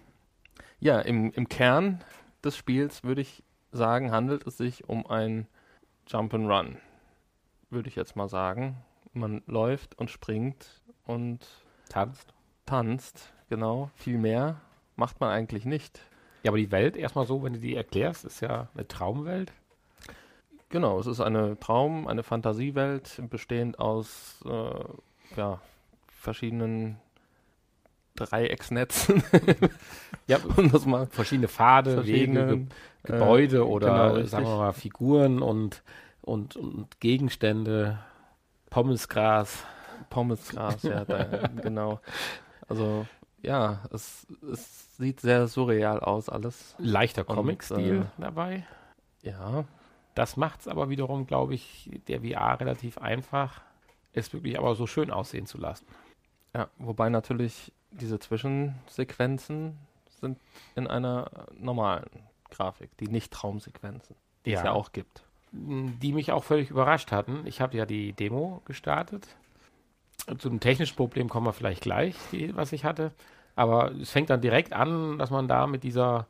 ja, 0.81 0.99
im, 0.99 1.31
im 1.31 1.47
Kern 1.47 2.03
des 2.43 2.57
Spiels 2.57 3.03
würde 3.03 3.21
ich 3.21 3.43
sagen, 3.71 4.11
handelt 4.11 4.45
es 4.45 4.57
sich 4.57 4.87
um 4.87 5.05
ein 5.07 5.47
Jump'n'Run. 6.07 6.77
Würde 7.69 7.89
ich 7.89 7.95
jetzt 7.95 8.15
mal 8.15 8.29
sagen. 8.29 8.77
Man 9.13 9.41
läuft 9.47 9.97
und 9.97 10.09
springt 10.09 10.81
und 11.05 11.47
tanzt. 11.89 12.33
Tanzt, 12.65 13.33
genau. 13.49 13.89
Viel 13.95 14.17
mehr 14.17 14.61
macht 14.95 15.19
man 15.19 15.29
eigentlich 15.29 15.65
nicht. 15.65 15.99
Ja, 16.43 16.51
aber 16.51 16.57
die 16.57 16.71
Welt, 16.71 16.97
erstmal 16.97 17.25
so, 17.25 17.43
wenn 17.43 17.53
du 17.53 17.59
die 17.59 17.75
erklärst, 17.75 18.25
ist 18.25 18.41
ja 18.41 18.69
eine 18.73 18.87
Traumwelt. 18.87 19.53
Genau, 20.69 20.99
es 20.99 21.07
ist 21.07 21.21
eine 21.21 21.59
Traum, 21.59 22.07
eine 22.07 22.23
Fantasiewelt, 22.23 23.21
bestehend 23.29 23.79
aus 23.79 24.43
äh, 24.45 25.37
ja, 25.37 25.61
verschiedenen 26.07 26.99
Dreiecksnetzen. 28.25 29.23
ja, 30.27 30.37
um 30.57 30.71
das 30.71 30.85
mal 30.85 31.07
verschiedene 31.07 31.47
Pfade, 31.47 31.95
verschiedene, 31.95 32.51
Wege, 32.51 32.57
Ge 32.57 32.67
Gebäude 33.03 33.57
äh, 33.57 33.61
oder 33.61 34.13
genau, 34.13 34.25
sagen 34.27 34.45
wir 34.45 34.57
mal 34.57 34.73
Figuren 34.73 35.41
und, 35.41 35.83
und, 36.21 36.55
und 36.55 36.99
Gegenstände, 36.99 37.99
Pommesgras. 38.69 39.63
Pommesgras, 40.09 40.83
ja, 40.83 41.05
da, 41.05 41.23
genau. 41.61 41.99
Also 42.67 43.05
ja, 43.41 43.81
es, 43.91 44.25
es 44.51 44.97
sieht 44.97 45.19
sehr 45.19 45.47
surreal 45.47 45.99
aus 45.99 46.29
alles. 46.29 46.75
Leichter 46.77 47.23
Comic-Stil 47.23 48.01
äh, 48.01 48.21
dabei. 48.21 48.65
Ja. 49.21 49.65
Das 50.15 50.37
macht 50.37 50.61
es 50.61 50.67
aber 50.67 50.89
wiederum, 50.89 51.25
glaube 51.27 51.55
ich, 51.55 51.89
der 52.07 52.21
VR 52.21 52.59
relativ 52.59 52.97
einfach, 52.99 53.61
es 54.13 54.31
wirklich 54.31 54.57
aber 54.57 54.75
so 54.75 54.87
schön 54.87 55.11
aussehen 55.11 55.45
zu 55.45 55.57
lassen. 55.57 55.85
Ja, 56.53 56.69
wobei 56.77 57.09
natürlich 57.09 57.73
diese 57.99 58.19
Zwischensequenzen 58.19 59.77
sind 60.19 60.39
in 60.75 60.87
einer 60.87 61.29
normalen 61.57 62.09
Grafik, 62.49 62.95
die 62.97 63.07
nicht 63.07 63.31
Traumsequenzen, 63.31 64.15
die 64.45 64.51
ja. 64.51 64.59
es 64.59 64.65
ja 64.65 64.71
auch 64.71 64.91
gibt. 64.91 65.23
Die 65.51 66.13
mich 66.13 66.31
auch 66.31 66.43
völlig 66.43 66.71
überrascht 66.71 67.11
hatten. 67.11 67.45
Ich 67.45 67.61
habe 67.61 67.77
ja 67.77 67.85
die 67.85 68.13
Demo 68.13 68.61
gestartet. 68.65 69.27
Zu 70.37 70.49
dem 70.49 70.59
technischen 70.59 70.95
Problem 70.95 71.29
kommen 71.29 71.45
wir 71.45 71.53
vielleicht 71.53 71.81
gleich, 71.81 72.15
die, 72.31 72.55
was 72.55 72.71
ich 72.71 72.85
hatte. 72.85 73.11
Aber 73.55 73.91
es 73.91 74.09
fängt 74.09 74.29
dann 74.29 74.41
direkt 74.41 74.73
an, 74.73 75.19
dass 75.19 75.29
man 75.29 75.47
da 75.47 75.67
mit 75.67 75.83
dieser 75.83 76.27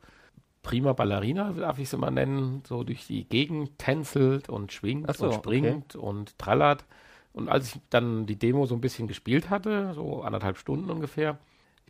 prima 0.62 0.92
Ballerina, 0.92 1.52
darf 1.52 1.78
ich 1.78 1.88
sie 1.88 1.96
mal 1.96 2.10
nennen, 2.10 2.62
so 2.66 2.82
durch 2.82 3.06
die 3.06 3.24
Gegend 3.24 3.78
tänzelt 3.78 4.48
und 4.48 4.72
schwingt 4.72 5.14
so, 5.16 5.26
und 5.26 5.34
springt 5.34 5.94
okay. 5.94 6.06
und 6.06 6.38
trallert. 6.38 6.84
Und 7.32 7.48
als 7.48 7.74
ich 7.74 7.80
dann 7.90 8.26
die 8.26 8.36
Demo 8.36 8.66
so 8.66 8.74
ein 8.74 8.80
bisschen 8.80 9.08
gespielt 9.08 9.50
hatte, 9.50 9.92
so 9.94 10.22
anderthalb 10.22 10.58
Stunden 10.58 10.90
ungefähr, 10.90 11.38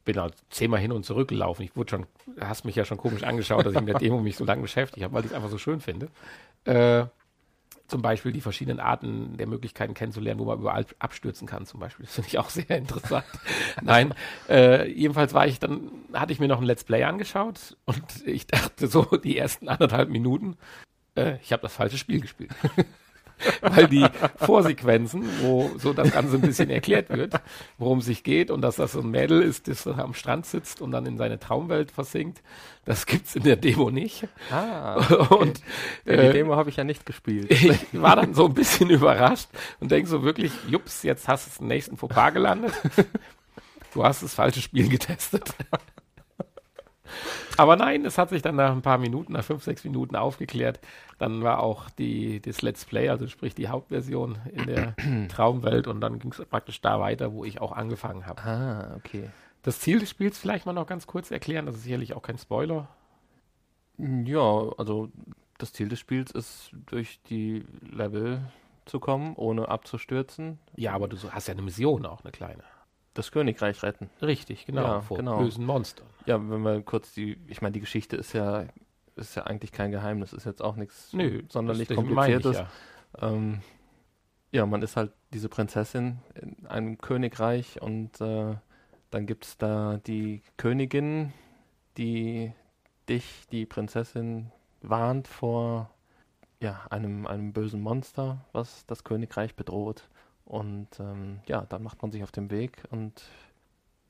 bin 0.04 0.20
halt 0.20 0.34
zehnmal 0.50 0.80
hin 0.80 0.92
und 0.92 1.04
zurück 1.04 1.28
gelaufen. 1.28 1.62
Ich 1.62 1.76
wurde 1.76 1.90
schon, 1.90 2.06
hast 2.40 2.64
mich 2.64 2.76
ja 2.76 2.84
schon 2.84 2.98
komisch 2.98 3.22
angeschaut, 3.22 3.64
dass 3.64 3.72
ich 3.72 3.80
mit 3.80 3.88
der 3.88 3.98
Demo 3.98 4.20
mich 4.20 4.36
so 4.36 4.44
lange 4.44 4.62
beschäftigt 4.62 5.04
habe, 5.04 5.14
weil 5.14 5.24
ich 5.24 5.30
es 5.30 5.36
einfach 5.36 5.50
so 5.50 5.58
schön 5.58 5.80
finde. 5.80 6.08
Äh, 6.64 7.06
zum 7.86 8.00
Beispiel 8.00 8.32
die 8.32 8.40
verschiedenen 8.40 8.80
Arten 8.80 9.36
der 9.36 9.46
Möglichkeiten 9.46 9.94
kennenzulernen, 9.94 10.40
wo 10.40 10.46
man 10.46 10.58
überall 10.58 10.86
abstürzen 10.98 11.46
kann, 11.46 11.66
zum 11.66 11.80
Beispiel. 11.80 12.06
Das 12.06 12.14
finde 12.14 12.28
ich 12.28 12.38
auch 12.38 12.50
sehr 12.50 12.70
interessant. 12.76 13.26
Nein, 13.82 14.14
äh, 14.48 14.90
jedenfalls 14.90 15.34
war 15.34 15.46
ich 15.46 15.58
dann, 15.58 15.90
hatte 16.12 16.32
ich 16.32 16.40
mir 16.40 16.48
noch 16.48 16.60
ein 16.60 16.66
Let's 16.66 16.84
Play 16.84 17.04
angeschaut 17.04 17.76
und 17.84 18.26
ich 18.26 18.46
dachte 18.46 18.86
so, 18.86 19.04
die 19.04 19.36
ersten 19.36 19.68
anderthalb 19.68 20.08
Minuten, 20.08 20.56
äh, 21.14 21.36
ich 21.42 21.52
habe 21.52 21.62
das 21.62 21.74
falsche 21.74 21.98
Spiel 21.98 22.20
gespielt. 22.20 22.50
weil 23.60 23.88
die 23.88 24.06
Vorsequenzen, 24.36 25.24
wo 25.42 25.70
so 25.78 25.92
das 25.92 26.12
Ganze 26.12 26.36
ein 26.36 26.40
bisschen 26.40 26.70
erklärt 26.70 27.10
wird, 27.10 27.34
worum 27.78 27.98
es 27.98 28.06
sich 28.06 28.22
geht 28.22 28.50
und 28.50 28.62
dass 28.62 28.76
das 28.76 28.92
so 28.92 29.00
ein 29.00 29.10
Mädel 29.10 29.42
ist, 29.42 29.68
das 29.68 29.86
am 29.86 30.14
Strand 30.14 30.46
sitzt 30.46 30.80
und 30.80 30.92
dann 30.92 31.06
in 31.06 31.18
seine 31.18 31.38
Traumwelt 31.38 31.90
versinkt, 31.90 32.42
das 32.84 33.06
gibt's 33.06 33.34
in 33.34 33.42
der 33.42 33.56
Demo 33.56 33.90
nicht. 33.90 34.28
Ah, 34.50 34.96
okay. 35.10 35.34
und 35.34 35.60
ja, 36.04 36.16
die 36.16 36.26
äh, 36.26 36.32
Demo 36.32 36.56
habe 36.56 36.70
ich 36.70 36.76
ja 36.76 36.84
nicht 36.84 37.06
gespielt. 37.06 37.50
Ich 37.64 38.00
war 38.00 38.16
dann 38.16 38.34
so 38.34 38.46
ein 38.46 38.54
bisschen 38.54 38.90
überrascht 38.90 39.48
und 39.80 39.90
denk 39.90 40.06
so 40.06 40.22
wirklich, 40.22 40.52
jups, 40.68 41.02
jetzt 41.02 41.28
hast 41.28 41.58
du 41.58 41.62
den 41.62 41.68
nächsten 41.68 41.96
Fauxpas 41.96 42.32
gelandet. 42.32 42.72
Du 43.94 44.04
hast 44.04 44.22
das 44.22 44.34
falsche 44.34 44.60
Spiel 44.60 44.88
getestet. 44.88 45.54
Aber 47.56 47.76
nein, 47.76 48.04
es 48.04 48.18
hat 48.18 48.30
sich 48.30 48.42
dann 48.42 48.56
nach 48.56 48.72
ein 48.72 48.82
paar 48.82 48.98
Minuten, 48.98 49.32
nach 49.32 49.44
fünf, 49.44 49.62
sechs 49.62 49.84
Minuten 49.84 50.16
aufgeklärt. 50.16 50.80
Dann 51.18 51.42
war 51.42 51.60
auch 51.60 51.90
die, 51.90 52.40
das 52.40 52.62
Let's 52.62 52.84
Play, 52.84 53.08
also 53.08 53.26
sprich 53.28 53.54
die 53.54 53.68
Hauptversion 53.68 54.38
in 54.52 54.66
der 54.66 54.94
Traumwelt 55.28 55.86
und 55.86 56.00
dann 56.00 56.18
ging 56.18 56.32
es 56.32 56.44
praktisch 56.44 56.80
da 56.80 57.00
weiter, 57.00 57.32
wo 57.32 57.44
ich 57.44 57.60
auch 57.60 57.72
angefangen 57.72 58.26
habe. 58.26 58.42
Ah, 58.42 58.96
okay. 58.96 59.30
Das 59.62 59.80
Ziel 59.80 59.98
des 59.98 60.10
Spiels 60.10 60.38
vielleicht 60.38 60.66
mal 60.66 60.72
noch 60.72 60.86
ganz 60.86 61.06
kurz 61.06 61.30
erklären, 61.30 61.66
das 61.66 61.76
ist 61.76 61.84
sicherlich 61.84 62.14
auch 62.14 62.22
kein 62.22 62.38
Spoiler. 62.38 62.88
Ja, 63.96 64.70
also 64.76 65.10
das 65.58 65.72
Ziel 65.72 65.88
des 65.88 66.00
Spiels 66.00 66.30
ist, 66.32 66.70
durch 66.86 67.20
die 67.30 67.64
Level 67.80 68.42
zu 68.84 69.00
kommen, 69.00 69.34
ohne 69.36 69.68
abzustürzen. 69.68 70.58
Ja, 70.76 70.92
aber 70.92 71.08
du 71.08 71.16
hast 71.30 71.48
ja 71.48 71.52
eine 71.52 71.62
Mission 71.62 72.04
auch, 72.04 72.22
eine 72.22 72.32
kleine 72.32 72.62
das 73.14 73.30
Königreich 73.30 73.82
retten. 73.82 74.10
Richtig, 74.20 74.66
genau, 74.66 74.82
ja, 74.82 75.00
vor 75.00 75.16
genau. 75.16 75.38
bösen 75.38 75.64
Monstern. 75.64 76.06
Ja, 76.26 76.38
wenn 76.38 76.62
wir 76.62 76.82
kurz 76.82 77.14
die, 77.14 77.38
ich 77.46 77.62
meine, 77.62 77.72
die 77.72 77.80
Geschichte 77.80 78.16
ist 78.16 78.32
ja, 78.32 78.66
ist 79.16 79.36
ja 79.36 79.44
eigentlich 79.44 79.72
kein 79.72 79.90
Geheimnis, 79.90 80.32
ist 80.32 80.44
jetzt 80.44 80.62
auch 80.62 80.76
nichts 80.76 81.12
Nö, 81.12 81.42
sonderlich 81.48 81.88
kompliziertes. 81.88 82.58
Ja. 82.58 82.68
Ähm, 83.20 83.60
ja. 84.50 84.66
man 84.66 84.82
ist 84.82 84.96
halt 84.96 85.12
diese 85.32 85.48
Prinzessin 85.48 86.18
in 86.40 86.66
einem 86.66 86.98
Königreich 86.98 87.80
und 87.80 88.20
äh, 88.20 88.56
dann 89.10 89.26
gibt 89.26 89.44
es 89.44 89.58
da 89.58 89.98
die 90.06 90.42
Königin, 90.56 91.32
die 91.96 92.52
dich, 93.08 93.46
die 93.52 93.66
Prinzessin, 93.66 94.50
warnt 94.82 95.28
vor 95.28 95.90
ja, 96.60 96.80
einem, 96.90 97.26
einem 97.26 97.52
bösen 97.52 97.80
Monster, 97.80 98.44
was 98.52 98.86
das 98.86 99.04
Königreich 99.04 99.54
bedroht. 99.54 100.08
Und 100.44 100.88
ähm, 101.00 101.40
ja, 101.46 101.62
dann 101.62 101.82
macht 101.82 102.02
man 102.02 102.12
sich 102.12 102.22
auf 102.22 102.32
den 102.32 102.50
Weg 102.50 102.82
und 102.90 103.22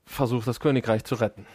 versucht 0.05 0.47
das 0.47 0.61
Königreich 0.61 1.05
zu 1.05 1.14
retten. 1.14 1.47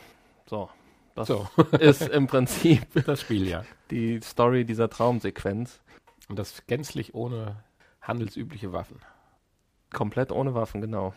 So, 0.45 0.69
das 1.15 1.27
so. 1.27 1.47
ist 1.79 2.01
im 2.01 2.27
Prinzip 2.27 2.87
das 3.05 3.21
Spiel, 3.21 3.47
ja. 3.47 3.63
Die 3.91 4.19
Story 4.21 4.65
dieser 4.65 4.89
Traumsequenz. 4.89 5.81
Und 6.29 6.37
das 6.37 6.65
gänzlich 6.67 7.15
ohne 7.15 7.63
handelsübliche 8.01 8.71
Waffen. 8.71 8.99
Komplett 9.91 10.31
ohne 10.31 10.53
Waffen, 10.53 10.81
genau. 10.81 11.13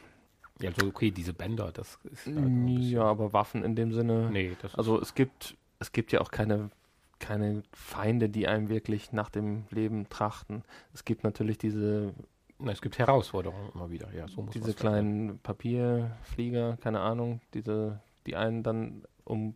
Ja, 0.60 0.70
also 0.70 0.86
okay, 0.86 1.10
diese 1.10 1.32
Bänder, 1.32 1.70
das 1.72 1.98
ist. 2.10 2.26
Halt 2.26 2.68
ja, 2.80 3.02
aber 3.02 3.32
Waffen 3.32 3.62
in 3.64 3.76
dem 3.76 3.92
Sinne. 3.92 4.30
Nee, 4.30 4.56
das 4.60 4.74
Also 4.74 5.00
es 5.00 5.14
gibt, 5.14 5.56
es 5.78 5.92
gibt 5.92 6.12
ja 6.12 6.20
auch 6.20 6.30
keine, 6.30 6.70
keine 7.18 7.62
Feinde, 7.72 8.28
die 8.28 8.48
einem 8.48 8.68
wirklich 8.68 9.12
nach 9.12 9.28
dem 9.28 9.64
Leben 9.70 10.08
trachten. 10.08 10.62
Es 10.94 11.04
gibt 11.04 11.24
natürlich 11.24 11.58
diese 11.58 12.14
es 12.70 12.80
gibt 12.80 12.98
Herausforderungen 12.98 13.70
immer 13.74 13.90
wieder, 13.90 14.12
ja. 14.14 14.28
So 14.28 14.42
diese 14.52 14.74
kleinen 14.74 15.28
sein. 15.28 15.38
Papierflieger, 15.42 16.76
keine 16.78 17.00
Ahnung, 17.00 17.40
diese, 17.54 18.00
die 18.26 18.36
einen 18.36 18.62
dann 18.62 19.02
um 19.24 19.54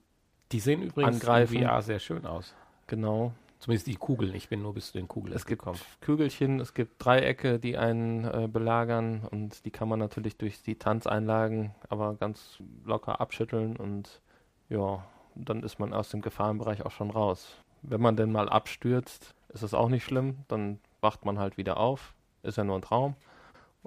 Die 0.52 0.60
sehen 0.60 0.82
übrigens 0.82 1.16
angreifen. 1.20 1.56
in 1.56 1.64
VR 1.64 1.82
sehr 1.82 1.98
schön 1.98 2.26
aus. 2.26 2.54
Genau. 2.86 3.32
Zumindest 3.58 3.86
die 3.86 3.96
Kugeln. 3.96 4.34
Ich 4.34 4.48
bin 4.48 4.62
nur 4.62 4.74
bis 4.74 4.88
zu 4.88 4.98
den 4.98 5.08
Kugeln 5.08 5.34
Es 5.34 5.46
gibt 5.46 5.60
gekommen. 5.62 5.80
Kügelchen, 6.00 6.60
es 6.60 6.74
gibt 6.74 7.04
Dreiecke, 7.04 7.58
die 7.58 7.76
einen 7.78 8.24
äh, 8.24 8.48
belagern 8.52 9.26
und 9.30 9.64
die 9.64 9.70
kann 9.70 9.88
man 9.88 9.98
natürlich 9.98 10.36
durch 10.36 10.62
die 10.62 10.78
Tanzeinlagen 10.78 11.74
aber 11.88 12.14
ganz 12.16 12.58
locker 12.84 13.20
abschütteln 13.20 13.76
und 13.76 14.20
ja, 14.68 15.04
dann 15.34 15.62
ist 15.62 15.78
man 15.78 15.94
aus 15.94 16.10
dem 16.10 16.20
Gefahrenbereich 16.20 16.84
auch 16.84 16.90
schon 16.90 17.10
raus. 17.10 17.56
Wenn 17.82 18.00
man 18.00 18.16
denn 18.16 18.30
mal 18.30 18.48
abstürzt, 18.48 19.34
ist 19.48 19.62
es 19.62 19.74
auch 19.74 19.88
nicht 19.88 20.04
schlimm, 20.04 20.38
dann 20.48 20.78
wacht 21.00 21.24
man 21.24 21.38
halt 21.38 21.56
wieder 21.56 21.78
auf, 21.78 22.14
ist 22.46 22.56
ja 22.56 22.64
nur 22.64 22.76
ein 22.76 22.82
Traum. 22.82 23.14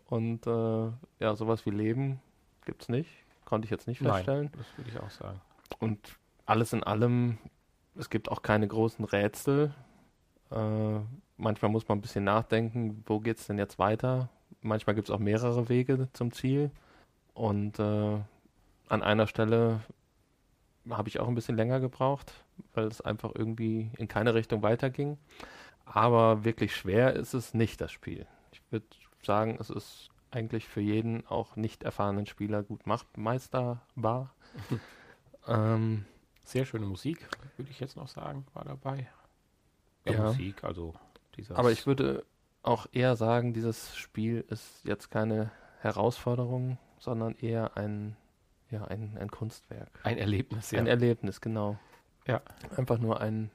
Und 0.06 0.48
äh, 0.48 0.92
ja, 1.20 1.36
sowas 1.36 1.66
wie 1.66 1.72
Leben 1.72 2.20
gibt 2.66 2.84
es 2.84 2.90
nicht. 2.90 3.10
Konnte 3.46 3.66
ich 3.66 3.72
jetzt 3.72 3.88
nicht 3.88 4.00
feststellen. 4.00 4.50
Nein, 4.52 4.52
das 4.58 4.78
würde 4.78 4.90
ich 4.92 5.00
auch 5.00 5.10
sagen. 5.10 5.42
Und 5.80 6.18
alles 6.46 6.74
in 6.74 6.84
allem, 6.84 7.38
es 7.96 8.10
gibt 8.10 8.30
auch 8.30 8.42
keine 8.42 8.68
großen 8.68 9.06
Rätsel. 9.06 9.74
Äh, 10.52 11.00
manchmal 11.38 11.72
muss 11.72 11.88
man 11.88 11.98
ein 11.98 12.02
bisschen 12.02 12.24
nachdenken, 12.24 13.04
wo 13.06 13.20
geht 13.20 13.38
es 13.38 13.48
denn 13.48 13.58
jetzt 13.58 13.80
weiter? 13.80 14.30
Manchmal 14.62 14.96
gibt 14.96 15.10
es 15.10 15.16
auch 15.16 15.20
mehrere 15.20 15.70
Wege 15.70 16.10
zum 16.14 16.32
Ziel. 16.32 16.72
Und 17.34 17.80
äh, 17.80 18.18
an 18.90 19.04
einer 19.04 19.28
Stelle 19.28 19.82
habe 20.90 21.10
ich 21.10 21.20
auch 21.20 21.28
ein 21.28 21.36
bisschen 21.36 21.56
länger 21.56 21.80
gebraucht, 21.80 22.34
weil 22.74 22.86
es 22.86 23.02
einfach 23.02 23.32
irgendwie 23.34 23.92
in 23.98 24.08
keine 24.08 24.34
Richtung 24.34 24.64
weiterging. 24.64 25.18
Aber 25.86 26.44
wirklich 26.44 26.76
schwer 26.76 27.14
ist 27.14 27.34
es 27.34 27.54
nicht, 27.54 27.82
das 27.82 27.92
Spiel 27.92 28.28
würde 28.72 28.86
sagen, 29.24 29.58
es 29.60 29.70
ist 29.70 30.10
eigentlich 30.32 30.68
für 30.68 30.82
jeden 30.82 31.26
auch 31.28 31.56
nicht 31.56 31.84
erfahrenen 31.84 32.26
Spieler 32.26 32.64
gut 32.64 32.86
macht, 32.86 33.18
meisterbar. 33.18 34.34
ähm, 35.48 36.06
Sehr 36.44 36.66
schöne 36.66 36.86
Musik, 36.86 37.28
würde 37.58 37.72
ich 37.72 37.80
jetzt 37.80 37.96
noch 37.96 38.08
sagen, 38.08 38.46
war 38.54 38.66
dabei. 38.66 39.10
Ja, 40.06 40.14
ja. 40.14 40.24
Musik, 40.28 40.64
also 40.64 40.94
dieses 41.36 41.56
Aber 41.56 41.72
ich 41.72 41.86
würde 41.88 42.26
auch 42.62 42.88
eher 42.92 43.16
sagen, 43.16 43.54
dieses 43.54 43.96
Spiel 43.96 44.46
ist 44.50 44.86
jetzt 44.86 45.10
keine 45.10 45.52
Herausforderung, 45.82 46.78
sondern 47.00 47.36
eher 47.36 47.78
ein, 47.78 48.16
ja, 48.70 48.86
ein, 48.86 49.18
ein 49.18 49.32
Kunstwerk. 49.32 50.00
Ein 50.04 50.18
Erlebnis, 50.18 50.72
ja. 50.72 50.80
Ein 50.80 50.88
Erlebnis, 50.88 51.42
genau. 51.42 51.80
Ja. 52.28 52.42
Einfach 52.76 53.00
nur 53.00 53.22
ein, 53.22 53.50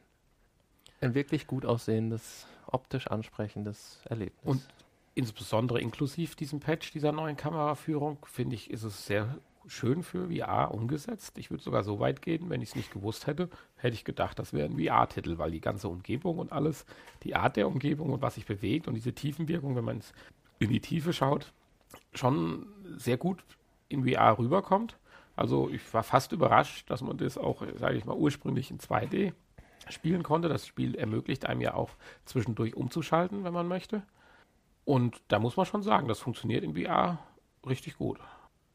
ein 1.01 1.15
wirklich 1.15 1.47
gut 1.47 1.67
aussehendes, 1.67 2.47
optisch 2.67 3.07
ansprechendes 3.07 4.01
Erlebnis. 4.07 4.45
Und 4.45 4.67
insbesondere 5.15 5.81
inklusiv 5.81 6.37
diesem 6.37 6.61
Patch, 6.61 6.93
dieser 6.93 7.13
neuen 7.13 7.37
Kameraführung, 7.37 8.19
finde 8.27 8.57
ich, 8.57 8.71
ist 8.71 8.83
es 8.83 9.07
sehr 9.07 9.39
schön 9.67 10.03
für 10.03 10.29
VR 10.29 10.73
umgesetzt. 10.73 11.39
Ich 11.39 11.51
würde 11.51 11.63
sogar 11.63 11.83
so 11.85 12.01
weit 12.01 12.21
gehen, 12.21 12.51
wenn 12.51 12.61
ich 12.61 12.71
es 12.71 12.77
nicht 12.77 12.93
gewusst 12.93 13.27
hätte, 13.27 13.49
hätte 13.77 13.95
ich 13.95 14.05
gedacht, 14.05 14.39
das 14.39 14.53
wäre 14.53 14.69
ein 14.69 14.79
VR-Titel, 14.79 15.39
weil 15.39 15.51
die 15.51 15.61
ganze 15.61 15.89
Umgebung 15.89 16.39
und 16.39 16.53
alles, 16.53 16.85
die 17.23 17.35
Art 17.35 17.57
der 17.57 17.69
Umgebung 17.69 18.11
und 18.11 18.23
was 18.23 18.35
sich 18.35 18.47
bewegt 18.47 18.89
und 18.89 18.95
diese 18.95 19.13
Tiefenwirkung, 19.13 19.77
wenn 19.77 19.85
man 19.85 20.01
in 20.59 20.71
die 20.71 20.81
Tiefe 20.81 21.13
schaut, 21.13 21.53
schon 22.13 22.67
sehr 22.97 23.17
gut 23.17 23.45
in 23.89 24.07
VR 24.07 24.39
rüberkommt. 24.39 24.99
Also 25.37 25.69
ich 25.71 25.93
war 25.93 26.03
fast 26.03 26.33
überrascht, 26.33 26.91
dass 26.91 27.03
man 27.03 27.17
das 27.17 27.39
auch, 27.39 27.63
sage 27.77 27.97
ich 27.97 28.05
mal, 28.05 28.17
ursprünglich 28.17 28.71
in 28.71 28.79
2D 28.79 29.33
spielen 29.89 30.23
konnte. 30.23 30.49
Das 30.49 30.67
Spiel 30.67 30.95
ermöglicht 30.95 31.47
einem 31.47 31.61
ja 31.61 31.75
auch 31.75 31.91
zwischendurch 32.25 32.77
umzuschalten, 32.77 33.45
wenn 33.45 33.53
man 33.53 33.67
möchte. 33.67 34.03
Und 34.85 35.21
da 35.29 35.39
muss 35.39 35.57
man 35.57 35.67
schon 35.67 35.83
sagen, 35.83 36.09
das 36.09 36.21
funktioniert 36.21 36.63
in 36.63 36.75
VR 36.75 37.19
richtig 37.67 37.97
gut. 37.97 38.19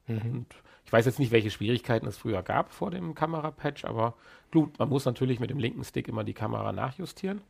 Mhm. 0.07 0.21
Und 0.21 0.55
ich 0.85 0.91
weiß 0.91 1.05
jetzt 1.05 1.19
nicht, 1.19 1.31
welche 1.31 1.51
Schwierigkeiten 1.51 2.07
es 2.07 2.17
früher 2.17 2.41
gab 2.41 2.71
vor 2.71 2.89
dem 2.89 3.13
Kamerapatch, 3.13 3.85
aber 3.85 4.15
gut, 4.51 4.79
man 4.79 4.89
muss 4.89 5.05
natürlich 5.05 5.39
mit 5.39 5.51
dem 5.51 5.59
linken 5.59 5.83
Stick 5.83 6.07
immer 6.07 6.23
die 6.23 6.33
Kamera 6.33 6.71
nachjustieren. 6.71 7.41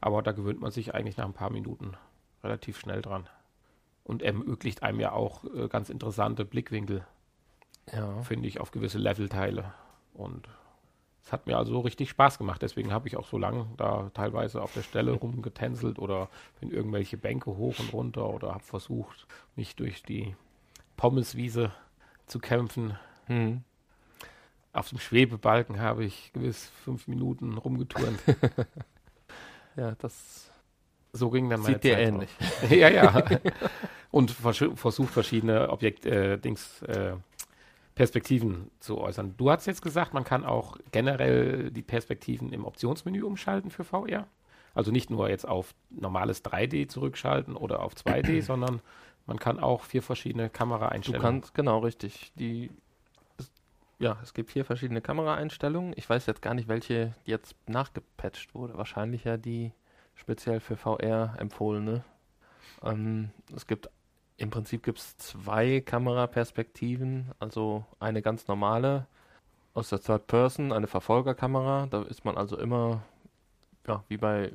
Aber 0.00 0.22
da 0.22 0.32
gewöhnt 0.32 0.60
man 0.60 0.70
sich 0.70 0.94
eigentlich 0.94 1.16
nach 1.16 1.24
ein 1.24 1.32
paar 1.32 1.50
Minuten 1.50 1.92
relativ 2.42 2.78
schnell 2.78 3.02
dran. 3.02 3.28
Und 4.04 4.22
ermöglicht 4.22 4.82
einem 4.82 5.00
ja 5.00 5.12
auch 5.12 5.44
äh, 5.44 5.68
ganz 5.68 5.90
interessante 5.90 6.44
Blickwinkel, 6.44 7.04
ja. 7.92 8.22
finde 8.22 8.48
ich, 8.48 8.60
auf 8.60 8.70
gewisse 8.70 8.98
Levelteile. 8.98 9.74
Und 10.14 10.48
es 11.28 11.32
hat 11.32 11.46
mir 11.46 11.58
also 11.58 11.80
richtig 11.80 12.08
Spaß 12.08 12.38
gemacht. 12.38 12.62
Deswegen 12.62 12.90
habe 12.90 13.06
ich 13.06 13.18
auch 13.18 13.26
so 13.26 13.36
lange 13.36 13.66
da 13.76 14.10
teilweise 14.14 14.62
auf 14.62 14.72
der 14.72 14.80
Stelle 14.80 15.12
rumgetänzelt 15.12 15.98
oder 15.98 16.30
bin 16.58 16.70
irgendwelche 16.70 17.18
Bänke 17.18 17.50
hoch 17.50 17.78
und 17.78 17.92
runter 17.92 18.30
oder 18.30 18.54
habe 18.54 18.64
versucht, 18.64 19.26
mich 19.54 19.76
durch 19.76 20.02
die 20.02 20.34
Pommeswiese 20.96 21.70
zu 22.24 22.38
kämpfen. 22.38 22.96
Hm. 23.26 23.62
Auf 24.72 24.88
dem 24.88 24.98
Schwebebalken 24.98 25.80
habe 25.80 26.06
ich 26.06 26.32
gewiss 26.32 26.72
fünf 26.82 27.06
Minuten 27.08 27.58
rumgeturnt. 27.58 28.20
ja, 29.76 29.94
das 29.96 30.50
so 31.12 31.28
ging 31.28 31.50
dann 31.50 31.60
meine 31.60 31.74
Sieht 31.74 31.84
dir 31.84 31.96
Zeit 31.96 32.08
ähnlich. 32.08 32.30
ja, 32.70 32.88
ja. 32.88 33.22
Und 34.10 34.30
vers 34.30 34.64
versucht 34.76 35.12
verschiedene 35.12 35.68
Objekt, 35.68 36.06
äh, 36.06 36.38
Dings, 36.38 36.80
äh, 36.84 37.16
Perspektiven 37.98 38.70
zu 38.78 38.98
äußern. 38.98 39.34
Du 39.36 39.50
hast 39.50 39.66
jetzt 39.66 39.82
gesagt, 39.82 40.14
man 40.14 40.22
kann 40.22 40.44
auch 40.44 40.76
generell 40.92 41.72
die 41.72 41.82
Perspektiven 41.82 42.52
im 42.52 42.64
Optionsmenü 42.64 43.22
umschalten 43.22 43.72
für 43.72 43.82
VR. 43.82 44.28
Also 44.72 44.92
nicht 44.92 45.10
nur 45.10 45.28
jetzt 45.28 45.48
auf 45.48 45.74
normales 45.90 46.44
3D 46.44 46.86
zurückschalten 46.86 47.56
oder 47.56 47.82
auf 47.82 47.94
2D, 47.94 48.40
sondern 48.42 48.80
man 49.26 49.40
kann 49.40 49.58
auch 49.58 49.82
vier 49.82 50.00
verschiedene 50.00 50.48
Kameraeinstellungen. 50.48 51.20
Du 51.20 51.28
kannst, 51.40 51.54
genau, 51.54 51.80
richtig. 51.80 52.30
Die, 52.36 52.70
es, 53.36 53.50
ja, 53.98 54.16
es 54.22 54.32
gibt 54.32 54.52
vier 54.52 54.64
verschiedene 54.64 55.00
Kameraeinstellungen. 55.00 55.92
Ich 55.96 56.08
weiß 56.08 56.26
jetzt 56.26 56.40
gar 56.40 56.54
nicht, 56.54 56.68
welche 56.68 57.16
jetzt 57.24 57.56
nachgepatcht 57.66 58.54
wurde. 58.54 58.78
Wahrscheinlich 58.78 59.24
ja 59.24 59.36
die 59.36 59.72
speziell 60.14 60.60
für 60.60 60.76
VR 60.76 61.34
empfohlene. 61.40 62.04
Ähm, 62.84 63.30
es 63.56 63.66
gibt 63.66 63.90
im 64.38 64.50
Prinzip 64.50 64.84
gibt 64.84 64.98
es 64.98 65.16
zwei 65.16 65.80
Kameraperspektiven, 65.80 67.32
also 67.40 67.84
eine 67.98 68.22
ganz 68.22 68.46
normale 68.46 69.06
aus 69.74 69.90
der 69.90 70.00
Third 70.00 70.28
Person, 70.28 70.72
eine 70.72 70.86
Verfolgerkamera. 70.86 71.86
Da 71.90 72.02
ist 72.02 72.24
man 72.24 72.38
also 72.38 72.56
immer, 72.56 73.02
ja, 73.86 74.04
wie 74.08 74.16
bei 74.16 74.52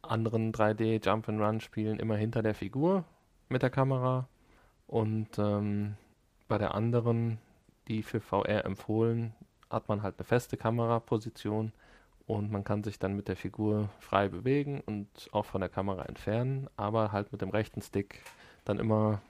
anderen 0.00 0.52
3D 0.52 1.04
Jump 1.04 1.28
and 1.28 1.40
Run 1.40 1.60
Spielen 1.60 1.98
immer 1.98 2.16
hinter 2.16 2.42
der 2.42 2.54
Figur 2.54 3.04
mit 3.50 3.62
der 3.62 3.70
Kamera. 3.70 4.26
Und 4.86 5.38
ähm, 5.38 5.96
bei 6.48 6.56
der 6.56 6.74
anderen, 6.74 7.38
die 7.88 8.02
für 8.02 8.20
VR 8.20 8.64
empfohlen, 8.64 9.34
hat 9.68 9.88
man 9.88 10.02
halt 10.02 10.14
eine 10.18 10.24
feste 10.24 10.56
Kameraposition 10.56 11.72
und 12.26 12.50
man 12.50 12.64
kann 12.64 12.82
sich 12.84 12.98
dann 12.98 13.16
mit 13.16 13.28
der 13.28 13.36
Figur 13.36 13.90
frei 14.00 14.28
bewegen 14.28 14.80
und 14.86 15.08
auch 15.32 15.44
von 15.44 15.60
der 15.60 15.70
Kamera 15.70 16.04
entfernen, 16.06 16.68
aber 16.76 17.12
halt 17.12 17.32
mit 17.32 17.42
dem 17.42 17.50
rechten 17.50 17.82
Stick 17.82 18.22
dann 18.68 18.78
immer 18.78 19.22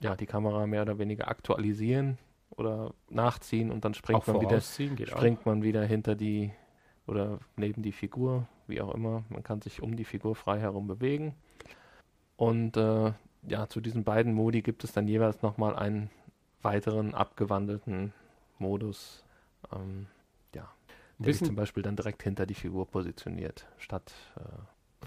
ja, 0.00 0.16
die 0.16 0.26
Kamera 0.26 0.66
mehr 0.66 0.82
oder 0.82 0.98
weniger 0.98 1.28
aktualisieren 1.28 2.18
oder 2.50 2.92
nachziehen 3.08 3.70
und 3.70 3.84
dann 3.84 3.94
springt, 3.94 4.26
man 4.26 4.40
wieder, 4.40 4.60
springt 4.60 5.46
man 5.46 5.62
wieder 5.62 5.84
hinter 5.84 6.14
die 6.14 6.52
oder 7.06 7.38
neben 7.56 7.82
die 7.82 7.92
Figur, 7.92 8.46
wie 8.66 8.80
auch 8.80 8.94
immer. 8.94 9.24
Man 9.28 9.42
kann 9.42 9.60
sich 9.60 9.82
um 9.82 9.96
die 9.96 10.04
Figur 10.04 10.36
frei 10.36 10.60
herum 10.60 10.86
bewegen. 10.86 11.34
Und 12.36 12.76
äh, 12.76 13.12
ja, 13.48 13.68
zu 13.68 13.80
diesen 13.80 14.04
beiden 14.04 14.34
Modi 14.34 14.62
gibt 14.62 14.84
es 14.84 14.92
dann 14.92 15.08
jeweils 15.08 15.42
nochmal 15.42 15.76
einen 15.76 16.10
weiteren 16.62 17.14
abgewandelten 17.14 18.12
Modus. 18.58 19.24
Ähm, 19.72 20.06
ja, 20.54 20.68
der 21.18 21.32
sich 21.32 21.44
zum 21.44 21.56
Beispiel 21.56 21.82
dann 21.82 21.96
direkt 21.96 22.22
hinter 22.22 22.46
die 22.46 22.54
Figur 22.54 22.86
positioniert, 22.86 23.66
statt 23.78 24.12
äh, 24.36 24.40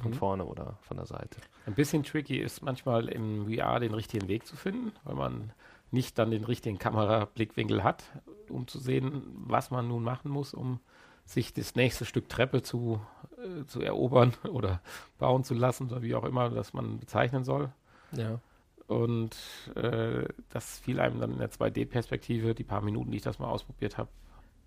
von 0.02 0.12
mhm. 0.12 0.16
vorne 0.16 0.46
oder 0.46 0.78
von 0.82 0.98
der 0.98 1.06
Seite. 1.06 1.40
Ein 1.66 1.76
bisschen 1.76 2.04
tricky 2.04 2.38
ist 2.38 2.62
manchmal 2.62 3.08
im 3.08 3.46
VR 3.46 3.80
den 3.80 3.94
richtigen 3.94 4.28
Weg 4.28 4.46
zu 4.46 4.56
finden, 4.56 4.92
weil 5.04 5.16
man 5.16 5.54
nicht 5.92 6.18
dann 6.18 6.32
den 6.32 6.44
richtigen 6.44 6.78
Kamerablickwinkel 6.78 7.84
hat, 7.84 8.04
um 8.50 8.68
zu 8.68 8.80
sehen, 8.80 9.24
was 9.48 9.72
man 9.72 9.88
nun 9.88 10.04
machen 10.04 10.30
muss, 10.30 10.54
um 10.54 10.80
sich 11.26 11.54
das 11.54 11.76
nächste 11.76 12.06
Stück 12.06 12.30
Treppe 12.30 12.62
zu, 12.62 13.02
äh, 13.38 13.66
zu 13.66 13.82
erobern 13.82 14.34
oder 14.52 14.82
bauen 15.18 15.44
zu 15.44 15.54
lassen, 15.54 15.88
oder 15.90 16.02
wie 16.02 16.16
auch 16.16 16.24
immer 16.24 16.50
das 16.50 16.74
man 16.74 17.00
bezeichnen 17.00 17.44
soll. 17.44 17.72
Ja. 18.12 18.40
Und 18.88 19.36
äh, 19.76 20.28
das 20.50 20.78
fiel 20.78 21.00
einem 21.00 21.20
dann 21.20 21.32
in 21.32 21.40
der 21.40 21.50
2D-Perspektive, 21.50 22.54
die 22.54 22.64
paar 22.64 22.82
Minuten, 22.82 23.10
die 23.10 23.18
ich 23.18 23.24
das 23.24 23.40
mal 23.40 23.48
ausprobiert 23.48 23.98
habe, 23.98 24.10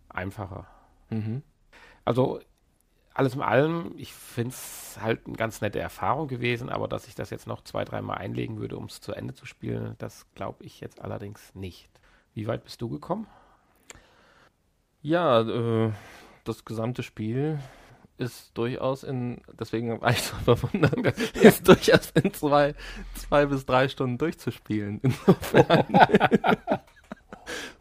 einfacher. 0.08 0.66
Mhm. 1.10 1.42
Also 2.04 2.40
alles 3.14 3.34
in 3.34 3.42
allem, 3.42 3.94
ich 3.96 4.12
finde 4.12 4.50
es 4.50 4.98
halt 5.00 5.26
eine 5.26 5.36
ganz 5.36 5.60
nette 5.60 5.80
Erfahrung 5.80 6.28
gewesen, 6.28 6.68
aber 6.68 6.88
dass 6.88 7.08
ich 7.08 7.14
das 7.14 7.30
jetzt 7.30 7.46
noch 7.46 7.62
zwei, 7.62 7.84
dreimal 7.84 8.18
einlegen 8.18 8.58
würde, 8.60 8.76
um 8.76 8.84
es 8.84 9.00
zu 9.00 9.12
Ende 9.12 9.34
zu 9.34 9.46
spielen, 9.46 9.96
das 9.98 10.26
glaube 10.34 10.64
ich 10.64 10.80
jetzt 10.80 11.00
allerdings 11.00 11.54
nicht. 11.54 11.88
Wie 12.34 12.46
weit 12.46 12.64
bist 12.64 12.80
du 12.80 12.88
gekommen? 12.88 13.26
Ja, 15.02 15.40
äh, 15.40 15.92
das 16.44 16.64
gesamte 16.64 17.02
Spiel 17.02 17.58
ist 18.18 18.56
durchaus 18.58 19.04
in, 19.04 19.40
deswegen 19.58 20.00
war 20.00 20.10
ich 20.10 20.22
so 20.22 20.36
verwundert, 20.44 21.18
ist 21.36 21.66
durchaus 21.66 22.10
in 22.10 22.32
zwei, 22.34 22.74
zwei 23.14 23.46
bis 23.46 23.64
drei 23.64 23.88
Stunden 23.88 24.18
durchzuspielen. 24.18 25.00
Insofern 25.02 25.86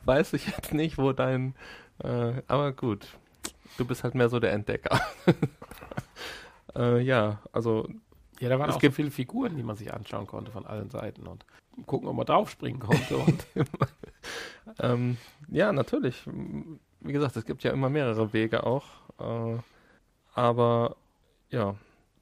weiß 0.06 0.34
ich 0.34 0.48
jetzt 0.48 0.74
nicht, 0.74 0.98
wo 0.98 1.12
dein, 1.12 1.56
äh, 2.04 2.42
aber 2.48 2.72
gut, 2.72 3.08
Du 3.78 3.86
bist 3.86 4.04
halt 4.04 4.16
mehr 4.16 4.30
so 4.30 4.40
der 4.40 4.54
Entdecker. 4.54 5.00
äh, 6.76 7.00
ja, 7.02 7.40
also. 7.52 7.88
Ja, 8.40 8.50
da 8.50 8.60
waren 8.60 8.70
es 8.70 8.76
auch 8.76 8.80
gibt 8.80 8.94
so 8.94 8.98
viele 8.98 9.12
Figuren, 9.12 9.56
die 9.56 9.64
man 9.64 9.76
sich 9.76 9.92
anschauen 9.92 10.28
konnte 10.28 10.52
von 10.52 10.66
allen 10.66 10.90
Seiten 10.90 11.26
und 11.26 11.46
gucken, 11.86 12.08
ob 12.08 12.16
man 12.16 12.26
draufspringen 12.26 12.80
konnte. 12.80 13.18
Und 13.18 13.48
ähm, 14.80 15.18
ja, 15.50 15.72
natürlich. 15.72 16.24
Wie 17.00 17.14
gesagt, 17.14 17.36
es 17.36 17.46
gibt 17.46 17.64
ja 17.64 17.72
immer 17.72 17.90
mehrere 17.90 18.34
Wege 18.34 18.64
auch. 18.64 18.86
Äh, 19.20 19.58
aber 20.34 20.98
ja, 21.50 21.76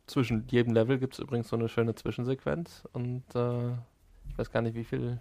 zwischen 0.08 0.48
jedem 0.48 0.74
Level 0.74 1.00
gibt 1.00 1.14
es 1.14 1.20
übrigens 1.20 1.50
so 1.50 1.56
eine 1.56 1.70
schöne 1.70 1.96
Zwischensequenz 1.96 2.88
und 2.94 3.24
äh, 3.36 3.72
ich 4.30 4.38
weiß 4.38 4.52
gar 4.52 4.62
nicht, 4.62 4.76
wie 4.76 4.84
viele 4.84 5.20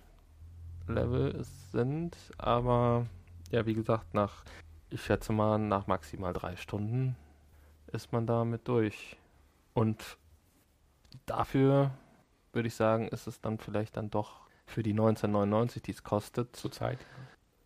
Level 0.87 1.35
es 1.37 1.73
sind, 1.73 2.17
aber 2.39 3.07
ja, 3.51 3.67
wie 3.67 3.75
gesagt, 3.75 4.15
nach 4.15 4.45
ich 4.95 5.03
schätze 5.03 5.33
mal, 5.33 5.59
nach 5.59 5.87
maximal 5.89 6.33
drei 6.33 6.57
Stunden 6.57 7.17
ist 7.89 8.13
man 8.13 8.27
damit 8.27 8.69
durch. 8.69 9.17
Und 9.75 10.17
dafür 11.27 11.91
würde 12.53 12.69
ich 12.69 12.77
sagen, 12.77 13.09
ist 13.09 13.27
es 13.27 13.41
dann 13.41 13.59
vielleicht 13.59 13.97
dann 13.97 14.11
doch 14.11 14.41
für 14.67 14.83
die 14.83 14.93
1999, 14.93 15.83
die 15.83 15.91
es 15.91 16.05
kostet. 16.05 16.55
Zurzeit. 16.55 16.99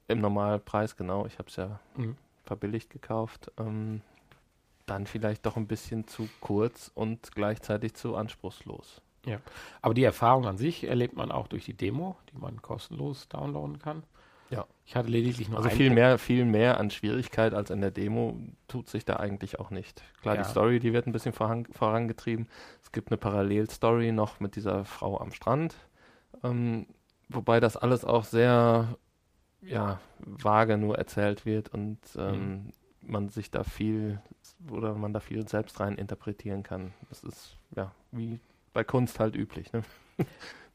Im 0.09 0.20
Normalpreis, 0.20 0.97
genau. 0.97 1.26
Ich 1.26 1.39
habe 1.39 1.49
es 1.49 1.57
ja 1.57 1.81
mhm. 1.97 2.16
verbilligt 2.45 2.91
gekauft. 2.91 3.53
Ähm, 3.59 4.01
dann 4.87 5.07
vielleicht 5.07 5.45
doch 5.45 5.59
ein 5.59 5.66
bisschen 5.66 6.07
zu 6.07 6.29
kurz 6.41 6.91
und 6.95 7.35
gleichzeitig 7.35 7.93
zu 7.93 8.16
anspruchslos. 8.16 9.03
Ja, 9.26 9.39
aber 9.83 9.93
die 9.93 10.05
Erfahrung 10.05 10.47
an 10.47 10.57
sich 10.57 10.85
erlebt 10.85 11.14
man 11.14 11.31
auch 11.31 11.47
durch 11.49 11.66
die 11.66 11.74
Demo, 11.74 12.16
die 12.33 12.39
man 12.39 12.62
kostenlos 12.62 13.29
downloaden 13.29 13.79
kann. 13.79 14.03
Ja. 14.51 14.66
Ich 14.86 14.96
hatte 14.96 15.09
lediglich 15.09 15.49
nur 15.49 15.59
Also 15.59 15.70
viel 15.70 15.90
mehr, 15.90 16.18
viel 16.18 16.44
mehr 16.44 16.78
an 16.78 16.90
Schwierigkeit 16.90 17.53
als 17.53 17.70
in 17.70 17.80
der 17.80 17.90
Demo 17.90 18.38
tut 18.68 18.88
sich 18.88 19.05
da 19.05 19.16
eigentlich 19.16 19.61
auch 19.61 19.70
nicht. 19.70 20.03
Klar, 20.22 20.36
ja. 20.36 20.42
die 20.42 20.49
Story, 20.49 20.80
die 20.80 20.92
wird 20.92 21.07
ein 21.07 21.12
bisschen 21.12 21.32
voran, 21.32 21.66
vorangetrieben. 21.66 22.49
Es 22.82 22.92
gibt 22.92 23.11
eine 23.11 23.18
Parallelstory 23.18 24.12
noch 24.12 24.40
mit 24.40 24.57
dieser 24.57 24.84
Frau 24.84 25.20
am 25.20 25.32
Strand. 25.32 25.74
Ähm, 26.42 26.86
wobei 27.28 27.61
das 27.61 27.76
alles 27.76 28.05
auch 28.05 28.24
sehr 28.24 28.96
ja, 29.61 30.01
vage 30.20 30.76
nur 30.76 30.96
erzählt 30.96 31.44
wird 31.44 31.68
und 31.68 31.99
ähm, 32.16 32.32
mhm. 32.40 32.72
man 33.03 33.28
sich 33.28 33.51
da 33.51 33.64
viel 33.64 34.20
oder 34.70 34.94
man 34.94 35.12
da 35.12 35.20
viel 35.20 35.46
selbst 35.49 35.80
rein 35.80 35.96
interpretieren 35.96 36.62
kann. 36.62 36.92
Das 37.09 37.22
ist 37.22 37.57
ja 37.76 37.92
wie 38.12 38.40
bei 38.72 38.84
Kunst 38.84 39.20
halt 39.20 39.34
üblich. 39.34 39.72
Ne? 39.72 39.82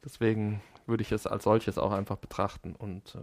Deswegen 0.04 0.60
würde 0.86 1.02
ich 1.02 1.12
es 1.12 1.26
als 1.26 1.44
solches 1.44 1.78
auch 1.78 1.92
einfach 1.92 2.16
betrachten 2.16 2.74
und 2.76 3.14
äh, 3.14 3.18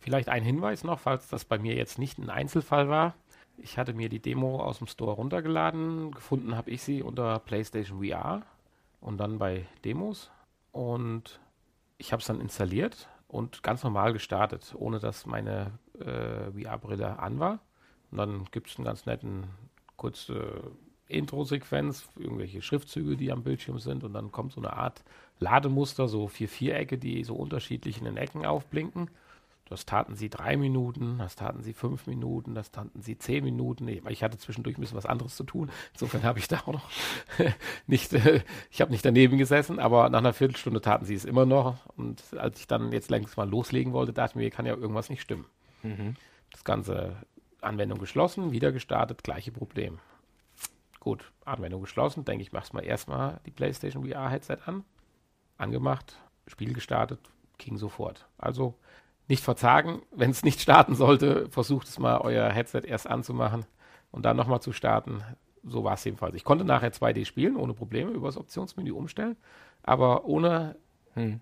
Vielleicht 0.00 0.28
ein 0.30 0.42
Hinweis 0.42 0.82
noch, 0.82 0.98
falls 0.98 1.28
das 1.28 1.44
bei 1.44 1.58
mir 1.58 1.74
jetzt 1.74 1.98
nicht 1.98 2.18
ein 2.18 2.30
Einzelfall 2.30 2.88
war. 2.88 3.14
Ich 3.58 3.76
hatte 3.76 3.92
mir 3.92 4.08
die 4.08 4.20
Demo 4.20 4.62
aus 4.62 4.78
dem 4.78 4.86
Store 4.86 5.12
runtergeladen. 5.12 6.12
Gefunden 6.12 6.56
habe 6.56 6.70
ich 6.70 6.82
sie 6.82 7.02
unter 7.02 7.38
PlayStation 7.38 8.02
VR 8.02 8.42
und 9.00 9.18
dann 9.18 9.38
bei 9.38 9.66
Demos. 9.84 10.30
Und 10.72 11.38
ich 11.98 12.12
habe 12.12 12.20
es 12.20 12.26
dann 12.26 12.40
installiert 12.40 13.08
und 13.28 13.62
ganz 13.62 13.84
normal 13.84 14.14
gestartet, 14.14 14.74
ohne 14.76 14.98
dass 14.98 15.26
meine 15.26 15.72
äh, 15.98 16.50
VR-Brille 16.52 17.18
an 17.18 17.38
war. 17.38 17.60
Und 18.10 18.18
dann 18.18 18.44
gibt 18.50 18.68
es 18.68 18.78
einen 18.78 18.86
ganz 18.86 19.04
netten 19.04 19.44
kurze 19.96 20.72
Intro-Sequenz, 21.08 22.08
irgendwelche 22.16 22.62
Schriftzüge, 22.62 23.16
die 23.16 23.30
am 23.30 23.42
Bildschirm 23.42 23.78
sind. 23.78 24.02
Und 24.04 24.14
dann 24.14 24.32
kommt 24.32 24.52
so 24.52 24.60
eine 24.60 24.72
Art 24.72 25.04
Lademuster, 25.38 26.08
so 26.08 26.26
vier 26.28 26.48
Vierecke, 26.48 26.96
die 26.96 27.22
so 27.24 27.34
unterschiedlich 27.34 27.98
in 27.98 28.04
den 28.04 28.16
Ecken 28.16 28.46
aufblinken. 28.46 29.10
Das 29.70 29.86
taten 29.86 30.16
sie 30.16 30.28
drei 30.28 30.56
Minuten, 30.56 31.18
das 31.18 31.36
taten 31.36 31.62
sie 31.62 31.72
fünf 31.72 32.08
Minuten, 32.08 32.56
das 32.56 32.72
taten 32.72 33.00
sie 33.00 33.16
zehn 33.16 33.44
Minuten. 33.44 33.86
Ich 34.08 34.24
hatte 34.24 34.36
zwischendurch 34.36 34.76
ein 34.76 34.80
bisschen 34.80 34.96
was 34.96 35.06
anderes 35.06 35.36
zu 35.36 35.44
tun. 35.44 35.70
Insofern 35.92 36.24
habe 36.24 36.40
ich 36.40 36.48
da 36.48 36.58
auch 36.66 36.72
noch 36.72 36.90
nicht, 37.86 38.12
äh, 38.12 38.42
ich 38.72 38.80
habe 38.80 38.90
nicht 38.90 39.04
daneben 39.04 39.38
gesessen, 39.38 39.78
aber 39.78 40.10
nach 40.10 40.18
einer 40.18 40.32
Viertelstunde 40.32 40.80
taten 40.80 41.04
sie 41.04 41.14
es 41.14 41.24
immer 41.24 41.46
noch. 41.46 41.86
Und 41.96 42.20
als 42.36 42.58
ich 42.58 42.66
dann 42.66 42.90
jetzt 42.90 43.10
längst 43.10 43.36
mal 43.36 43.48
loslegen 43.48 43.92
wollte, 43.92 44.12
dachte 44.12 44.32
ich 44.32 44.34
mir, 44.34 44.42
hier 44.42 44.50
kann 44.50 44.66
ja 44.66 44.74
irgendwas 44.74 45.08
nicht 45.08 45.22
stimmen. 45.22 45.46
Mhm. 45.84 46.16
Das 46.50 46.64
Ganze 46.64 47.16
Anwendung 47.60 48.00
geschlossen, 48.00 48.50
wieder 48.50 48.72
gestartet, 48.72 49.22
gleiche 49.22 49.52
Problem. 49.52 50.00
Gut, 50.98 51.30
Anwendung 51.44 51.82
geschlossen, 51.82 52.24
denke 52.24 52.42
ich, 52.42 52.50
mach's 52.50 52.72
mal 52.72 52.84
erstmal 52.84 53.40
die 53.46 53.52
PlayStation 53.52 54.04
VR 54.04 54.30
Headset 54.30 54.58
an. 54.66 54.84
Angemacht, 55.58 56.18
Spiel 56.48 56.72
gestartet, 56.72 57.20
ging 57.58 57.76
sofort. 57.76 58.26
Also 58.36 58.74
nicht 59.30 59.42
verzagen. 59.42 60.02
Wenn 60.10 60.30
es 60.30 60.42
nicht 60.42 60.60
starten 60.60 60.94
sollte, 60.94 61.48
versucht 61.50 61.88
es 61.88 61.98
mal, 61.98 62.18
euer 62.18 62.50
Headset 62.50 62.82
erst 62.84 63.06
anzumachen 63.06 63.64
und 64.10 64.24
dann 64.24 64.36
nochmal 64.36 64.60
zu 64.60 64.72
starten. 64.72 65.22
So 65.62 65.84
war 65.84 65.94
es 65.94 66.04
jedenfalls. 66.04 66.34
Ich 66.34 66.44
konnte 66.44 66.64
nachher 66.64 66.92
2D 66.92 67.24
spielen, 67.24 67.56
ohne 67.56 67.72
Probleme, 67.72 68.10
über 68.10 68.28
das 68.28 68.36
Optionsmenü 68.36 68.92
umstellen, 68.92 69.36
aber 69.82 70.24
ohne 70.24 70.76
hm. 71.14 71.40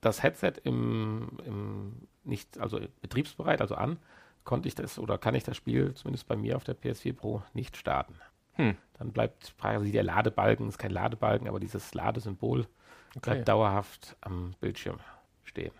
das 0.00 0.22
Headset 0.22 0.54
im, 0.64 1.38
im 1.46 2.08
nicht, 2.24 2.58
also 2.58 2.80
betriebsbereit, 3.00 3.60
also 3.60 3.76
an, 3.76 3.98
konnte 4.44 4.68
ich 4.68 4.74
das 4.74 4.98
oder 4.98 5.18
kann 5.18 5.34
ich 5.34 5.44
das 5.44 5.56
Spiel 5.56 5.94
zumindest 5.94 6.26
bei 6.26 6.36
mir 6.36 6.56
auf 6.56 6.64
der 6.64 6.76
PS4 6.76 7.12
Pro 7.12 7.42
nicht 7.54 7.76
starten. 7.76 8.14
Hm. 8.54 8.76
Dann 8.98 9.12
bleibt 9.12 9.56
quasi 9.58 9.92
der 9.92 10.02
Ladebalken, 10.02 10.68
ist 10.68 10.78
kein 10.78 10.90
Ladebalken, 10.90 11.48
aber 11.48 11.60
dieses 11.60 11.94
Ladesymbol 11.94 12.66
okay. 13.10 13.20
bleibt 13.20 13.48
dauerhaft 13.48 14.16
am 14.20 14.54
Bildschirm 14.60 14.98
stehen. 15.44 15.72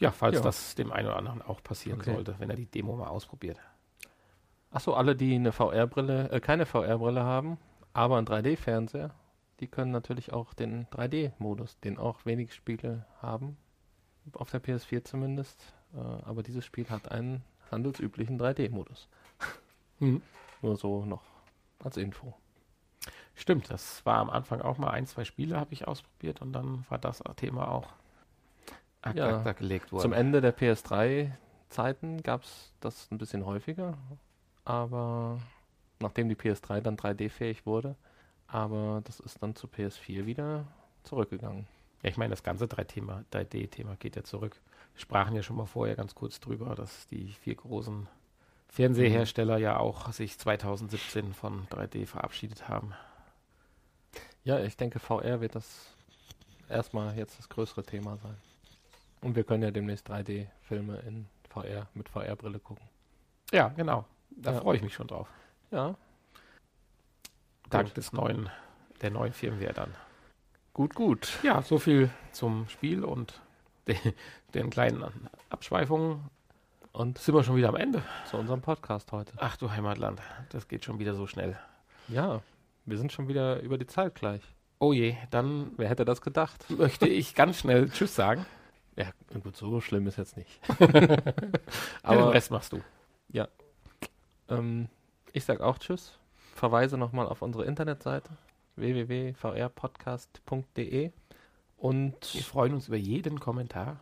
Ja, 0.00 0.10
falls 0.10 0.36
ja. 0.36 0.42
das 0.42 0.74
dem 0.74 0.92
einen 0.92 1.08
oder 1.08 1.16
anderen 1.16 1.42
auch 1.42 1.62
passieren 1.62 2.00
okay. 2.00 2.14
sollte, 2.14 2.34
wenn 2.38 2.50
er 2.50 2.56
die 2.56 2.66
Demo 2.66 2.96
mal 2.96 3.08
ausprobiert. 3.08 3.58
Achso, 4.70 4.94
alle, 4.94 5.14
die 5.14 5.34
eine 5.34 5.52
VR-Brille, 5.52 6.30
äh, 6.30 6.40
keine 6.40 6.64
VR-Brille 6.64 7.22
haben, 7.22 7.58
aber 7.92 8.16
einen 8.16 8.26
3D-Fernseher, 8.26 9.10
die 9.60 9.66
können 9.66 9.90
natürlich 9.90 10.32
auch 10.32 10.54
den 10.54 10.86
3D-Modus, 10.86 11.78
den 11.80 11.98
auch 11.98 12.24
wenig 12.24 12.54
Spiele 12.54 13.04
haben, 13.20 13.58
auf 14.32 14.50
der 14.50 14.62
PS4 14.62 15.04
zumindest. 15.04 15.74
Äh, 15.94 15.98
aber 15.98 16.42
dieses 16.42 16.64
Spiel 16.64 16.88
hat 16.88 17.10
einen 17.10 17.42
handelsüblichen 17.70 18.40
3D-Modus. 18.40 19.08
Hm. 19.98 20.22
Nur 20.62 20.76
so 20.76 21.04
noch 21.04 21.24
als 21.82 21.96
Info. 21.96 22.34
Stimmt, 23.34 23.70
das 23.70 24.04
war 24.04 24.18
am 24.18 24.30
Anfang 24.30 24.60
auch 24.60 24.78
mal 24.78 24.90
ein, 24.90 25.06
zwei 25.06 25.24
Spiele 25.24 25.58
habe 25.58 25.72
ich 25.72 25.88
ausprobiert 25.88 26.42
und 26.42 26.52
dann 26.52 26.84
war 26.88 26.98
das 26.98 27.22
Thema 27.36 27.68
auch 27.68 27.88
ja, 29.14 29.52
gelegt 29.52 29.92
worden. 29.92 30.02
Zum 30.02 30.12
Ende 30.12 30.40
der 30.40 30.56
PS3-Zeiten 30.56 32.22
gab 32.22 32.42
es 32.42 32.72
das 32.80 33.10
ein 33.10 33.18
bisschen 33.18 33.46
häufiger, 33.46 33.96
aber 34.64 35.38
nachdem 36.00 36.28
die 36.28 36.36
PS3 36.36 36.80
dann 36.80 36.96
3D-fähig 36.96 37.66
wurde, 37.66 37.96
aber 38.46 39.00
das 39.04 39.20
ist 39.20 39.42
dann 39.42 39.54
zu 39.54 39.66
PS4 39.66 40.26
wieder 40.26 40.66
zurückgegangen. 41.04 41.66
Ja, 42.02 42.08
ich 42.08 42.16
meine, 42.16 42.30
das 42.30 42.42
ganze 42.42 42.64
3D-Thema 42.64 43.96
geht 43.98 44.16
ja 44.16 44.24
zurück. 44.24 44.60
Wir 44.94 45.00
sprachen 45.00 45.34
ja 45.36 45.42
schon 45.42 45.56
mal 45.56 45.66
vorher 45.66 45.96
ganz 45.96 46.14
kurz 46.14 46.40
drüber, 46.40 46.74
dass 46.74 47.06
die 47.08 47.28
vier 47.40 47.54
großen 47.54 48.08
Fernsehersteller 48.68 49.58
ja 49.58 49.78
auch 49.78 50.12
sich 50.12 50.38
2017 50.38 51.34
von 51.34 51.66
3D 51.68 52.06
verabschiedet 52.06 52.68
haben. 52.68 52.94
Ja, 54.44 54.60
ich 54.60 54.76
denke, 54.76 54.98
VR 54.98 55.40
wird 55.40 55.54
das 55.54 55.94
erstmal 56.68 57.16
jetzt 57.16 57.38
das 57.38 57.48
größere 57.48 57.82
Thema 57.82 58.16
sein. 58.16 58.36
Und 59.20 59.36
wir 59.36 59.44
können 59.44 59.62
ja 59.62 59.70
demnächst 59.70 60.10
3D-Filme 60.10 60.98
in 61.06 61.26
VR 61.48 61.88
mit 61.94 62.08
VR-Brille 62.08 62.58
gucken. 62.58 62.84
Ja, 63.52 63.68
genau. 63.68 64.06
Da 64.30 64.52
ja. 64.52 64.60
freue 64.60 64.76
ich 64.76 64.82
mich 64.82 64.94
schon 64.94 65.08
drauf. 65.08 65.28
Ja. 65.70 65.94
Dank 67.68 67.88
gut. 67.88 67.96
des 67.96 68.12
neuen, 68.12 68.48
der 69.02 69.10
neuen 69.10 69.32
Firmware 69.32 69.74
dann. 69.74 69.94
Gut, 70.72 70.94
gut. 70.94 71.38
Ja, 71.42 71.62
so 71.62 71.78
viel 71.78 72.10
zum 72.32 72.68
Spiel 72.68 73.04
und 73.04 73.40
de, 73.88 73.96
den 74.54 74.70
kleinen 74.70 75.04
Abschweifungen. 75.50 76.30
Und 76.92 77.18
sind 77.18 77.34
wir 77.34 77.44
schon 77.44 77.56
wieder 77.56 77.68
am 77.68 77.76
Ende. 77.76 78.02
Zu 78.28 78.36
unserem 78.36 78.62
Podcast 78.62 79.12
heute. 79.12 79.32
Ach 79.36 79.56
du 79.56 79.70
Heimatland, 79.70 80.20
das 80.50 80.66
geht 80.66 80.84
schon 80.84 80.98
wieder 80.98 81.14
so 81.14 81.26
schnell. 81.26 81.56
Ja, 82.08 82.42
wir 82.84 82.98
sind 82.98 83.12
schon 83.12 83.28
wieder 83.28 83.60
über 83.60 83.78
die 83.78 83.86
Zeit 83.86 84.16
gleich. 84.16 84.42
Oh 84.80 84.92
je, 84.92 85.16
dann. 85.30 85.72
Wer 85.76 85.88
hätte 85.88 86.04
das 86.04 86.20
gedacht? 86.20 86.68
Möchte 86.70 87.06
ich 87.06 87.34
ganz 87.34 87.58
schnell 87.58 87.90
Tschüss 87.90 88.14
sagen. 88.14 88.46
Ja, 89.00 89.10
gut, 89.40 89.56
so 89.56 89.80
schlimm 89.80 90.06
ist 90.06 90.18
jetzt 90.18 90.36
nicht. 90.36 90.60
Aber 92.02 92.20
den 92.20 92.28
Rest 92.28 92.50
machst 92.50 92.74
du. 92.74 92.82
Ja. 93.28 93.48
Ähm, 94.50 94.90
ich 95.32 95.46
sag 95.46 95.62
auch 95.62 95.78
Tschüss. 95.78 96.18
Verweise 96.54 96.98
nochmal 96.98 97.26
auf 97.26 97.40
unsere 97.40 97.64
Internetseite 97.64 98.28
www.vrpodcast.de 98.76 101.12
und 101.78 102.34
wir 102.34 102.42
freuen 102.42 102.74
uns 102.74 102.88
über 102.88 102.98
jeden 102.98 103.40
Kommentar, 103.40 104.00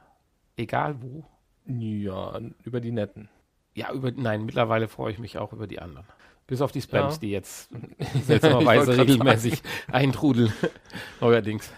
egal 0.56 1.00
wo. 1.00 1.24
Ja, 1.66 2.40
über 2.64 2.80
die 2.80 2.90
netten. 2.90 3.28
Ja, 3.74 3.92
über 3.92 4.10
nein, 4.10 4.46
mittlerweile 4.46 4.88
freue 4.88 5.12
ich 5.12 5.20
mich 5.20 5.38
auch 5.38 5.52
über 5.52 5.68
die 5.68 5.78
anderen. 5.78 6.08
Bis 6.48 6.60
auf 6.60 6.72
die 6.72 6.82
Spams, 6.82 7.14
ja. 7.16 7.20
die 7.20 7.30
jetzt 7.30 7.70
seltsamerweise 8.24 8.98
regelmäßig 8.98 9.62
eintrudeln. 9.92 10.52
Neuerdings. 11.20 11.70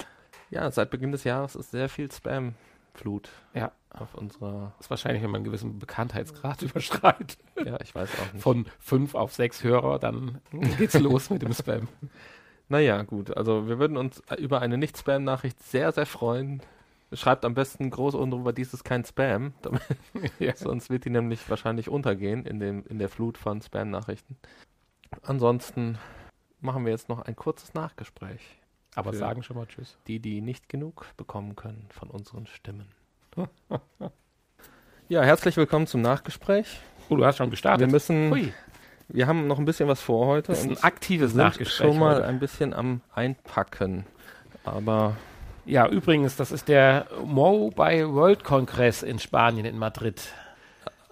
Ja, 0.49 0.71
seit 0.71 0.89
Beginn 0.91 1.13
des 1.13 1.25
Jahres 1.25 1.55
ist 1.55 1.71
sehr 1.71 1.91
viel 1.91 2.11
Spam 2.11 2.55
Flut. 3.01 3.31
Ja. 3.55 3.73
Auf 3.91 4.15
unserer. 4.15 4.73
Das 4.77 4.87
ist 4.87 4.91
wahrscheinlich, 4.91 5.23
wenn 5.23 5.31
man 5.31 5.39
einen 5.39 5.45
gewissen 5.45 5.79
Bekanntheitsgrad 5.79 6.63
überschreitet. 6.63 7.39
Ja, 7.65 7.81
ich 7.81 7.95
weiß 7.95 8.11
auch 8.21 8.33
nicht. 8.33 8.43
Von 8.43 8.67
fünf 8.79 9.15
auf 9.15 9.33
sechs 9.33 9.65
Hörer, 9.65 9.99
dann 9.99 10.41
geht's 10.79 10.99
los 10.99 11.31
mit 11.31 11.43
dem 11.43 11.53
Spam. 11.53 11.89
Naja, 12.73 13.03
gut. 13.03 13.37
Also, 13.37 13.67
wir 13.67 13.81
würden 13.81 13.97
uns 13.97 14.23
über 14.39 14.61
eine 14.61 14.79
Nicht-Spam-Nachricht 14.79 15.61
sehr, 15.61 15.91
sehr 15.91 16.07
freuen. 16.07 16.63
Schreibt 17.13 17.45
am 17.45 17.55
besten 17.55 17.91
groß 17.91 18.15
unten 18.15 18.31
drüber, 18.31 18.53
dies 18.53 18.73
ist 18.73 18.85
kein 18.85 19.05
Spam. 19.05 19.55
ja. 20.39 20.55
Sonst 20.55 20.89
wird 20.89 21.05
die 21.05 21.11
nämlich 21.11 21.51
wahrscheinlich 21.51 21.89
untergehen 21.89 22.47
in, 22.47 22.61
dem, 22.61 22.87
in 22.87 23.01
der 23.01 23.09
Flut 23.09 23.39
von 23.39 23.61
Spam-Nachrichten. 23.61 24.37
Ansonsten 25.23 25.99
machen 26.61 26.85
wir 26.85 26.93
jetzt 26.93 27.09
noch 27.09 27.23
ein 27.23 27.35
kurzes 27.35 27.75
Nachgespräch. 27.75 28.60
Aber 28.95 29.13
sagen 29.13 29.43
schon 29.43 29.57
mal 29.57 29.67
Tschüss. 29.67 29.97
Die, 30.07 30.19
die 30.19 30.41
nicht 30.41 30.69
genug 30.69 31.07
bekommen 31.17 31.55
können 31.55 31.87
von 31.91 32.11
unseren 32.11 32.47
Stimmen. 32.47 32.89
ja, 35.09 35.23
herzlich 35.23 35.57
willkommen 35.57 35.87
zum 35.87 36.03
Nachgespräch. 36.03 36.81
Oh, 37.09 37.17
du 37.17 37.25
hast 37.25 37.37
schon 37.37 37.51
gestartet. 37.51 37.87
Wir 37.87 37.93
müssen. 37.93 38.31
Hui. 38.31 38.53
Wir 39.09 39.27
haben 39.27 39.47
noch 39.47 39.59
ein 39.59 39.65
bisschen 39.65 39.89
was 39.89 40.01
vor 40.01 40.27
heute. 40.27 40.49
Das 40.49 40.65
ist 40.65 40.69
ein 40.69 40.83
aktives 40.83 41.33
sind 41.33 41.39
Nachgespräch. 41.39 41.89
schon 41.89 41.99
mal 41.99 42.17
heute. 42.17 42.27
ein 42.27 42.41
bisschen 42.41 42.75
am 42.75 43.01
Einpacken. 43.15 44.07
Aber. 44.65 45.17
Ja, 45.67 45.87
übrigens, 45.89 46.37
das 46.37 46.51
ist 46.51 46.67
der 46.69 47.07
Mobile 47.25 48.13
World 48.13 48.43
Kongress 48.43 49.03
in 49.03 49.21
Spanien, 49.21 49.67
in 49.67 49.79
Madrid. 49.79 50.21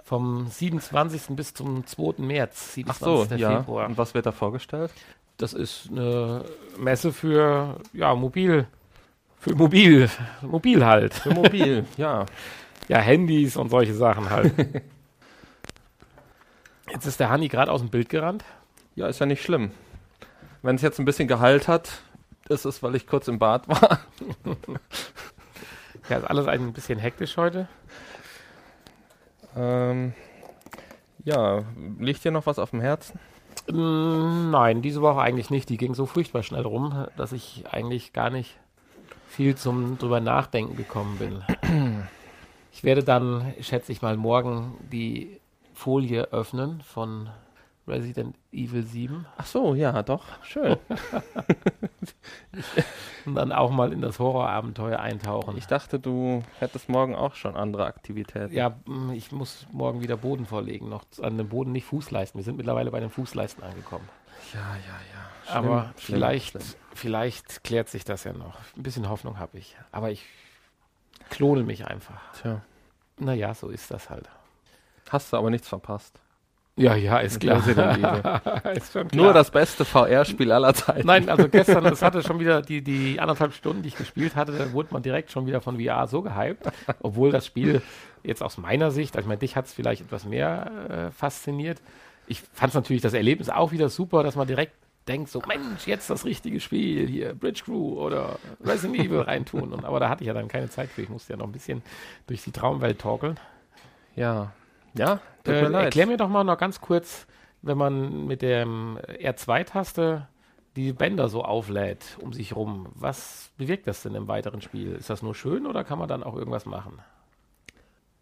Vom 0.02 0.48
27. 0.48 1.36
bis 1.36 1.54
zum 1.54 1.86
2. 1.86 2.22
März. 2.22 2.74
27. 2.74 2.88
Ach 2.88 3.28
so, 3.28 3.34
ja. 3.36 3.58
Februar. 3.58 3.86
Und 3.86 3.98
was 3.98 4.14
wird 4.14 4.26
da 4.26 4.32
vorgestellt? 4.32 4.90
Das 5.38 5.52
ist 5.52 5.88
eine 5.90 6.44
Messe 6.76 7.12
für 7.12 7.80
ja, 7.92 8.14
mobil. 8.14 8.66
Für 9.38 9.54
mobil. 9.54 10.10
Mobil 10.42 10.84
halt. 10.84 11.14
Für 11.14 11.32
mobil, 11.32 11.86
ja. 11.96 12.26
Ja, 12.88 12.98
Handys 12.98 13.56
und 13.56 13.70
solche 13.70 13.94
Sachen 13.94 14.28
halt. 14.30 14.52
Jetzt 16.90 17.06
ist 17.06 17.20
der 17.20 17.30
Hanni 17.30 17.46
gerade 17.48 17.70
aus 17.70 17.80
dem 17.80 17.90
Bild 17.90 18.08
gerannt. 18.08 18.44
Ja, 18.96 19.06
ist 19.06 19.20
ja 19.20 19.26
nicht 19.26 19.42
schlimm. 19.42 19.70
Wenn 20.62 20.74
es 20.74 20.82
jetzt 20.82 20.98
ein 20.98 21.04
bisschen 21.04 21.28
Gehalt 21.28 21.68
hat, 21.68 22.00
ist 22.48 22.64
es, 22.64 22.82
weil 22.82 22.96
ich 22.96 23.06
kurz 23.06 23.28
im 23.28 23.38
Bad 23.38 23.68
war. 23.68 24.00
ja, 26.08 26.16
ist 26.16 26.24
alles 26.24 26.48
ein 26.48 26.72
bisschen 26.72 26.98
hektisch 26.98 27.36
heute. 27.36 27.68
Ähm, 29.54 30.14
ja, 31.24 31.62
liegt 31.98 32.24
dir 32.24 32.32
noch 32.32 32.46
was 32.46 32.58
auf 32.58 32.70
dem 32.70 32.80
Herzen? 32.80 33.20
Mm, 33.70 34.50
nein, 34.50 34.82
diese 34.82 35.02
Woche 35.02 35.20
eigentlich 35.20 35.50
nicht. 35.50 35.68
Die 35.68 35.76
ging 35.76 35.94
so 35.94 36.06
furchtbar 36.06 36.42
schnell 36.42 36.62
rum, 36.62 37.06
dass 37.16 37.32
ich 37.32 37.64
eigentlich 37.70 38.12
gar 38.12 38.30
nicht 38.30 38.56
viel 39.28 39.56
zum 39.56 39.98
drüber 39.98 40.20
nachdenken 40.20 40.76
gekommen 40.76 41.18
bin. 41.18 42.06
Ich 42.70 42.84
werde 42.84 43.02
dann, 43.02 43.54
schätze 43.60 43.90
ich 43.90 44.02
mal, 44.02 44.16
morgen 44.16 44.76
die 44.92 45.40
Folie 45.74 46.28
öffnen 46.30 46.80
von 46.82 47.28
Resident 47.88 48.36
Evil 48.52 48.84
7. 48.84 49.26
Ach 49.36 49.46
so, 49.46 49.74
ja, 49.74 50.00
doch, 50.04 50.24
schön. 50.44 50.76
Und 53.26 53.34
dann 53.34 53.52
auch 53.52 53.70
mal 53.70 53.92
in 53.92 54.00
das 54.00 54.18
Horrorabenteuer 54.18 54.98
eintauchen. 54.98 55.56
Ich 55.58 55.66
dachte, 55.66 55.98
du 56.00 56.42
hättest 56.58 56.88
morgen 56.88 57.14
auch 57.14 57.34
schon 57.34 57.56
andere 57.56 57.84
Aktivitäten. 57.86 58.54
ja, 58.54 58.76
mm, 58.86 59.12
ich 59.12 59.32
muss 59.32 59.66
morgen 59.72 60.00
wieder 60.00 60.16
Boden 60.16 60.46
vorlegen. 60.46 60.88
Noch 60.88 61.04
an 61.20 61.36
dem 61.36 61.48
Boden 61.48 61.72
nicht 61.72 61.84
Fußleisten. 61.84 62.38
Wir 62.38 62.44
sind 62.44 62.56
mittlerweile 62.56 62.90
bei 62.90 63.00
den 63.00 63.10
Fußleisten 63.10 63.62
angekommen. 63.62 64.08
ja, 64.54 64.60
ja. 64.60 64.66
ja. 65.14 65.54
Aber 65.54 65.92
Schlimm, 65.96 66.16
vielleicht, 66.16 66.50
schlimm. 66.52 66.64
vielleicht 66.94 67.64
klärt 67.64 67.88
sich 67.88 68.04
das 68.04 68.24
ja 68.24 68.32
noch. 68.32 68.56
Ein 68.76 68.82
bisschen 68.82 69.08
Hoffnung 69.08 69.38
habe 69.38 69.58
ich. 69.58 69.76
Aber 69.92 70.10
ich 70.10 70.24
klone 71.30 71.62
mich 71.62 71.86
einfach. 71.86 72.20
Tja, 72.40 72.62
Naja, 73.18 73.54
so 73.54 73.68
ist 73.68 73.90
das 73.90 74.10
halt. 74.10 74.28
hast 75.10 75.32
du 75.32 75.36
aber 75.36 75.50
nichts 75.50 75.68
verpasst. 75.68 76.20
Ja, 76.78 76.94
ja, 76.94 77.18
ist 77.18 77.40
klar. 77.40 77.58
Ist 78.74 78.92
schon 78.92 79.08
Nur 79.12 79.32
das 79.32 79.50
beste 79.50 79.84
VR-Spiel 79.84 80.52
aller 80.52 80.72
Zeiten. 80.74 81.06
Nein, 81.06 81.28
also 81.28 81.48
gestern, 81.48 81.84
das 81.84 82.02
hatte 82.02 82.22
schon 82.22 82.38
wieder 82.38 82.62
die, 82.62 82.82
die 82.82 83.18
anderthalb 83.18 83.52
Stunden, 83.52 83.82
die 83.82 83.88
ich 83.88 83.96
gespielt 83.96 84.36
hatte, 84.36 84.52
da 84.52 84.72
wurde 84.72 84.88
man 84.92 85.02
direkt 85.02 85.32
schon 85.32 85.46
wieder 85.46 85.60
von 85.60 85.80
VR 85.80 86.06
so 86.06 86.22
gehypt, 86.22 86.68
obwohl 87.00 87.32
das 87.32 87.46
Spiel 87.46 87.82
jetzt 88.22 88.42
aus 88.42 88.58
meiner 88.58 88.90
Sicht, 88.90 89.16
also 89.16 89.24
ich 89.24 89.28
meine, 89.28 89.38
dich 89.38 89.56
hat 89.56 89.66
es 89.66 89.72
vielleicht 89.72 90.02
etwas 90.02 90.24
mehr 90.24 91.08
äh, 91.08 91.10
fasziniert. 91.10 91.80
Ich 92.26 92.42
fand 92.52 92.70
es 92.70 92.74
natürlich 92.74 93.02
das 93.02 93.14
Erlebnis 93.14 93.48
auch 93.48 93.72
wieder 93.72 93.88
super, 93.88 94.22
dass 94.22 94.36
man 94.36 94.46
direkt 94.46 94.74
denkt, 95.08 95.30
so 95.30 95.42
Mensch, 95.46 95.86
jetzt 95.86 96.10
das 96.10 96.24
richtige 96.24 96.60
Spiel, 96.60 97.08
hier 97.08 97.34
Bridge 97.34 97.62
Crew 97.64 97.98
oder 97.98 98.38
Resident 98.62 99.00
Evil 99.00 99.20
reintun. 99.20 99.72
Und, 99.72 99.84
aber 99.84 100.00
da 100.00 100.08
hatte 100.08 100.22
ich 100.22 100.28
ja 100.28 100.34
dann 100.34 100.48
keine 100.48 100.68
Zeit 100.68 100.90
für, 100.90 101.02
ich 101.02 101.08
musste 101.08 101.32
ja 101.32 101.38
noch 101.38 101.46
ein 101.46 101.52
bisschen 101.52 101.82
durch 102.26 102.42
die 102.44 102.52
Traumwelt 102.52 103.00
torkeln. 103.00 103.40
Ja. 104.14 104.52
Ja, 104.94 105.20
tut 105.44 105.54
Äh, 105.54 105.60
mir 105.60 105.68
leid. 105.68 105.84
erklär 105.84 106.06
mir 106.06 106.16
doch 106.16 106.28
mal 106.28 106.44
noch 106.44 106.58
ganz 106.58 106.80
kurz, 106.80 107.26
wenn 107.62 107.78
man 107.78 108.26
mit 108.26 108.42
dem 108.42 108.98
R2-Taste 108.98 110.28
die 110.76 110.92
Bänder 110.92 111.28
so 111.28 111.42
auflädt 111.44 112.18
um 112.20 112.32
sich 112.32 112.54
rum, 112.54 112.88
was 112.94 113.50
bewirkt 113.56 113.86
das 113.86 114.02
denn 114.02 114.14
im 114.14 114.28
weiteren 114.28 114.60
Spiel? 114.60 114.94
Ist 114.94 115.10
das 115.10 115.22
nur 115.22 115.34
schön 115.34 115.66
oder 115.66 115.84
kann 115.84 115.98
man 115.98 116.08
dann 116.08 116.22
auch 116.22 116.36
irgendwas 116.36 116.66
machen? 116.66 117.00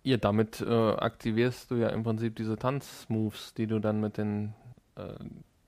Ja, 0.02 0.16
damit 0.16 0.60
äh, 0.60 0.72
aktivierst 0.92 1.70
du 1.70 1.76
ja 1.76 1.88
im 1.88 2.04
Prinzip 2.04 2.36
diese 2.36 2.56
Tanzmoves, 2.56 3.54
die 3.54 3.66
du 3.66 3.80
dann 3.80 4.00
mit 4.00 4.18
den 4.18 4.54
äh, 4.94 5.14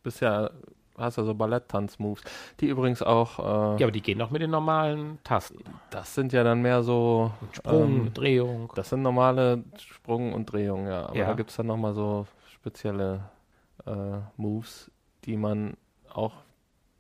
bisher 0.04 0.52
hast 0.98 1.16
ja 1.16 1.24
so 1.24 1.34
Ballett-Tanzmoves, 1.34 2.22
die 2.60 2.66
übrigens 2.68 3.02
auch, 3.02 3.38
äh, 3.38 3.80
Ja, 3.80 3.86
aber 3.86 3.90
die 3.92 4.02
gehen 4.02 4.18
doch 4.18 4.30
mit 4.30 4.42
den 4.42 4.50
normalen 4.50 5.18
Tasten. 5.24 5.58
das 5.90 6.14
sind 6.14 6.32
ja 6.32 6.44
dann 6.44 6.60
mehr 6.62 6.82
so 6.82 7.30
Sprung, 7.52 8.06
ähm, 8.06 8.14
Drehung. 8.14 8.72
Das 8.74 8.88
sind 8.90 9.02
normale 9.02 9.62
Sprung- 9.78 10.32
und 10.34 10.46
Drehungen, 10.46 10.86
ja. 10.88 11.06
Aber 11.06 11.16
Ja. 11.16 11.26
da 11.28 11.32
gibt 11.34 11.50
es 11.50 11.56
dann 11.56 11.66
nochmal 11.66 11.94
so 11.94 12.26
spezielle 12.52 13.20
äh, 13.86 14.18
Moves, 14.36 14.90
die 15.24 15.36
man 15.36 15.76
auch, 16.12 16.32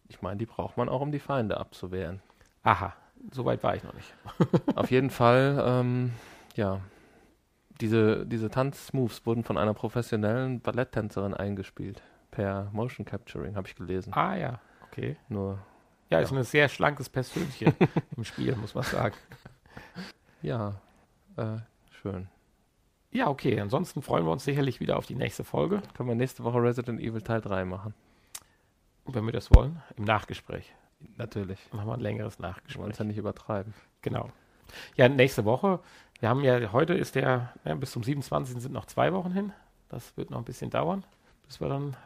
ich 0.08 0.22
meine, 0.22 0.36
die 0.38 0.46
braucht 0.46 0.76
man 0.76 0.88
auch, 0.88 1.00
um 1.00 1.12
die 1.12 1.18
Feinde 1.18 1.58
abzuwehren. 1.58 2.20
Aha, 2.62 2.92
so 3.32 3.44
weit 3.44 3.62
war 3.62 3.74
ich 3.76 3.82
noch 3.84 3.94
nicht. 3.94 4.14
Auf 4.76 4.90
jeden 4.90 5.10
Fall, 5.10 5.62
ähm, 5.66 6.12
ja, 6.54 6.80
diese, 7.80 8.26
diese 8.26 8.50
Tanzmoves 8.50 9.24
wurden 9.26 9.44
von 9.44 9.56
einer 9.58 9.74
professionellen 9.74 10.60
Balletttänzerin 10.60 11.34
eingespielt. 11.34 12.02
Per 12.38 12.70
Motion 12.72 13.04
Capturing, 13.04 13.56
habe 13.56 13.66
ich 13.66 13.74
gelesen. 13.74 14.12
Ah 14.14 14.36
ja, 14.36 14.60
okay. 14.86 15.16
Nur, 15.28 15.58
Ja, 16.08 16.20
ist 16.20 16.30
Ja. 16.30 16.36
ein 16.36 16.44
sehr 16.44 16.68
schlankes 16.68 17.08
Persönchen 17.08 17.74
im 18.16 18.22
Spiel, 18.22 18.54
muss 18.54 18.76
man 18.76 18.84
sagen. 18.84 19.16
ja, 20.40 20.80
äh, 21.36 21.56
schön. 22.00 22.28
Ja, 23.10 23.26
okay. 23.26 23.58
Ansonsten 23.60 24.02
freuen 24.02 24.24
wir 24.24 24.30
uns 24.30 24.44
sicherlich 24.44 24.78
wieder 24.78 24.98
auf 24.98 25.06
die 25.06 25.16
nächste 25.16 25.42
Folge, 25.42 25.82
Können 25.96 26.10
wir 26.10 26.14
nächste 26.14 26.44
Woche 26.44 26.62
Resident 26.62 27.00
Evil 27.00 27.22
Teil 27.22 27.40
3 27.40 27.64
machen? 27.64 27.92
wenn 29.10 29.24
wir 29.24 29.32
das 29.32 29.50
wollen, 29.52 29.82
im 29.96 30.04
Nachgespräch. 30.04 30.72
Natürlich. 31.16 31.58
Machen 31.72 31.88
wir 31.88 31.94
ein 31.94 32.00
längeres 32.00 32.38
Wir 32.38 32.44
wollen 32.44 32.52
Nachgespräch. 32.52 32.90
es 32.92 32.98
ja 32.98 33.04
nicht 33.04 33.16
übertreiben. 33.18 33.74
Genau. 34.02 34.28
Ja, 34.94 35.08
nächste 35.08 35.44
Woche. 35.44 35.80
Wir 36.20 36.28
haben 36.28 36.44
ja, 36.44 36.70
heute 36.72 36.94
ist 36.94 37.16
der, 37.16 37.52
ja, 37.64 37.74
bis 37.74 37.90
zum 37.90 38.04
27. 38.04 38.60
sind 38.62 38.72
noch 38.72 38.84
zwei 38.86 39.12
Wochen 39.12 39.32
hin. 39.32 39.52
Das 39.88 40.16
wird 40.16 40.30
noch 40.30 40.38
ein 40.38 40.44
bisschen 40.44 40.70
dauern, 40.70 41.04
bis 41.46 41.58
wir 41.60 41.68
dann 41.70 41.96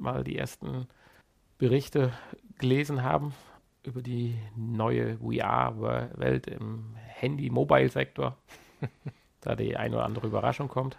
mal 0.00 0.24
die 0.24 0.36
ersten 0.36 0.86
Berichte 1.58 2.12
gelesen 2.58 3.02
haben 3.02 3.34
über 3.82 4.02
die 4.02 4.38
neue 4.56 5.18
VR-Welt 5.18 6.46
im 6.46 6.94
Handy-Mobile-Sektor. 6.96 8.36
da 9.40 9.54
die 9.54 9.76
eine 9.76 9.96
oder 9.96 10.04
andere 10.04 10.26
Überraschung 10.26 10.68
kommt. 10.68 10.96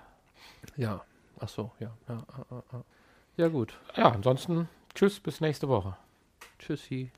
Ja. 0.76 1.04
Ach 1.40 1.50
so, 1.50 1.72
ja. 1.80 1.92
Ja, 2.08 2.16
ja, 2.16 2.46
ja, 2.52 2.64
ja. 2.74 2.84
ja 3.38 3.48
gut. 3.48 3.80
Ja, 3.96 4.12
ansonsten 4.12 4.68
tschüss, 4.94 5.20
bis 5.20 5.40
nächste 5.40 5.70
Woche. 5.70 5.96
Tschüssi. 6.58 7.12